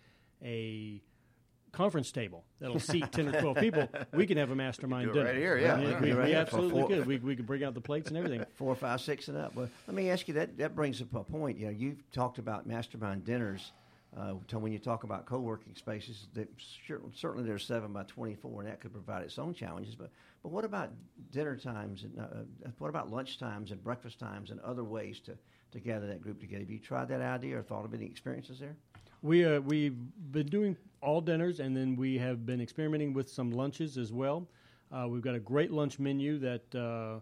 a 0.42 1.02
conference 1.74 2.12
table 2.12 2.44
that'll 2.60 2.78
seat 2.78 3.10
10 3.12 3.34
or 3.34 3.40
12 3.40 3.56
people, 3.58 3.88
we 4.12 4.26
can 4.26 4.38
have 4.38 4.50
a 4.50 4.54
mastermind 4.54 5.12
dinner. 5.12 5.26
Right 5.26 5.36
here, 5.36 5.58
yeah. 5.58 6.00
we, 6.00 6.12
we, 6.12 6.14
we 6.14 6.34
absolutely 6.34 6.86
could. 6.86 7.06
We, 7.06 7.18
we 7.18 7.36
could 7.36 7.46
bring 7.46 7.64
out 7.64 7.74
the 7.74 7.80
plates 7.80 8.08
and 8.08 8.16
everything. 8.16 8.44
Four, 8.54 8.74
five, 8.74 9.00
six, 9.00 9.28
and 9.28 9.36
up. 9.36 9.54
Well, 9.54 9.68
let 9.86 9.94
me 9.94 10.10
ask 10.10 10.28
you 10.28 10.34
that. 10.34 10.56
That 10.58 10.74
brings 10.74 11.02
up 11.02 11.14
a 11.14 11.24
point. 11.24 11.58
You 11.58 11.66
know, 11.66 11.72
you've 11.72 12.10
talked 12.12 12.38
about 12.38 12.66
mastermind 12.66 13.24
dinners. 13.24 13.72
Uh, 14.16 14.34
when 14.52 14.72
you 14.72 14.78
talk 14.78 15.02
about 15.02 15.26
co-working 15.26 15.74
spaces, 15.74 16.28
sure, 16.86 17.00
certainly 17.16 17.44
there's 17.44 17.66
seven 17.66 17.92
by 17.92 18.04
24, 18.04 18.60
and 18.60 18.70
that 18.70 18.80
could 18.80 18.92
provide 18.92 19.24
its 19.24 19.40
own 19.40 19.52
challenges. 19.52 19.96
But 19.96 20.10
but 20.44 20.52
what 20.52 20.64
about 20.66 20.90
dinner 21.32 21.56
times 21.56 22.04
and 22.04 22.20
uh, 22.20 22.68
what 22.78 22.88
about 22.88 23.10
lunch 23.10 23.38
times 23.38 23.70
and 23.70 23.82
breakfast 23.82 24.18
times 24.18 24.50
and 24.50 24.60
other 24.60 24.84
ways 24.84 25.18
to, 25.20 25.36
to 25.72 25.80
gather 25.80 26.06
that 26.06 26.20
group 26.20 26.38
together? 26.38 26.60
Have 26.60 26.70
you 26.70 26.78
tried 26.78 27.08
that 27.08 27.22
idea 27.22 27.58
or 27.58 27.62
thought 27.62 27.86
of 27.86 27.94
any 27.94 28.04
experiences 28.04 28.60
there? 28.60 28.76
We 29.22 29.46
uh, 29.46 29.60
we've 29.60 29.96
been 30.32 30.46
doing 30.46 30.76
all 31.04 31.20
dinners, 31.20 31.60
and 31.60 31.76
then 31.76 31.96
we 31.96 32.18
have 32.18 32.46
been 32.46 32.60
experimenting 32.60 33.12
with 33.12 33.28
some 33.28 33.50
lunches 33.50 33.98
as 33.98 34.12
well. 34.12 34.48
Uh, 34.90 35.06
we've 35.08 35.22
got 35.22 35.34
a 35.34 35.40
great 35.40 35.70
lunch 35.70 35.98
menu 35.98 36.38
that 36.38 36.74
uh, 36.74 37.20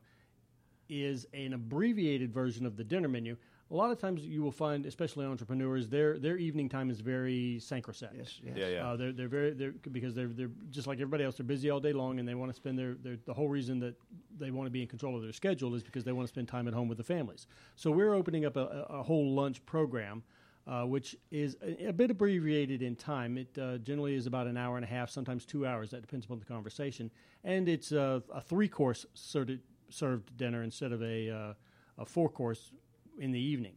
is 0.88 1.27
an 1.33 1.55
abbreviated 1.55 2.33
version 2.33 2.66
of 2.66 2.77
the 2.77 2.85
dinner 2.85 3.09
menu. 3.09 3.37
A 3.71 3.75
lot 3.75 3.90
of 3.90 3.99
times, 3.99 4.27
you 4.27 4.42
will 4.42 4.53
find, 4.53 4.85
especially 4.85 5.25
entrepreneurs, 5.25 5.88
their 5.88 6.18
their 6.18 6.37
evening 6.37 6.68
time 6.68 6.90
is 6.90 7.01
very 7.01 7.59
sacrosanct. 7.59 8.16
Yes, 8.18 8.38
yes. 8.45 8.55
yeah, 8.55 8.66
yeah. 8.66 8.87
Uh, 8.87 8.97
they're 8.97 9.12
they're 9.12 9.29
very 9.29 9.55
they're 9.55 9.73
because 9.92 10.14
they're 10.14 10.29
they're 10.29 10.51
just 10.68 10.87
like 10.87 10.99
everybody 10.99 11.25
else. 11.25 11.38
They're 11.38 11.47
busy 11.47 11.71
all 11.71 11.81
day 11.81 11.95
long, 11.95 12.18
and 12.18 12.29
they 12.29 12.35
want 12.35 12.51
to 12.51 12.57
spend 12.57 12.79
their, 12.79 12.97
their 13.03 13.16
the 13.25 13.33
whole 13.33 13.49
reason 13.49 13.79
that 13.79 13.95
they 14.38 14.51
want 14.51 14.66
to 14.66 14.71
be 14.71 14.83
in 14.83 14.88
control 14.88 15.16
of 15.16 15.23
their 15.23 15.33
schedule 15.33 15.75
is 15.75 15.83
because 15.83 16.05
they 16.05 16.12
want 16.12 16.29
to 16.29 16.33
spend 16.33 16.49
time 16.49 16.68
at 16.68 16.75
home 16.75 16.87
with 16.87 16.99
the 16.99 17.05
families. 17.05 17.47
So 17.77 17.90
we're 17.90 18.12
opening 18.12 18.45
up 18.45 18.57
a, 18.57 18.87
a 18.90 19.03
whole 19.03 19.31
lunch 19.35 19.64
program 19.64 20.23
uh, 20.66 20.85
which 20.85 21.16
is 21.31 21.57
a, 21.62 21.88
a, 21.88 21.92
bit 21.92 22.11
abbreviated 22.11 22.83
in 22.83 22.94
time. 22.94 23.37
It 23.38 23.59
uh, 23.59 23.79
generally 23.79 24.14
is 24.14 24.27
about 24.27 24.46
an 24.46 24.57
hour 24.57 24.77
and 24.77 24.85
a 24.85 24.88
half, 24.88 25.11
sometimes 25.11 25.44
two 25.44 25.66
hours. 25.66 25.90
That 25.90 26.03
depends 26.03 26.27
upon 26.27 26.38
the 26.38 26.44
conversation. 26.44 27.11
And 27.44 27.68
it's 27.68 27.92
a, 27.92 28.22
a 28.33 28.40
three 28.40 28.68
course 28.68 29.05
served, 29.14 30.37
dinner 30.37 30.62
instead 30.62 30.92
of 30.92 31.03
a, 31.03 31.31
uh, 31.31 31.55
a 31.98 32.05
four 32.05 32.29
course 32.29 32.72
in 33.18 33.33
the 33.33 33.40
evening. 33.40 33.75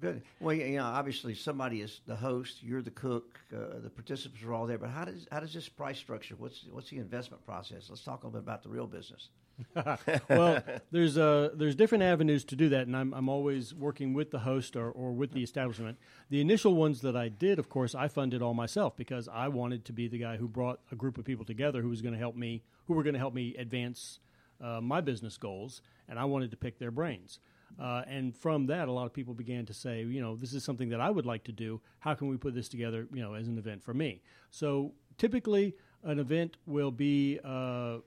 Good. 0.00 0.22
Well, 0.40 0.54
you 0.54 0.78
know, 0.78 0.84
obviously 0.84 1.32
somebody 1.32 1.80
is 1.80 2.00
the 2.06 2.16
host. 2.16 2.60
You're 2.60 2.82
the 2.82 2.90
cook. 2.90 3.38
Uh, 3.54 3.78
the 3.80 3.88
participants 3.88 4.44
are 4.44 4.52
all 4.52 4.66
there. 4.66 4.76
But 4.76 4.90
how 4.90 5.04
does 5.04 5.28
how 5.30 5.38
does 5.38 5.54
this 5.54 5.68
price 5.68 5.96
structure? 5.96 6.34
What's 6.36 6.64
what's 6.72 6.90
the 6.90 6.98
investment 6.98 7.46
process? 7.46 7.88
Let's 7.88 8.02
talk 8.02 8.24
a 8.24 8.26
little 8.26 8.40
bit 8.40 8.44
about 8.44 8.64
the 8.64 8.68
real 8.68 8.88
business. 8.88 9.28
well, 10.28 10.62
there's 10.90 11.18
uh, 11.18 11.50
there's 11.54 11.74
different 11.74 12.04
avenues 12.04 12.44
to 12.46 12.56
do 12.56 12.68
that, 12.70 12.86
and 12.86 12.96
I'm 12.96 13.12
I'm 13.14 13.28
always 13.28 13.74
working 13.74 14.14
with 14.14 14.30
the 14.30 14.40
host 14.40 14.76
or, 14.76 14.90
or 14.90 15.12
with 15.12 15.32
the 15.32 15.42
establishment. 15.42 15.98
The 16.30 16.40
initial 16.40 16.74
ones 16.74 17.00
that 17.02 17.16
I 17.16 17.28
did, 17.28 17.58
of 17.58 17.68
course, 17.68 17.94
I 17.94 18.08
funded 18.08 18.42
all 18.42 18.54
myself 18.54 18.96
because 18.96 19.28
I 19.28 19.48
wanted 19.48 19.84
to 19.86 19.92
be 19.92 20.08
the 20.08 20.18
guy 20.18 20.36
who 20.36 20.48
brought 20.48 20.80
a 20.90 20.96
group 20.96 21.18
of 21.18 21.24
people 21.24 21.44
together 21.44 21.82
who 21.82 21.88
was 21.88 22.02
going 22.02 22.14
to 22.14 22.18
help 22.18 22.36
me, 22.36 22.62
who 22.86 22.94
were 22.94 23.02
going 23.02 23.14
to 23.14 23.20
help 23.20 23.34
me 23.34 23.54
advance 23.56 24.20
uh, 24.60 24.80
my 24.80 25.00
business 25.00 25.36
goals, 25.36 25.82
and 26.08 26.18
I 26.18 26.24
wanted 26.24 26.50
to 26.50 26.56
pick 26.56 26.78
their 26.78 26.90
brains. 26.90 27.40
Uh, 27.80 28.02
and 28.06 28.36
from 28.36 28.66
that, 28.66 28.88
a 28.88 28.92
lot 28.92 29.06
of 29.06 29.12
people 29.12 29.34
began 29.34 29.64
to 29.66 29.74
say, 29.74 30.02
you 30.02 30.20
know, 30.20 30.36
this 30.36 30.52
is 30.52 30.62
something 30.62 30.90
that 30.90 31.00
I 31.00 31.10
would 31.10 31.26
like 31.26 31.44
to 31.44 31.52
do. 31.52 31.80
How 32.00 32.14
can 32.14 32.28
we 32.28 32.36
put 32.36 32.54
this 32.54 32.68
together, 32.68 33.06
you 33.12 33.22
know, 33.22 33.34
as 33.34 33.48
an 33.48 33.58
event 33.58 33.82
for 33.82 33.94
me? 33.94 34.22
So 34.50 34.92
typically, 35.16 35.74
an 36.04 36.18
event 36.18 36.56
will 36.66 36.90
be 36.90 37.40
uh, 37.44 37.98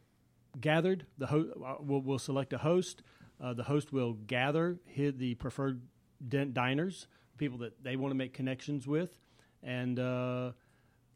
gathered. 0.60 1.06
The 1.18 1.28
ho- 1.28 1.52
uh, 1.66 1.76
we'll, 1.80 2.02
we'll, 2.02 2.20
select 2.20 2.54
a 2.54 2.58
host. 2.58 3.02
Uh, 3.42 3.54
the 3.54 3.64
host 3.64 3.92
will 3.92 4.14
gather 4.14 4.80
hit 4.86 5.20
the 5.20 5.36
preferred 5.36 5.82
diners, 6.28 7.08
people 7.38 7.58
that 7.60 7.84
they 7.84 7.96
want 7.96 8.12
to 8.12 8.16
make 8.16 8.34
connections 8.34 8.88
with, 8.88 9.20
and 9.62 10.00
uh, 10.00 10.52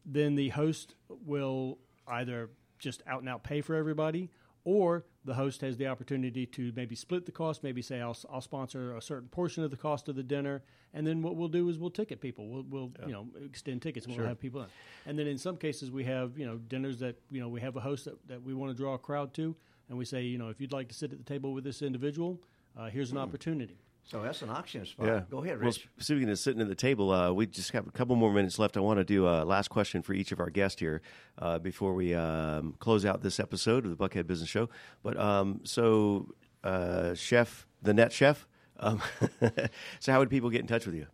then 0.04 0.34
the 0.34 0.50
host 0.50 0.94
will 1.08 1.78
either 2.06 2.50
just 2.78 3.02
out 3.06 3.20
and 3.20 3.28
out 3.28 3.42
pay 3.42 3.60
for 3.60 3.74
everybody, 3.74 4.30
or 4.64 5.04
the 5.24 5.34
host 5.34 5.60
has 5.60 5.76
the 5.76 5.86
opportunity 5.86 6.46
to 6.46 6.72
maybe 6.74 6.94
split 6.94 7.26
the 7.26 7.32
cost, 7.32 7.62
maybe 7.62 7.82
say 7.82 8.00
I'll, 8.00 8.16
I'll 8.32 8.40
sponsor 8.40 8.96
a 8.96 9.02
certain 9.02 9.28
portion 9.28 9.62
of 9.62 9.70
the 9.70 9.76
cost 9.76 10.08
of 10.08 10.16
the 10.16 10.22
dinner, 10.22 10.62
and 10.94 11.06
then 11.06 11.20
what 11.20 11.36
we'll 11.36 11.48
do 11.48 11.68
is 11.68 11.78
we'll 11.78 11.90
ticket 11.90 12.20
people. 12.20 12.48
We'll, 12.48 12.64
we'll 12.68 12.92
yeah. 13.00 13.06
you 13.06 13.12
know 13.12 13.26
extend 13.44 13.82
tickets. 13.82 14.06
And 14.06 14.14
sure. 14.14 14.22
We'll 14.22 14.30
have 14.30 14.40
people 14.40 14.62
in, 14.62 14.68
and 15.06 15.18
then 15.18 15.26
in 15.26 15.36
some 15.36 15.56
cases 15.56 15.90
we 15.90 16.04
have 16.04 16.38
you 16.38 16.46
know 16.46 16.56
dinners 16.56 16.98
that 17.00 17.16
you 17.30 17.40
know 17.40 17.48
we 17.48 17.60
have 17.60 17.76
a 17.76 17.80
host 17.80 18.06
that, 18.06 18.16
that 18.28 18.42
we 18.42 18.54
want 18.54 18.72
to 18.72 18.76
draw 18.76 18.94
a 18.94 18.98
crowd 18.98 19.34
to, 19.34 19.54
and 19.88 19.98
we 19.98 20.04
say 20.04 20.22
you 20.22 20.38
know 20.38 20.48
if 20.48 20.60
you'd 20.60 20.72
like 20.72 20.88
to 20.88 20.94
sit 20.94 21.12
at 21.12 21.18
the 21.18 21.24
table 21.24 21.52
with 21.52 21.64
this 21.64 21.82
individual, 21.82 22.40
uh, 22.78 22.88
here's 22.88 23.10
an 23.10 23.18
mm. 23.18 23.22
opportunity. 23.22 23.78
So 24.10 24.20
that's 24.22 24.42
an 24.42 24.50
auction 24.50 24.84
spot. 24.84 25.06
Yeah. 25.06 25.22
Go 25.30 25.44
ahead, 25.44 25.58
Rich. 25.60 25.88
Well, 25.96 26.02
speaking 26.02 26.28
of 26.30 26.38
sitting 26.40 26.60
at 26.60 26.66
the 26.66 26.74
table, 26.74 27.12
uh, 27.12 27.30
we 27.32 27.46
just 27.46 27.70
have 27.70 27.86
a 27.86 27.92
couple 27.92 28.16
more 28.16 28.32
minutes 28.32 28.58
left. 28.58 28.76
I 28.76 28.80
want 28.80 28.98
to 28.98 29.04
do 29.04 29.28
a 29.28 29.44
last 29.44 29.68
question 29.68 30.02
for 30.02 30.14
each 30.14 30.32
of 30.32 30.40
our 30.40 30.50
guests 30.50 30.80
here 30.80 31.00
uh, 31.38 31.60
before 31.60 31.94
we 31.94 32.12
um, 32.12 32.74
close 32.80 33.04
out 33.04 33.22
this 33.22 33.38
episode 33.38 33.84
of 33.84 33.96
the 33.96 34.08
Buckhead 34.08 34.26
Business 34.26 34.48
Show. 34.48 34.68
But 35.04 35.16
um, 35.16 35.60
so, 35.62 36.34
uh, 36.64 37.14
Chef, 37.14 37.68
the 37.82 37.94
Net 37.94 38.12
Chef. 38.12 38.48
Um, 38.80 39.00
so, 40.00 40.10
how 40.10 40.18
would 40.18 40.30
people 40.30 40.50
get 40.50 40.60
in 40.60 40.66
touch 40.66 40.86
with 40.86 40.96
you? 40.96 41.06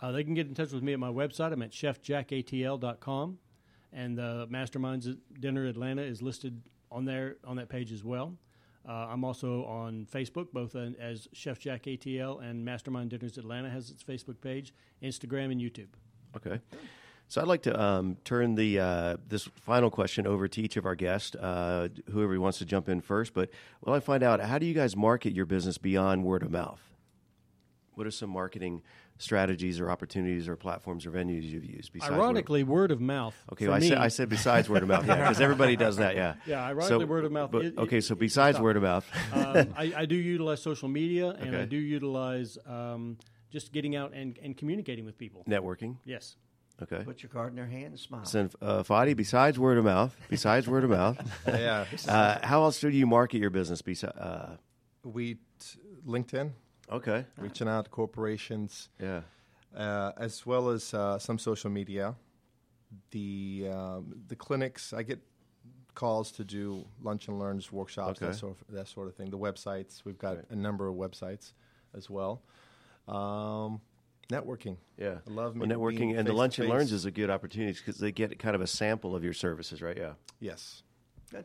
Uh, 0.00 0.10
they 0.10 0.24
can 0.24 0.34
get 0.34 0.48
in 0.48 0.54
touch 0.54 0.72
with 0.72 0.82
me 0.82 0.92
at 0.92 0.98
my 0.98 1.10
website. 1.12 1.52
I'm 1.52 1.62
at 1.62 1.70
chefjackatl.com, 1.70 3.38
and 3.92 4.18
the 4.18 4.48
Masterminds 4.50 5.16
Dinner 5.38 5.66
Atlanta 5.66 6.02
is 6.02 6.20
listed 6.22 6.60
on 6.90 7.04
there 7.04 7.36
on 7.44 7.54
that 7.56 7.68
page 7.68 7.92
as 7.92 8.02
well. 8.02 8.34
Uh, 8.88 9.08
I'm 9.10 9.24
also 9.24 9.64
on 9.64 10.06
Facebook, 10.12 10.48
both 10.52 10.74
as 10.74 11.28
Chef 11.32 11.58
Jack 11.58 11.84
ATL 11.84 12.42
and 12.42 12.64
Mastermind 12.64 13.10
Dinners 13.10 13.38
Atlanta 13.38 13.70
has 13.70 13.90
its 13.90 14.02
Facebook 14.02 14.40
page, 14.40 14.74
Instagram, 15.02 15.52
and 15.52 15.60
YouTube. 15.60 15.88
Okay. 16.36 16.60
So 17.28 17.40
I'd 17.40 17.46
like 17.46 17.62
to 17.62 17.80
um, 17.80 18.16
turn 18.24 18.56
the 18.56 18.80
uh, 18.80 19.16
this 19.26 19.48
final 19.60 19.88
question 19.88 20.26
over 20.26 20.48
to 20.48 20.60
each 20.60 20.76
of 20.76 20.84
our 20.84 20.94
guests, 20.94 21.34
uh, 21.36 21.88
whoever 22.10 22.38
wants 22.40 22.58
to 22.58 22.64
jump 22.64 22.88
in 22.88 23.00
first. 23.00 23.32
But 23.32 23.50
well, 23.80 23.94
I 23.94 24.00
find 24.00 24.22
out 24.22 24.40
how 24.40 24.58
do 24.58 24.66
you 24.66 24.74
guys 24.74 24.96
market 24.96 25.32
your 25.32 25.46
business 25.46 25.78
beyond 25.78 26.24
word 26.24 26.42
of 26.42 26.50
mouth? 26.50 26.92
what 27.94 28.06
are 28.06 28.10
some 28.10 28.30
marketing 28.30 28.82
strategies 29.22 29.80
or 29.80 29.90
opportunities 29.90 30.48
or 30.48 30.56
platforms 30.56 31.06
or 31.06 31.10
venues 31.10 31.44
you've 31.44 31.64
used? 31.64 31.92
Besides 31.92 32.10
word- 32.12 32.18
Ironically, 32.20 32.62
word 32.64 32.90
of 32.90 33.00
mouth. 33.00 33.34
Okay, 33.52 33.64
for 33.66 33.70
well, 33.70 33.76
I 33.76 33.80
me, 33.80 33.88
said 33.88 33.98
I 33.98 34.08
said 34.08 34.28
besides 34.28 34.68
word 34.68 34.82
of 34.82 34.88
mouth, 34.88 35.06
yeah, 35.06 35.16
because 35.16 35.40
everybody 35.40 35.76
does 35.76 35.96
that, 35.96 36.14
yeah. 36.16 36.34
Yeah, 36.46 36.64
ironically, 36.64 37.04
word 37.04 37.24
of 37.24 37.32
mouth 37.32 37.50
But, 37.50 37.64
is- 37.64 37.78
okay, 37.78 38.00
so 38.00 38.14
besides 38.14 38.58
word 38.60 38.76
of 38.76 38.82
mouth, 38.82 39.06
um, 39.32 39.68
I, 39.76 39.92
I 39.96 40.04
do 40.06 40.16
utilize 40.16 40.60
social 40.62 40.88
media, 40.88 41.30
and 41.30 41.54
I 41.56 41.64
do 41.64 41.76
utilize 41.76 42.58
um, 42.66 43.18
just 43.50 43.72
getting 43.72 43.94
out 43.96 44.12
and, 44.14 44.38
and 44.42 44.56
communicating 44.56 45.04
with 45.04 45.16
people. 45.18 45.44
networking. 45.48 45.96
Yes. 46.04 46.36
Okay. 46.82 47.04
Put 47.04 47.22
your 47.22 47.30
card 47.30 47.50
in 47.50 47.56
their 47.56 47.66
hand 47.66 47.86
and 47.88 48.00
smile. 48.00 48.24
So, 48.24 48.48
uh, 48.60 48.82
Fadi, 48.82 49.14
besides 49.14 49.56
word 49.58 49.78
of 49.78 49.84
mouth, 49.84 50.16
besides 50.28 50.66
word 50.66 50.82
of 50.84 50.90
mouth, 50.90 51.20
yeah, 51.46 51.84
uh, 52.08 52.38
how 52.42 52.64
else 52.64 52.80
do 52.80 52.88
you 52.88 53.06
market 53.06 53.38
your 53.38 53.50
business? 53.50 53.82
Besides, 53.82 54.16
uh, 54.16 54.56
we 55.04 55.34
t- 55.34 55.78
LinkedIn, 56.06 56.52
okay, 56.90 57.24
reaching 57.38 57.68
out 57.68 57.84
to 57.84 57.90
corporations, 57.90 58.88
yeah, 59.00 59.22
uh, 59.76 60.12
as 60.16 60.44
well 60.46 60.68
as 60.70 60.92
uh, 60.94 61.18
some 61.18 61.38
social 61.38 61.70
media. 61.70 62.14
The 63.10 63.68
um, 63.72 64.14
the 64.28 64.36
clinics, 64.36 64.92
I 64.92 65.02
get 65.02 65.20
calls 65.94 66.30
to 66.32 66.44
do 66.44 66.86
lunch 67.02 67.28
and 67.28 67.38
learns, 67.38 67.70
workshops, 67.72 68.18
Okay. 68.22 68.32
that 68.32 68.36
sort 68.38 68.52
of, 68.58 68.74
that 68.74 68.88
sort 68.88 69.08
of 69.08 69.14
thing. 69.14 69.30
The 69.30 69.38
websites, 69.38 70.04
we've 70.04 70.18
got 70.18 70.36
Right. 70.36 70.44
a 70.50 70.56
number 70.56 70.86
of 70.88 70.94
websites 70.94 71.52
as 71.94 72.08
well. 72.10 72.42
Um, 73.08 73.80
networking, 74.30 74.76
yeah. 74.98 75.18
I 75.26 75.30
love 75.30 75.56
well, 75.56 75.68
networking 75.68 76.16
and 76.18 76.26
the 76.26 76.32
lunch 76.32 76.58
and 76.58 76.68
learns 76.68 76.92
is 76.92 77.04
a 77.04 77.10
good 77.10 77.28
opportunity 77.30 77.72
because 77.78 77.98
they 77.98 78.12
get 78.12 78.38
kind 78.38 78.54
of 78.54 78.60
a 78.62 78.66
sample 78.66 79.14
of 79.16 79.22
your 79.24 79.34
services, 79.34 79.82
right? 79.82 79.96
Yeah. 79.96 80.12
yes. 80.40 80.82
Good. 81.30 81.44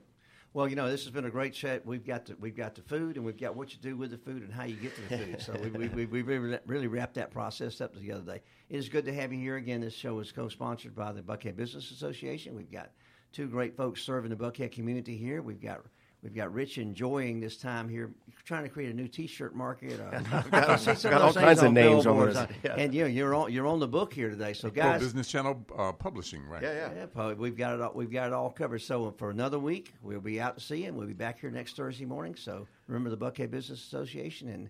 Well, 0.53 0.67
you 0.67 0.75
know, 0.75 0.89
this 0.89 1.03
has 1.03 1.11
been 1.11 1.25
a 1.25 1.29
great 1.29 1.53
chat. 1.53 1.85
We've 1.85 2.05
got 2.05 2.25
the, 2.25 2.35
we've 2.39 2.55
got 2.55 2.73
the 2.73 2.81
food, 2.81 3.15
and 3.15 3.25
we've 3.25 3.37
got 3.37 3.55
what 3.55 3.73
you 3.73 3.79
do 3.79 3.95
with 3.95 4.11
the 4.11 4.17
food 4.17 4.41
and 4.41 4.51
how 4.51 4.63
you 4.63 4.75
get 4.75 4.95
to 4.95 5.01
the 5.01 5.17
food. 5.17 5.41
So 5.41 5.53
we, 5.61 5.69
we, 5.69 5.87
we, 5.89 6.05
we 6.05 6.21
really, 6.23 6.57
really 6.65 6.87
wrapped 6.87 7.13
that 7.15 7.31
process 7.31 7.79
up 7.79 7.93
the 7.95 8.11
other 8.11 8.23
day. 8.23 8.41
It 8.69 8.77
is 8.77 8.89
good 8.89 9.05
to 9.05 9.13
have 9.13 9.31
you 9.31 9.39
here 9.39 9.57
again. 9.57 9.81
This 9.81 9.93
show 9.93 10.19
is 10.19 10.31
co-sponsored 10.31 10.95
by 10.95 11.11
the 11.11 11.21
Buckhead 11.21 11.55
Business 11.55 11.91
Association. 11.91 12.55
We've 12.55 12.71
got 12.71 12.91
two 13.33 13.47
great 13.47 13.77
folks 13.77 14.01
serving 14.01 14.31
the 14.31 14.35
Buckhead 14.35 14.71
community 14.71 15.15
here. 15.15 15.41
We've 15.41 15.61
got 15.61 15.81
we've 16.23 16.35
got 16.35 16.53
Rich 16.53 16.77
enjoying 16.77 17.39
this 17.39 17.57
time 17.57 17.87
here, 17.87 18.11
trying 18.45 18.63
to 18.63 18.69
create 18.69 18.91
a 18.91 18.93
new 18.93 19.07
T-shirt 19.07 19.55
market. 19.55 19.99
Uh, 19.99 20.43
I 20.51 20.75
see 20.75 20.95
some 20.95 21.11
got 21.11 21.21
all 21.21 21.33
kinds 21.33 21.61
of 21.61 21.73
names 21.73 22.05
on 22.05 22.15
billboards. 22.15 22.35
this. 22.35 22.47
Yeah. 22.63 22.75
And 22.75 22.93
you 22.93 23.01
know, 23.01 23.07
you're 23.07 23.35
on 23.35 23.51
you're 23.51 23.67
on 23.67 23.79
the 23.79 23.87
book 23.87 24.13
here 24.13 24.29
today. 24.29 24.53
So 24.53 24.69
Pro 24.69 24.83
guys, 24.83 25.01
Business 25.01 25.27
Channel 25.27 25.65
uh, 25.77 25.91
Publishing, 25.91 26.45
right? 26.45 26.61
Yeah, 26.61 26.89
yeah. 26.95 27.05
yeah. 27.15 27.33
We've 27.33 27.55
got 27.55 27.75
it. 27.75 27.81
All, 27.81 27.91
we've 27.93 28.11
got 28.11 28.27
it 28.27 28.33
all 28.33 28.49
covered. 28.49 28.81
So 28.81 29.13
for 29.17 29.29
another 29.29 29.59
week, 29.59 29.93
we'll 30.01 30.19
be 30.19 30.41
out 30.41 30.57
to 30.57 30.63
see 30.63 30.81
you, 30.81 30.87
and 30.87 30.97
we'll 30.97 31.07
be 31.07 31.13
back 31.13 31.39
here 31.39 31.51
next 31.51 31.75
Thursday 31.75 32.05
morning. 32.05 32.35
So 32.35 32.67
remember 32.87 33.09
the 33.09 33.17
Buckhead 33.17 33.51
Business 33.51 33.83
Association, 33.83 34.49
and 34.49 34.69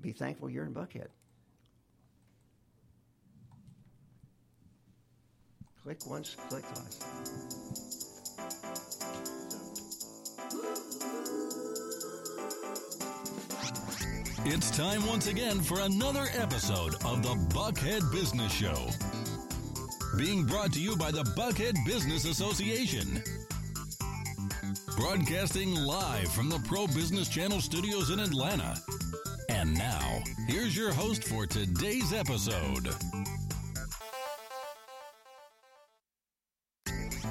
be 0.00 0.12
thankful 0.12 0.50
you're 0.50 0.66
in 0.66 0.74
Buckhead. 0.74 1.08
Click 5.82 6.06
once, 6.06 6.34
click 6.48 6.62
twice. 6.62 7.83
It's 14.46 14.70
time 14.70 15.06
once 15.06 15.26
again 15.26 15.58
for 15.62 15.80
another 15.80 16.26
episode 16.34 16.96
of 17.06 17.22
the 17.22 17.34
Buckhead 17.54 18.12
Business 18.12 18.52
Show. 18.52 18.90
Being 20.18 20.44
brought 20.44 20.70
to 20.74 20.80
you 20.80 20.96
by 20.96 21.10
the 21.10 21.22
Buckhead 21.34 21.74
Business 21.86 22.26
Association. 22.26 23.22
Broadcasting 24.98 25.74
live 25.74 26.30
from 26.30 26.50
the 26.50 26.58
Pro 26.68 26.86
Business 26.86 27.26
Channel 27.30 27.62
studios 27.62 28.10
in 28.10 28.20
Atlanta. 28.20 28.76
And 29.48 29.72
now, 29.72 30.22
here's 30.46 30.76
your 30.76 30.92
host 30.92 31.24
for 31.24 31.46
today's 31.46 32.12
episode. 32.12 32.94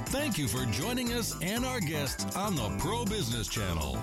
Thank 0.06 0.36
you 0.36 0.48
for 0.48 0.66
joining 0.72 1.12
us 1.12 1.40
and 1.42 1.64
our 1.64 1.78
guests 1.78 2.34
on 2.34 2.56
the 2.56 2.76
Pro 2.80 3.04
Business 3.04 3.46
Channel. 3.46 4.00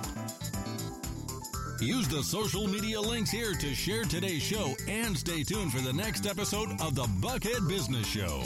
Use 1.82 2.08
the 2.08 2.22
social 2.22 2.68
media 2.68 3.02
links 3.02 3.32
here 3.32 3.56
to 3.56 3.74
share 3.74 4.04
today's 4.04 4.44
show 4.44 4.76
and 4.88 5.18
stay 5.18 5.42
tuned 5.42 5.74
for 5.74 5.82
the 5.82 5.92
next 5.92 6.28
episode 6.28 6.80
of 6.80 6.94
the 6.94 7.06
Buckhead 7.20 7.68
Business 7.68 8.06
Show. 8.06 8.44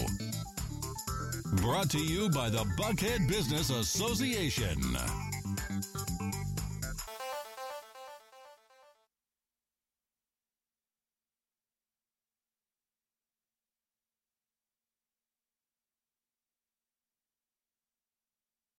Brought 1.61 1.89
to 1.89 1.99
you 1.99 2.29
by 2.29 2.49
the 2.49 2.63
Buckhead 2.79 3.27
Business 3.27 3.71
Association. 3.71 4.79